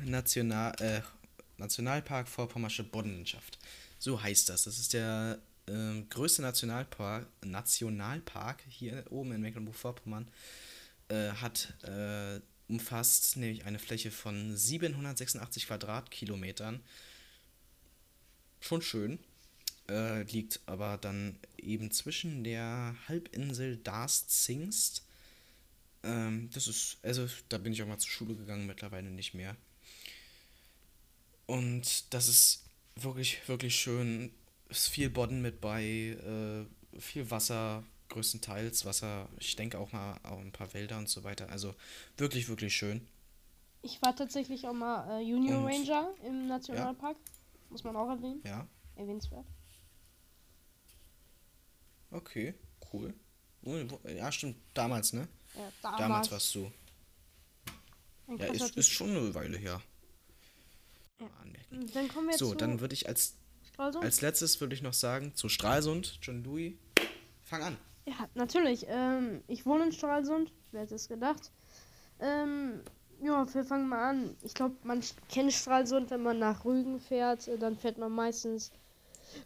National, 0.04 0.74
äh, 0.80 1.00
Nationalpark 1.58 2.28
Vorpommersche 2.28 2.84
Boddenlandschaft. 2.84 3.58
So 3.98 4.22
heißt 4.22 4.48
das. 4.48 4.64
Das 4.64 4.78
ist 4.78 4.92
der 4.92 5.38
ähm, 5.66 6.08
größte 6.08 6.42
Nationalpark, 6.42 7.26
Nationalpark 7.44 8.62
hier 8.68 9.04
oben 9.10 9.32
in 9.32 9.40
Mecklenburg-Vorpommern. 9.42 10.28
Äh, 11.08 11.30
hat 11.32 11.74
äh, 11.82 12.40
umfasst 12.68 13.36
nämlich 13.36 13.64
eine 13.66 13.78
Fläche 13.78 14.10
von 14.10 14.56
786 14.56 15.66
Quadratkilometern. 15.66 16.80
Schon 18.60 18.82
schön. 18.82 19.18
Äh, 19.90 20.22
liegt 20.22 20.60
aber 20.66 20.98
dann 20.98 21.36
eben 21.58 21.90
zwischen 21.90 22.44
der 22.44 22.94
Halbinsel 23.08 23.76
Darst-Zingst. 23.78 25.04
Ähm, 26.04 26.48
das 26.54 26.68
ist, 26.68 26.98
also 27.02 27.26
da 27.48 27.58
bin 27.58 27.72
ich 27.72 27.82
auch 27.82 27.88
mal 27.88 27.98
zur 27.98 28.10
Schule 28.10 28.36
gegangen, 28.36 28.66
mittlerweile 28.68 29.10
nicht 29.10 29.34
mehr. 29.34 29.56
Und 31.46 32.14
das 32.14 32.28
ist 32.28 32.64
wirklich, 32.94 33.46
wirklich 33.48 33.74
schön. 33.74 34.32
Ist 34.68 34.88
viel 34.88 35.10
Bodden 35.10 35.42
mit 35.42 35.60
bei, 35.60 35.82
äh, 35.82 37.00
viel 37.00 37.28
Wasser, 37.32 37.82
größtenteils 38.10 38.84
Wasser. 38.84 39.28
Ich 39.40 39.56
denke 39.56 39.78
auch 39.78 39.90
mal 39.92 40.18
auch 40.22 40.38
ein 40.38 40.52
paar 40.52 40.72
Wälder 40.72 40.98
und 40.98 41.08
so 41.08 41.24
weiter. 41.24 41.48
Also 41.50 41.74
wirklich, 42.16 42.48
wirklich 42.48 42.76
schön. 42.76 43.06
Ich 43.82 44.00
war 44.02 44.14
tatsächlich 44.14 44.68
auch 44.68 44.72
mal 44.74 45.18
äh, 45.20 45.24
Junior 45.24 45.64
Und- 45.64 45.66
Ranger 45.72 46.14
im 46.24 46.46
Nationalpark. 46.46 47.16
Muss 47.70 47.82
man 47.82 47.96
auch 47.96 48.08
erwähnen. 48.10 48.40
Ja, 48.44 48.66
Erwähnenswert. 48.94 49.46
Okay, 52.10 52.54
cool. 52.92 53.12
Wo- 53.62 54.00
Ja, 54.08 54.30
stimmt, 54.32 54.56
damals, 54.74 55.12
ne? 55.12 55.28
Ja, 55.54 55.60
Damals, 55.82 55.98
damals. 56.00 56.30
warst 56.32 56.54
du. 56.54 56.70
Ein 58.28 58.38
Ja, 58.38 58.46
ist, 58.46 58.76
ist 58.76 58.88
schon 58.90 59.10
eine 59.10 59.34
Weile 59.34 59.58
her. 59.58 59.80
Ja. 61.20 61.26
Anmerken. 61.42 61.90
Dann 61.92 62.08
kommen 62.08 62.28
wir 62.28 62.38
So, 62.38 62.54
dann 62.54 62.80
würde 62.80 62.94
ich 62.94 63.08
als, 63.08 63.34
Stralsund. 63.72 64.04
als 64.04 64.20
letztes 64.20 64.60
würde 64.60 64.74
ich 64.74 64.82
noch 64.82 64.94
sagen, 64.94 65.34
zu 65.34 65.48
Stralsund, 65.48 66.18
John 66.22 66.42
Louis, 66.44 66.74
fang 67.42 67.62
an. 67.62 67.76
Ja, 68.06 68.28
natürlich. 68.34 68.86
Ähm, 68.88 69.42
ich 69.48 69.66
wohne 69.66 69.84
in 69.86 69.92
Stralsund. 69.92 70.52
Wer 70.72 70.82
hätte 70.82 70.94
es 70.94 71.08
gedacht? 71.08 71.50
Ähm, 72.20 72.80
ja, 73.22 73.52
wir 73.52 73.64
fangen 73.64 73.88
mal 73.88 74.08
an. 74.10 74.36
Ich 74.42 74.54
glaube, 74.54 74.76
man 74.84 75.02
kennt 75.28 75.52
Stralsund, 75.52 76.10
wenn 76.10 76.22
man 76.22 76.38
nach 76.38 76.64
Rügen 76.64 77.00
fährt. 77.00 77.46
äh, 77.48 77.58
Dann 77.58 77.76
fährt 77.76 77.98
man 77.98 78.12
meistens 78.12 78.70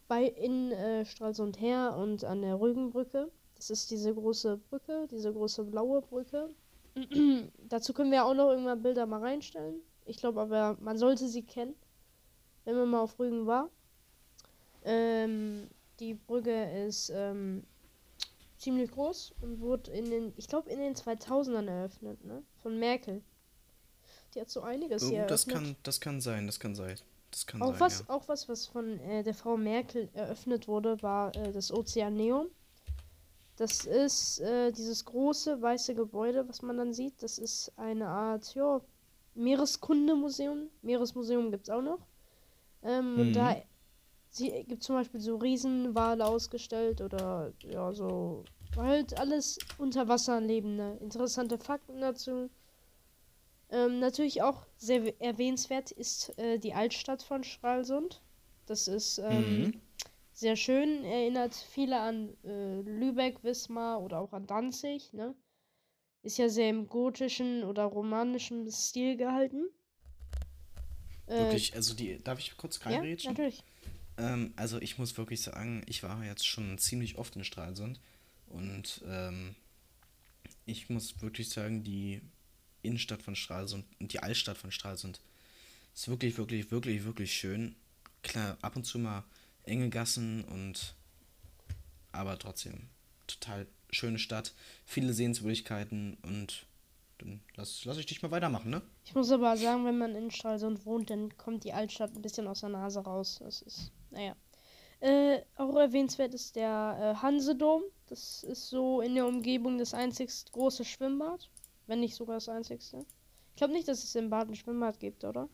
bei 0.08 0.24
in 0.24 0.72
äh, 0.72 1.04
Stralsund 1.04 1.60
her 1.60 1.96
und 1.96 2.24
an 2.24 2.42
der 2.42 2.60
Rügenbrücke. 2.60 3.30
Das 3.56 3.70
ist 3.70 3.90
diese 3.90 4.14
große 4.14 4.58
Brücke, 4.68 5.06
diese 5.10 5.32
große 5.32 5.64
blaue 5.64 6.02
Brücke. 6.02 6.50
Dazu 7.68 7.92
können 7.92 8.12
wir 8.12 8.24
auch 8.24 8.34
noch 8.34 8.50
irgendwann 8.50 8.82
Bilder 8.82 9.06
mal 9.06 9.20
reinstellen. 9.20 9.80
Ich 10.06 10.18
glaube 10.18 10.40
aber, 10.40 10.76
man 10.80 10.98
sollte 10.98 11.28
sie 11.28 11.42
kennen, 11.42 11.74
wenn 12.64 12.76
man 12.76 12.88
mal 12.88 13.00
auf 13.00 13.18
Rügen 13.18 13.46
war. 13.46 13.70
Ähm, 14.84 15.68
die 15.98 16.14
Brücke 16.14 16.86
ist 16.86 17.10
ähm, 17.14 17.64
ziemlich 18.58 18.90
groß 18.90 19.34
und 19.40 19.60
wurde 19.60 19.90
in 19.92 20.10
den, 20.10 20.32
ich 20.36 20.46
glaube, 20.46 20.70
in 20.70 20.78
den 20.78 20.94
2000ern 20.94 21.68
eröffnet, 21.68 22.22
ne? 22.24 22.42
Von 22.62 22.78
Merkel. 22.78 23.22
Die 24.34 24.40
hat 24.40 24.50
so 24.50 24.60
einiges 24.62 25.04
Oh, 25.04 25.08
hier 25.08 25.26
das, 25.26 25.46
eröffnet. 25.46 25.66
kann, 25.66 25.76
das 25.84 26.00
kann 26.00 26.20
sein, 26.20 26.46
das 26.46 26.60
kann 26.60 26.74
sein. 26.74 26.96
Das 27.34 27.46
kann 27.48 27.60
auch 27.62 27.72
sein, 27.72 27.80
was, 27.80 27.98
ja. 28.00 28.14
auch 28.14 28.28
was, 28.28 28.48
was 28.48 28.66
von 28.68 29.00
äh, 29.00 29.24
der 29.24 29.34
Frau 29.34 29.56
Merkel 29.56 30.08
eröffnet 30.14 30.68
wurde, 30.68 31.02
war 31.02 31.34
äh, 31.34 31.50
das 31.50 31.72
Ozeaneum. 31.72 32.46
Das 33.56 33.86
ist 33.86 34.38
äh, 34.40 34.70
dieses 34.70 35.04
große 35.04 35.60
weiße 35.60 35.96
Gebäude, 35.96 36.48
was 36.48 36.62
man 36.62 36.76
dann 36.76 36.92
sieht. 36.94 37.20
Das 37.24 37.38
ist 37.38 37.72
eine 37.76 38.06
Art, 38.06 38.54
ja, 38.54 38.80
Meereskundemuseum. 39.34 40.70
Meeresmuseum 40.82 41.50
gibt 41.50 41.68
es 41.68 41.74
auch 41.74 41.82
noch. 41.82 42.06
Ähm, 42.84 43.18
Und 43.18 43.28
Mhm. 43.30 43.32
da 43.32 43.56
sie, 44.30 44.64
gibt 44.68 44.84
zum 44.84 44.94
Beispiel 44.96 45.20
so 45.20 45.36
Riesenwale 45.36 46.24
ausgestellt 46.24 47.00
oder 47.00 47.52
ja, 47.62 47.92
so 47.92 48.44
halt 48.76 49.18
alles 49.18 49.58
unter 49.78 50.06
Wasser 50.06 50.40
lebende. 50.40 50.98
Interessante 51.00 51.58
Fakten 51.58 52.00
dazu. 52.00 52.48
Ähm, 53.74 53.98
natürlich 53.98 54.40
auch 54.40 54.66
sehr 54.76 55.20
erwähnenswert 55.20 55.90
ist 55.90 56.38
äh, 56.38 56.58
die 56.58 56.74
Altstadt 56.74 57.24
von 57.24 57.42
Stralsund. 57.42 58.22
Das 58.66 58.86
ist 58.86 59.18
ähm, 59.18 59.64
Mhm. 59.64 59.80
sehr 60.32 60.54
schön, 60.56 61.04
erinnert 61.04 61.54
viele 61.54 61.98
an 62.00 62.36
äh, 62.44 62.80
Lübeck, 62.82 63.42
Wismar 63.42 64.00
oder 64.00 64.20
auch 64.20 64.32
an 64.32 64.46
Danzig. 64.46 65.12
Ne? 65.12 65.34
Ist 66.22 66.38
ja 66.38 66.48
sehr 66.48 66.70
im 66.70 66.86
gotischen 66.88 67.64
oder 67.64 67.84
romanischen 67.84 68.70
Stil 68.70 69.16
gehalten. 69.16 69.68
Äh, 71.26 71.38
Wirklich, 71.40 71.74
also 71.74 71.94
die, 71.94 72.22
darf 72.22 72.38
ich 72.38 72.56
kurz 72.56 72.78
ja, 72.84 72.86
reinrätschen? 72.86 73.32
natürlich. 73.32 73.64
Ähm, 74.18 74.52
also 74.56 74.78
ich 74.80 74.98
muss 74.98 75.18
wirklich 75.18 75.42
sagen, 75.42 75.82
ich 75.86 76.02
war 76.04 76.24
jetzt 76.24 76.46
schon 76.46 76.78
ziemlich 76.78 77.18
oft 77.18 77.34
in 77.36 77.44
Stralsund 77.44 78.00
und 78.46 79.02
ähm, 79.06 79.56
ich 80.66 80.88
muss 80.90 81.20
wirklich 81.20 81.48
sagen, 81.48 81.82
die 81.82 82.20
Innenstadt 82.84 83.22
von 83.22 83.36
Stralsund 83.36 83.84
und 84.00 84.12
die 84.12 84.20
Altstadt 84.20 84.58
von 84.58 84.70
Stralsund 84.70 85.20
ist 85.94 86.08
wirklich, 86.08 86.36
wirklich, 86.38 86.70
wirklich, 86.70 87.04
wirklich 87.04 87.32
schön. 87.32 87.76
Klar, 88.22 88.56
ab 88.62 88.76
und 88.76 88.84
zu 88.84 88.98
mal 88.98 89.24
enge 89.64 89.90
Gassen 89.90 90.44
und 90.44 90.94
aber 92.12 92.38
trotzdem 92.38 92.88
total 93.26 93.66
schöne 93.90 94.18
Stadt, 94.18 94.52
viele 94.84 95.12
Sehenswürdigkeiten 95.12 96.16
und 96.22 96.66
dann 97.18 97.40
lass, 97.54 97.84
lass 97.84 97.98
ich 97.98 98.06
dich 98.06 98.22
mal 98.22 98.30
weitermachen, 98.30 98.70
ne? 98.70 98.82
Ich 99.04 99.14
muss 99.14 99.30
aber 99.30 99.56
sagen, 99.56 99.84
wenn 99.84 99.98
man 99.98 100.14
in 100.14 100.30
Stralsund 100.30 100.84
wohnt, 100.84 101.10
dann 101.10 101.36
kommt 101.36 101.64
die 101.64 101.72
Altstadt 101.72 102.14
ein 102.14 102.22
bisschen 102.22 102.46
aus 102.46 102.60
der 102.60 102.70
Nase 102.70 103.00
raus. 103.00 103.40
Das 103.42 103.62
ist, 103.62 103.92
naja. 104.10 104.34
Äh, 105.00 105.42
auch 105.56 105.76
erwähnenswert 105.76 106.34
ist 106.34 106.56
der 106.56 107.14
äh, 107.16 107.22
Hansedom. 107.22 107.82
Das 108.08 108.42
ist 108.42 108.68
so 108.68 109.00
in 109.00 109.14
der 109.14 109.26
Umgebung 109.26 109.78
das 109.78 109.94
einzigst 109.94 110.52
große 110.52 110.84
Schwimmbad. 110.84 111.50
Wenn 111.86 112.00
nicht 112.00 112.14
sogar 112.14 112.36
das 112.36 112.48
einzigste. 112.48 113.04
Ich 113.50 113.56
glaube 113.56 113.72
nicht, 113.72 113.86
dass 113.86 114.02
es 114.02 114.14
in 114.14 114.30
Bad 114.30 114.48
ein 114.48 114.56
Schwimmbad 114.56 114.98
gibt, 114.98 115.22
oder? 115.24 115.48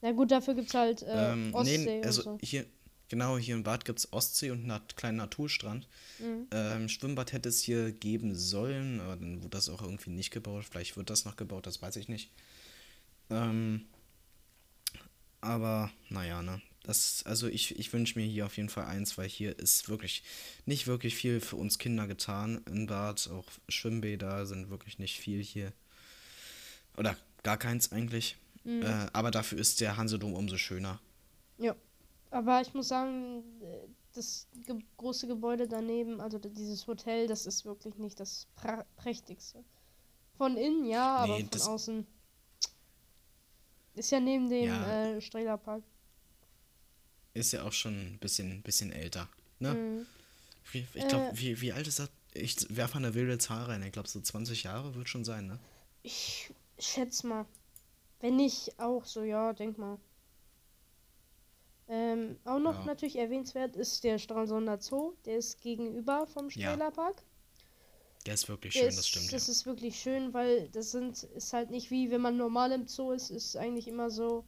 Na 0.00 0.12
gut, 0.12 0.30
dafür 0.30 0.54
gibt 0.54 0.68
es 0.68 0.74
halt 0.74 1.02
äh, 1.02 1.32
Ähm, 1.32 1.54
Ostsee 1.54 1.78
nee, 1.78 2.04
also 2.04 2.30
und 2.30 2.40
so. 2.40 2.46
hier, 2.46 2.66
genau, 3.08 3.36
hier 3.36 3.54
im 3.54 3.62
Bad 3.62 3.84
gibt 3.84 3.98
es 3.98 4.12
Ostsee 4.12 4.50
und 4.50 4.70
einen 4.70 4.86
kleinen 4.96 5.18
Naturstrand. 5.18 5.88
Mhm. 6.18 6.46
Ähm, 6.50 6.88
Schwimmbad 6.88 7.32
hätte 7.32 7.48
es 7.48 7.60
hier 7.60 7.92
geben 7.92 8.34
sollen, 8.34 9.00
aber 9.00 9.16
dann 9.16 9.42
wurde 9.42 9.50
das 9.50 9.68
auch 9.68 9.82
irgendwie 9.82 10.10
nicht 10.10 10.30
gebaut. 10.30 10.64
Vielleicht 10.64 10.96
wird 10.96 11.10
das 11.10 11.24
noch 11.24 11.36
gebaut, 11.36 11.66
das 11.66 11.82
weiß 11.82 11.96
ich 11.96 12.08
nicht. 12.08 12.30
Ähm, 13.30 13.86
aber, 15.40 15.90
naja, 16.08 16.42
ne. 16.42 16.60
Das, 16.88 17.22
also 17.26 17.48
ich, 17.48 17.78
ich 17.78 17.92
wünsche 17.92 18.18
mir 18.18 18.24
hier 18.24 18.46
auf 18.46 18.56
jeden 18.56 18.70
Fall 18.70 18.86
eins, 18.86 19.18
weil 19.18 19.28
hier 19.28 19.58
ist 19.58 19.90
wirklich 19.90 20.22
nicht 20.64 20.86
wirklich 20.86 21.14
viel 21.14 21.38
für 21.38 21.56
uns 21.56 21.78
Kinder 21.78 22.06
getan 22.06 22.62
im 22.64 22.86
Bad. 22.86 23.28
Auch 23.30 23.44
Schwimmbäder 23.68 24.46
sind 24.46 24.70
wirklich 24.70 24.98
nicht 24.98 25.20
viel 25.20 25.42
hier. 25.42 25.74
Oder 26.96 27.14
gar 27.42 27.58
keins 27.58 27.92
eigentlich. 27.92 28.38
Mhm. 28.64 28.80
Äh, 28.84 29.06
aber 29.12 29.30
dafür 29.30 29.58
ist 29.58 29.82
der 29.82 29.98
Hansedom 29.98 30.32
umso 30.32 30.56
schöner. 30.56 30.98
Ja. 31.58 31.76
Aber 32.30 32.62
ich 32.62 32.72
muss 32.72 32.88
sagen, 32.88 33.44
das 34.14 34.46
ge 34.66 34.76
große 34.96 35.26
Gebäude 35.26 35.68
daneben, 35.68 36.22
also 36.22 36.38
dieses 36.38 36.86
Hotel, 36.86 37.26
das 37.26 37.44
ist 37.44 37.66
wirklich 37.66 37.96
nicht 37.98 38.18
das 38.18 38.46
pra 38.56 38.86
prächtigste. 38.96 39.62
Von 40.38 40.56
innen 40.56 40.86
ja, 40.86 41.16
aber 41.16 41.34
Nee, 41.34 41.40
von 41.42 41.50
das- 41.50 41.66
außen 41.68 42.06
ist 43.94 44.10
ja 44.10 44.20
neben 44.20 44.48
dem 44.48 44.68
Ja. 44.68 45.02
äh, 45.16 45.20
Strehlerpark. 45.20 45.82
Ist 47.38 47.52
ja 47.52 47.62
auch 47.64 47.72
schon 47.72 47.94
ein 48.14 48.18
bisschen, 48.18 48.62
bisschen 48.62 48.92
älter. 48.92 49.28
Ne? 49.60 49.74
Mhm. 49.74 50.06
Wie, 50.72 50.86
ich 50.94 51.08
glaube, 51.08 51.26
Äh. 51.26 51.38
wie, 51.38 51.60
wie 51.60 51.72
alt 51.72 51.86
ist 51.86 51.98
das? 52.00 52.10
Ich 52.34 52.56
werfe 52.76 52.98
eine 52.98 53.14
wilde 53.14 53.38
Zahl 53.38 53.64
rein. 53.64 53.82
Ich 53.82 53.92
glaube, 53.92 54.08
so 54.08 54.20
20 54.20 54.64
Jahre 54.64 54.94
wird 54.94 55.08
schon 55.08 55.24
sein, 55.24 55.46
ne? 55.46 55.58
Ich 56.02 56.50
schätze 56.78 57.26
mal. 57.26 57.46
Wenn 58.20 58.36
nicht 58.36 58.78
auch 58.78 59.04
so, 59.04 59.22
ja, 59.22 59.52
denk 59.52 59.78
mal. 59.78 59.98
Ähm, 61.88 62.36
auch 62.44 62.58
noch 62.58 62.80
Ja. 62.80 62.84
natürlich 62.86 63.16
erwähnenswert 63.16 63.76
ist 63.76 64.04
der 64.04 64.18
Stralsunder 64.18 64.80
Zoo. 64.80 65.14
Der 65.24 65.38
ist 65.38 65.60
gegenüber 65.60 66.26
vom 66.26 66.50
Ja, 66.50 66.72
Strehlerpark. 66.72 67.22
Der 68.26 68.34
ist 68.34 68.48
wirklich 68.48 68.74
Der 68.74 68.80
schön, 68.80 68.88
ist, 68.90 68.98
das 68.98 69.08
stimmt. 69.08 69.32
Das 69.32 69.46
ja. 69.46 69.52
ist 69.52 69.64
wirklich 69.66 69.98
schön, 69.98 70.34
weil 70.34 70.68
das 70.70 70.90
sind, 70.90 71.22
ist 71.22 71.52
halt 71.52 71.70
nicht 71.70 71.90
wie 71.90 72.10
wenn 72.10 72.20
man 72.20 72.36
normal 72.36 72.72
im 72.72 72.86
Zoo 72.86 73.12
ist, 73.12 73.30
ist 73.30 73.56
eigentlich 73.56 73.88
immer 73.88 74.10
so. 74.10 74.44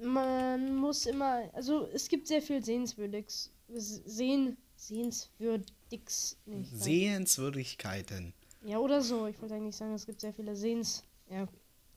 Man 0.00 0.76
muss 0.76 1.06
immer, 1.06 1.50
also 1.54 1.88
es 1.92 2.08
gibt 2.08 2.26
sehr 2.28 2.42
viel 2.42 2.64
Sehenswürdiges. 2.64 3.50
Sehen, 3.68 4.56
Sehenswürdiges 4.76 6.36
nicht. 6.46 6.72
halt. 6.72 6.82
Sehenswürdigkeiten. 6.82 8.32
Ja, 8.64 8.78
oder 8.78 9.02
so. 9.02 9.26
Ich 9.26 9.40
wollte 9.40 9.54
eigentlich 9.54 9.76
sagen, 9.76 9.94
es 9.94 10.06
gibt 10.06 10.20
sehr 10.20 10.32
viele 10.32 10.54
Sehens. 10.56 11.04
Ja. 11.30 11.46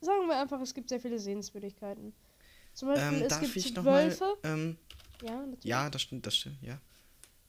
Sagen 0.01 0.27
wir 0.27 0.37
einfach, 0.39 0.59
es 0.61 0.73
gibt 0.73 0.89
sehr 0.89 0.99
viele 0.99 1.19
Sehenswürdigkeiten. 1.19 2.13
Zum 2.73 2.87
Beispiel, 2.89 3.17
Ähm, 3.17 3.21
es 3.23 3.27
darf 3.29 3.41
gibt 3.41 3.55
ich 3.55 3.73
nochmal. 3.73 4.05
Wölfe. 4.07 4.37
Ähm, 4.43 4.77
Ja, 5.21 5.35
natürlich. 5.35 5.63
ja, 5.65 5.89
das 5.89 6.01
stimmt, 6.01 6.25
das 6.25 6.35
stimmt, 6.35 6.57
ja. 6.61 6.79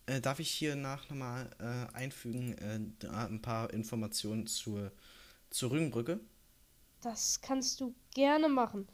Äh, 0.07 0.21
darf 0.21 0.41
ich 0.41 0.51
hier 0.51 0.75
nach 0.77 1.09
nochmal 1.09 1.49
äh, 1.59 1.97
einfügen, 1.97 2.59
äh, 2.59 2.81
ein 3.09 3.41
paar 3.41 3.73
Informationen 3.73 4.47
zur, 4.47 4.93
zur 5.51 5.71
Rügenbrücke? 5.71 6.21
Das 7.01 7.41
kannst 7.41 7.81
du 7.81 7.95
gerne 8.15 8.49
machen. 8.49 8.87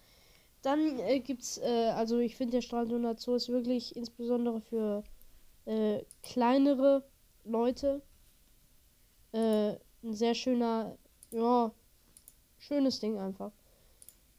Dann 0.63 0.99
äh, 1.01 1.21
gibt's, 1.21 1.59
äh, 1.59 1.91
also 1.97 2.19
ich 2.19 2.37
finde 2.37 2.53
der 2.53 2.63
Stralsunder 2.63 3.17
Zoo 3.19 3.35
ist 3.35 3.49
wirklich 3.49 3.97
insbesondere 3.97 4.61
für 4.61 5.05
äh, 5.67 6.05
kleinere 6.23 7.05
Leute 7.45 8.03
äh, 9.33 9.77
ein 10.03 10.15
sehr 10.15 10.35
schöner, 10.35 10.97
ja, 11.31 11.73
schönes 12.59 13.01
Ding 13.01 13.19
einfach. 13.19 13.53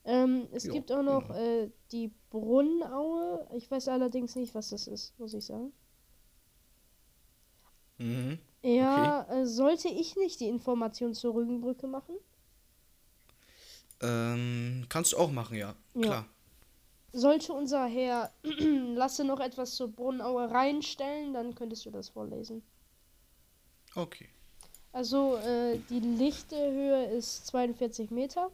Ähm, 0.06 0.48
es 0.54 0.70
Ja, 0.70 0.72
gibt 0.72 0.92
auch 0.92 1.04
noch 1.04 1.30
genau. 1.30 1.32
äh, 1.32 1.72
die 1.92 2.12
Brunnaue. 2.32 3.48
Ich 3.58 3.70
weiß 3.72 3.90
allerdings 3.90 4.36
nicht, 4.36 4.56
was 4.56 4.70
das 4.70 4.88
ist, 4.88 5.18
muss 5.20 5.34
ich 5.34 5.46
sagen. 5.46 5.74
Mhm. 8.00 8.40
Ja, 8.64 9.24
äh, 9.30 9.46
sollte 9.46 9.90
ich 9.90 10.16
nicht 10.16 10.40
die 10.40 10.48
Information 10.48 11.14
zur 11.14 11.34
Rügenbrücke 11.36 11.88
machen? 11.88 12.16
Ähm, 14.02 14.86
kannst 14.90 15.14
du 15.14 15.18
auch 15.18 15.32
machen, 15.32 15.58
ja. 15.58 15.76
Ja. 15.96 16.02
Klar. 16.02 16.26
sollte 17.12 17.54
unser 17.54 17.86
Herr 17.86 18.32
Lasse 18.96 19.24
noch 19.24 19.40
etwas 19.40 19.76
zur 19.76 19.92
Brunnaue 19.92 20.50
reinstellen, 20.50 21.34
dann 21.34 21.56
könntest 21.56 21.86
du 21.86 21.92
das 21.92 22.10
vorlesen. 22.10 22.62
Okay. 23.96 24.30
Also 24.92 25.38
äh, 25.38 25.80
die 25.90 26.00
lichte 26.00 26.56
Höhe 26.56 27.06
ist 27.06 27.48
42 27.48 28.12
Meter. 28.12 28.52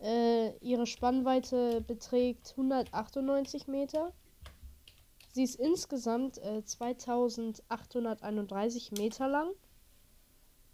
Äh, 0.00 0.56
ihre 0.58 0.86
Spannweite 0.86 1.80
beträgt 1.82 2.54
198 2.56 3.68
Meter. 3.68 4.12
Sie 5.32 5.44
ist 5.44 5.54
insgesamt 5.56 6.38
äh, 6.38 6.64
2831 6.64 8.92
Meter 8.92 9.28
lang. 9.28 9.50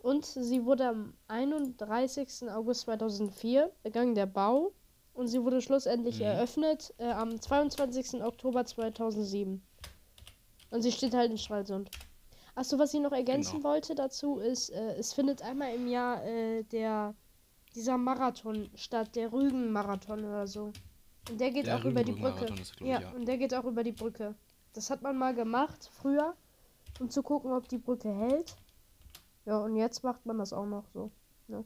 Und 0.00 0.24
sie 0.24 0.64
wurde 0.64 0.88
am 0.88 1.14
31. 1.28 2.48
August 2.50 2.82
2004 2.82 3.70
begangen 3.82 4.14
der 4.14 4.26
Bau 4.26 4.72
und 5.12 5.26
sie 5.28 5.42
wurde 5.42 5.60
schlussendlich 5.60 6.18
Mhm. 6.18 6.24
eröffnet 6.26 6.94
äh, 6.98 7.10
am 7.10 7.40
22. 7.40 8.22
Oktober 8.22 8.64
2007. 8.64 9.60
Und 10.70 10.82
sie 10.82 10.92
steht 10.92 11.14
halt 11.14 11.30
in 11.30 11.38
Stralsund. 11.38 11.90
Achso, 12.54 12.78
was 12.78 12.94
ich 12.94 13.00
noch 13.00 13.12
ergänzen 13.12 13.56
Genau. 13.58 13.68
wollte 13.70 13.94
dazu 13.94 14.38
ist, 14.38 14.70
äh, 14.70 14.94
es 14.96 15.12
findet 15.12 15.42
einmal 15.42 15.74
im 15.74 15.88
Jahr 15.88 16.24
äh, 16.24 16.62
der 16.64 17.14
dieser 17.74 17.98
Marathon 17.98 18.70
statt, 18.74 19.14
der 19.14 19.32
Rügen-Marathon 19.32 20.24
oder 20.24 20.46
so. 20.46 20.72
Und 21.30 21.40
der 21.40 21.50
geht 21.50 21.66
Der 21.66 21.76
auch 21.76 21.84
über 21.84 22.02
die 22.02 22.12
Brücke. 22.12 22.46
Ist, 22.60 22.80
ja, 22.80 23.00
ja. 23.00 23.10
und 23.12 23.26
der 23.28 23.36
geht 23.36 23.54
auch 23.54 23.64
über 23.64 23.84
die 23.84 23.92
Brücke. 23.92 24.34
Das 24.72 24.90
hat 24.90 25.02
man 25.02 25.16
mal 25.16 25.34
gemacht 25.34 25.88
früher, 25.92 26.34
um 26.98 27.10
zu 27.10 27.22
gucken, 27.22 27.52
ob 27.52 27.68
die 27.68 27.78
Brücke 27.78 28.08
hält. 28.12 28.56
Ja, 29.48 29.56
und 29.60 29.76
jetzt 29.76 30.04
macht 30.04 30.26
man 30.26 30.36
das 30.36 30.52
auch 30.52 30.66
noch 30.66 30.84
so. 30.92 31.10
Ne? 31.46 31.64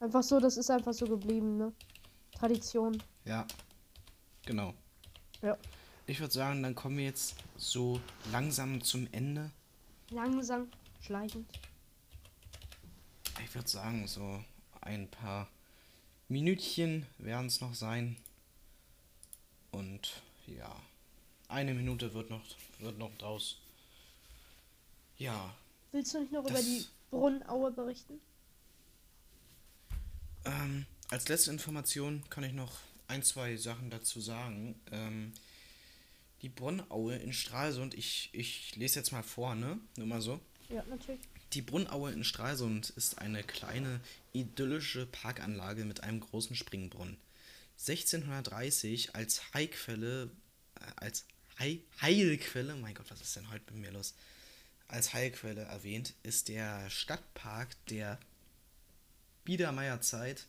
Einfach 0.00 0.22
so, 0.22 0.38
das 0.38 0.58
ist 0.58 0.68
einfach 0.70 0.92
so 0.92 1.06
geblieben, 1.06 1.56
ne? 1.56 1.72
Tradition. 2.32 3.02
Ja. 3.24 3.46
Genau. 4.44 4.74
Ja. 5.40 5.56
Ich 6.04 6.20
würde 6.20 6.34
sagen, 6.34 6.62
dann 6.62 6.74
kommen 6.74 6.98
wir 6.98 7.06
jetzt 7.06 7.36
so 7.56 8.02
langsam 8.32 8.82
zum 8.82 9.08
Ende. 9.12 9.50
Langsam, 10.10 10.68
schleichend. 11.00 11.50
Ich 13.42 13.54
würde 13.54 13.68
sagen, 13.68 14.06
so 14.06 14.44
ein 14.82 15.08
paar 15.10 15.48
Minütchen 16.28 17.06
werden 17.16 17.46
es 17.46 17.62
noch 17.62 17.74
sein. 17.74 18.14
Und 19.70 20.20
ja, 20.46 20.76
eine 21.48 21.72
Minute 21.72 22.12
wird 22.12 22.28
noch, 22.28 22.42
wird 22.78 22.98
noch 22.98 23.16
draus. 23.16 23.58
Ja, 25.16 25.54
Willst 25.96 26.12
du 26.12 26.20
nicht 26.20 26.30
noch 26.32 26.42
über 26.44 26.50
Das- 26.50 26.62
die 26.66 26.84
Brunnaue 27.08 27.70
berichten? 27.72 28.20
ähm, 30.44 30.84
als 31.08 31.26
letzte 31.28 31.50
Information 31.50 32.22
kann 32.28 32.44
ich 32.44 32.52
noch 32.52 32.78
ein, 33.08 33.22
zwei 33.22 33.56
Sachen 33.56 33.88
dazu 33.88 34.20
sagen. 34.20 34.78
Ähm, 34.92 35.32
die 36.42 36.50
Brunnaue 36.50 37.16
in 37.16 37.32
Stralsund, 37.32 37.94
ich, 37.94 38.28
ich 38.32 38.76
lese 38.76 38.98
jetzt 38.98 39.10
mal 39.10 39.22
vor, 39.22 39.54
ne? 39.54 39.80
Nur 39.96 40.06
mal 40.06 40.20
so. 40.20 40.38
Ja, 40.68 40.84
natürlich. 40.84 41.22
Die 41.54 41.62
Brunnaue 41.62 42.12
in 42.12 42.24
Stralsund 42.24 42.90
ist 42.90 43.16
eine 43.16 43.42
kleine, 43.42 44.00
idyllische 44.34 45.06
Parkanlage 45.06 45.86
mit 45.86 46.02
einem 46.02 46.20
großen 46.20 46.54
Springbrunnen. 46.56 47.16
1630 47.78 49.14
als 49.14 49.54
Heilquelle, 49.54 50.30
äh, 50.78 50.84
als 50.96 51.24
Hei- 51.58 51.80
Heilquelle, 52.02 52.76
mein 52.76 52.94
Gott, 52.94 53.10
was 53.10 53.22
ist 53.22 53.34
denn 53.34 53.48
heute 53.50 53.72
mit 53.72 53.80
mir 53.80 53.92
los? 53.92 54.12
Als 54.88 55.12
Heilquelle 55.14 55.62
erwähnt 55.62 56.14
ist 56.22 56.48
der 56.48 56.88
Stadtpark 56.90 57.74
der 57.86 58.18
Biedermeierzeit 59.44 60.46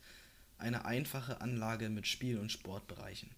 eine 0.57 0.85
einfache 0.85 1.41
Anlage 1.41 1.89
mit 1.89 2.07
Spiel- 2.07 2.39
und 2.39 2.51
Sportbereichen. 2.51 3.31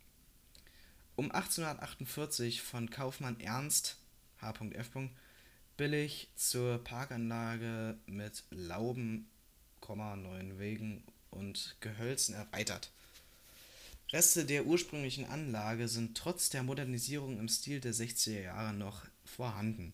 Um 1.15 1.31
1848 1.31 2.61
von 2.61 2.89
Kaufmann 2.89 3.39
Ernst 3.39 3.97
H.F. 4.41 4.91
billig 5.75 6.29
zur 6.35 6.83
Parkanlage 6.83 7.97
mit 8.05 8.43
Lauben, 8.51 9.29
neuen 9.87 10.59
Wegen 10.59 11.03
und 11.31 11.75
Gehölzen 11.79 12.35
erweitert. 12.35 12.91
Reste 14.11 14.45
der 14.45 14.65
ursprünglichen 14.65 15.25
Anlage 15.25 15.87
sind 15.87 16.17
trotz 16.17 16.49
der 16.49 16.63
Modernisierung 16.63 17.39
im 17.39 17.47
Stil 17.47 17.79
der 17.79 17.93
60er 17.93 18.41
Jahre 18.41 18.73
noch 18.73 19.05
vorhanden. 19.25 19.93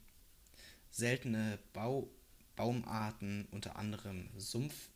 Seltene 0.96 1.60
Bau 1.74 2.10
Baumarten, 2.56 3.50
unter 3.52 3.76
anderem 3.76 4.30
Sumpf 4.38 4.88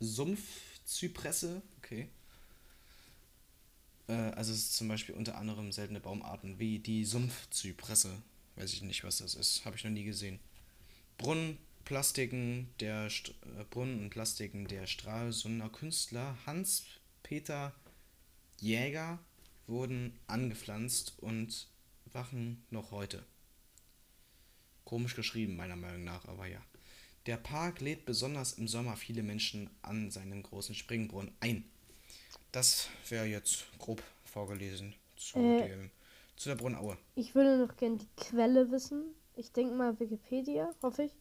Sumpfzypresse, 0.00 1.62
okay. 1.76 2.08
Äh, 4.08 4.12
also 4.12 4.52
es 4.52 4.58
ist 4.58 4.76
zum 4.76 4.88
Beispiel 4.88 5.14
unter 5.14 5.36
anderem 5.38 5.70
seltene 5.70 6.00
Baumarten 6.00 6.58
wie 6.58 6.80
die 6.80 7.04
Sumpfzypresse. 7.04 8.20
Weiß 8.56 8.72
ich 8.72 8.82
nicht, 8.82 9.04
was 9.04 9.18
das 9.18 9.36
ist. 9.36 9.64
Habe 9.64 9.76
ich 9.76 9.84
noch 9.84 9.92
nie 9.92 10.02
gesehen. 10.02 10.40
Brunnenplastiken 11.18 12.74
der 12.80 13.08
St 13.08 13.28
äh, 13.28 13.64
Brunnen 13.70 14.00
und 14.00 14.10
Plastiken 14.10 14.66
der 14.66 14.88
Stralsunder 14.88 15.68
Künstler 15.68 16.36
Hans-Peter 16.46 17.72
Jäger 18.60 19.20
wurden 19.68 20.18
angepflanzt 20.26 21.14
und 21.18 21.68
wachen 22.06 22.64
noch 22.70 22.90
heute. 22.90 23.24
Komisch 24.88 25.14
geschrieben, 25.14 25.54
meiner 25.54 25.76
Meinung 25.76 26.02
nach, 26.04 26.24
aber 26.28 26.46
ja. 26.46 26.62
Der 27.26 27.36
Park 27.36 27.80
lädt 27.82 28.06
besonders 28.06 28.54
im 28.54 28.66
Sommer 28.66 28.96
viele 28.96 29.22
Menschen 29.22 29.68
an 29.82 30.10
seinem 30.10 30.42
großen 30.42 30.74
Springbrunnen 30.74 31.30
ein. 31.40 31.62
Das 32.52 32.88
wäre 33.10 33.26
jetzt 33.26 33.66
grob 33.78 34.02
vorgelesen 34.24 34.94
zu, 35.14 35.38
Äh. 35.38 35.68
dem, 35.68 35.90
zu 36.36 36.48
der 36.48 36.56
Brunnaue. 36.56 36.96
Ich 37.16 37.34
würde 37.34 37.58
noch 37.58 37.76
gerne 37.76 37.98
die 37.98 38.08
Quelle 38.16 38.70
wissen. 38.70 39.04
Ich 39.36 39.52
denke 39.52 39.74
mal 39.74 40.00
Wikipedia, 40.00 40.70
hoffe 40.82 41.02
ich. 41.02 41.12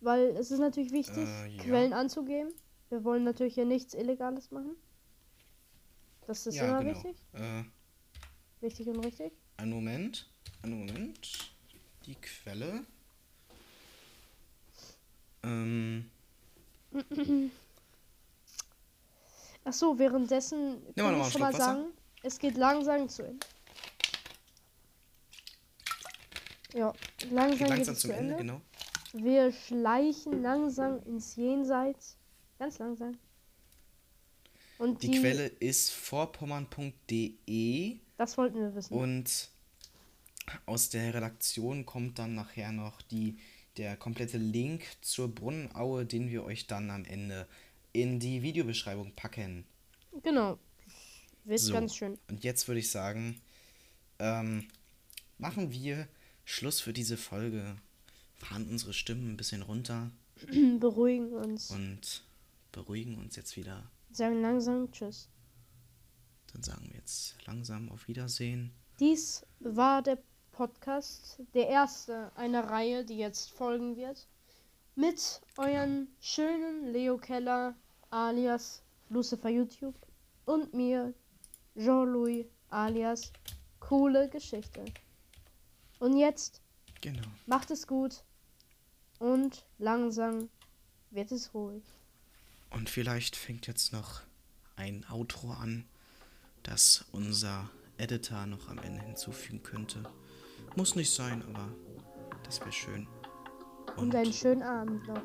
Weil 0.00 0.30
es 0.36 0.50
ist 0.50 0.58
natürlich 0.58 0.90
wichtig, 0.90 1.18
Äh, 1.28 1.50
ja. 1.54 1.62
Quellen 1.62 1.92
anzugeben. 1.92 2.52
Wir 2.88 3.04
wollen 3.04 3.22
natürlich 3.22 3.54
hier 3.54 3.64
nichts 3.64 3.94
Illegales 3.94 4.50
machen. 4.50 4.74
Das 6.26 6.48
ist 6.48 6.56
immer 6.56 6.84
wichtig. 6.84 7.16
Äh, 7.32 7.62
Wichtig 8.60 8.88
und 8.88 8.98
richtig. 9.04 9.32
einen 9.56 9.70
Moment. 9.70 10.28
Einen 10.62 10.80
Moment. 10.84 11.49
Die 12.10 12.16
Quelle. 12.16 12.84
Ähm, 15.44 16.10
Ach 19.64 19.72
so, 19.72 19.96
währenddessen 19.96 20.82
mal 20.96 20.96
kann 20.96 21.20
ich 21.20 21.32
schon 21.32 21.40
mal 21.40 21.54
sagen, 21.54 21.84
es 22.24 22.40
geht 22.40 22.56
langsam 22.56 23.08
zu 23.08 23.22
Ende. 23.22 23.46
Ja, 26.74 26.92
langsam 27.30 27.58
geht 27.58 27.68
langsam 27.68 27.94
zum 27.94 28.10
zu 28.10 28.16
Ende, 28.16 28.34
Ende. 28.34 28.44
genau. 28.44 28.60
Wir 29.12 29.52
schleichen 29.52 30.42
langsam 30.42 31.00
ins 31.04 31.36
Jenseits. 31.36 32.16
Ganz 32.58 32.78
langsam. 32.80 33.16
Und 34.78 35.00
Die, 35.04 35.20
Quelle 35.20 35.46
ist 35.46 35.90
vorpommern.de 35.90 37.98
Das 38.16 38.36
wollten 38.36 38.58
wir 38.58 38.74
wissen. 38.74 38.94
und 38.94 39.48
aus 40.66 40.88
der 40.88 41.14
Redaktion 41.14 41.86
kommt 41.86 42.18
dann 42.18 42.34
nachher 42.34 42.72
noch 42.72 43.02
die, 43.02 43.38
der 43.76 43.96
komplette 43.96 44.38
Link 44.38 44.84
zur 45.00 45.32
Brunnenaue, 45.34 46.06
den 46.06 46.28
wir 46.28 46.44
euch 46.44 46.66
dann 46.66 46.90
am 46.90 47.04
Ende 47.04 47.46
in 47.92 48.18
die 48.20 48.42
Videobeschreibung 48.42 49.12
packen. 49.14 49.64
Genau. 50.22 50.58
Wird 51.44 51.60
So. 51.60 51.72
ganz 51.72 51.96
schön. 51.96 52.18
Und 52.28 52.44
jetzt 52.44 52.68
würde 52.68 52.80
ich 52.80 52.90
sagen, 52.90 53.40
ähm, 54.18 54.68
machen 55.38 55.72
wir 55.72 56.08
Schluss 56.44 56.80
für 56.80 56.92
diese 56.92 57.16
Folge. 57.16 57.76
Fahren 58.36 58.68
unsere 58.68 58.92
Stimmen 58.92 59.32
ein 59.32 59.36
bisschen 59.36 59.62
runter 59.62 60.10
Beruhigen 60.80 61.32
uns. 61.32 61.70
und 61.70 62.24
beruhigen 62.72 63.18
uns 63.18 63.36
jetzt 63.36 63.56
wieder. 63.56 63.90
Sagen 64.12 64.40
langsam 64.42 64.90
Tschüss. 64.92 65.28
Dann 66.52 66.62
sagen 66.62 66.88
wir 66.90 66.96
jetzt 66.96 67.36
langsam 67.46 67.90
auf 67.90 68.08
Wiedersehen. 68.08 68.72
Dies 69.00 69.46
war 69.60 70.02
der 70.02 70.18
Podcast, 70.52 71.40
der 71.54 71.68
erste 71.68 72.30
einer 72.36 72.68
Reihe, 72.68 73.02
die 73.02 73.16
jetzt 73.16 73.50
folgen 73.50 73.96
wird. 73.96 74.28
Mit 74.94 75.40
euren 75.56 76.08
schönen 76.20 76.92
Leo 76.92 77.16
Keller 77.16 77.74
alias 78.10 78.82
Lucifer 79.08 79.48
YouTube 79.48 79.94
und 80.44 80.74
mir, 80.74 81.14
Jean-Louis 81.78 82.44
alias 82.68 83.32
Coole 83.78 84.28
Geschichte. 84.28 84.84
Und 85.98 86.18
jetzt 86.18 86.60
Genau. 87.00 87.26
macht 87.46 87.70
es 87.70 87.86
gut 87.86 88.22
und 89.18 89.64
langsam 89.78 90.50
wird 91.10 91.32
es 91.32 91.54
ruhig. 91.54 91.84
Und 92.68 92.90
vielleicht 92.90 93.34
fängt 93.34 93.66
jetzt 93.66 93.94
noch 93.94 94.20
ein 94.76 95.06
Outro 95.10 95.52
an, 95.52 95.86
das 96.62 97.06
unser 97.12 97.70
Editor 98.00 98.46
noch 98.46 98.68
am 98.68 98.78
Ende 98.78 99.02
hinzufügen 99.02 99.62
könnte. 99.62 100.02
Muss 100.76 100.94
nicht 100.96 101.12
sein, 101.12 101.42
aber 101.48 101.68
das 102.44 102.60
wäre 102.60 102.72
schön. 102.72 103.06
Und 103.96 104.14
einen 104.14 104.32
schönen 104.32 104.62
Abend 104.62 105.06
noch. 105.08 105.22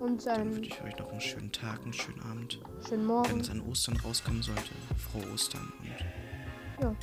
Und 0.00 0.24
Dann 0.26 0.54
wünsche 0.54 0.70
ich 0.70 0.82
euch 0.82 0.96
noch 0.98 1.10
einen 1.10 1.20
schönen 1.20 1.50
Tag, 1.50 1.82
einen 1.82 1.92
schönen 1.92 2.20
Abend. 2.22 2.60
schönen 2.88 3.00
Wenn 3.00 3.04
Morgen. 3.06 3.40
es 3.40 3.50
an 3.50 3.60
Ostern 3.62 3.96
rauskommen 3.96 4.42
sollte, 4.42 4.70
frohe 5.10 5.32
Ostern 5.32 5.72
und 5.80 6.82
Ja, 6.84 6.94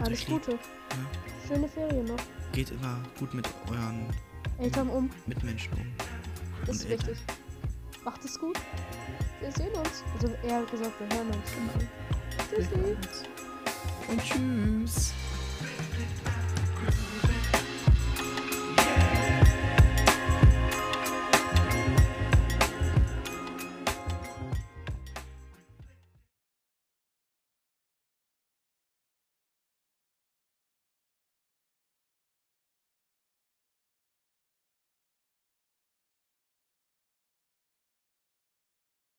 alles. 0.00 0.26
Gute. 0.26 0.52
Ja. 0.52 0.58
Schöne 1.48 1.68
Ferien 1.68 2.04
noch. 2.06 2.20
Geht 2.52 2.70
immer 2.70 3.02
gut 3.18 3.32
mit 3.32 3.48
euren 3.70 4.06
Eltern 4.58 4.88
um. 4.90 5.08
Mitmenschen 5.26 5.72
um. 5.74 5.86
Das 6.66 6.76
ist 6.76 6.84
Und 6.84 6.90
wichtig. 6.90 7.18
Macht 8.04 8.22
es 8.24 8.38
gut. 8.38 8.58
Wir 9.40 9.50
sehen 9.52 9.72
uns. 9.74 10.04
Also 10.14 10.28
eher 10.46 10.62
gesagt, 10.64 10.92
wir 11.00 11.16
hören 11.16 11.28
uns. 11.28 11.50
Genau. 11.54 11.86
Tschüssi. 12.50 12.96
Und 14.08 14.22
tschüss. 14.22 15.12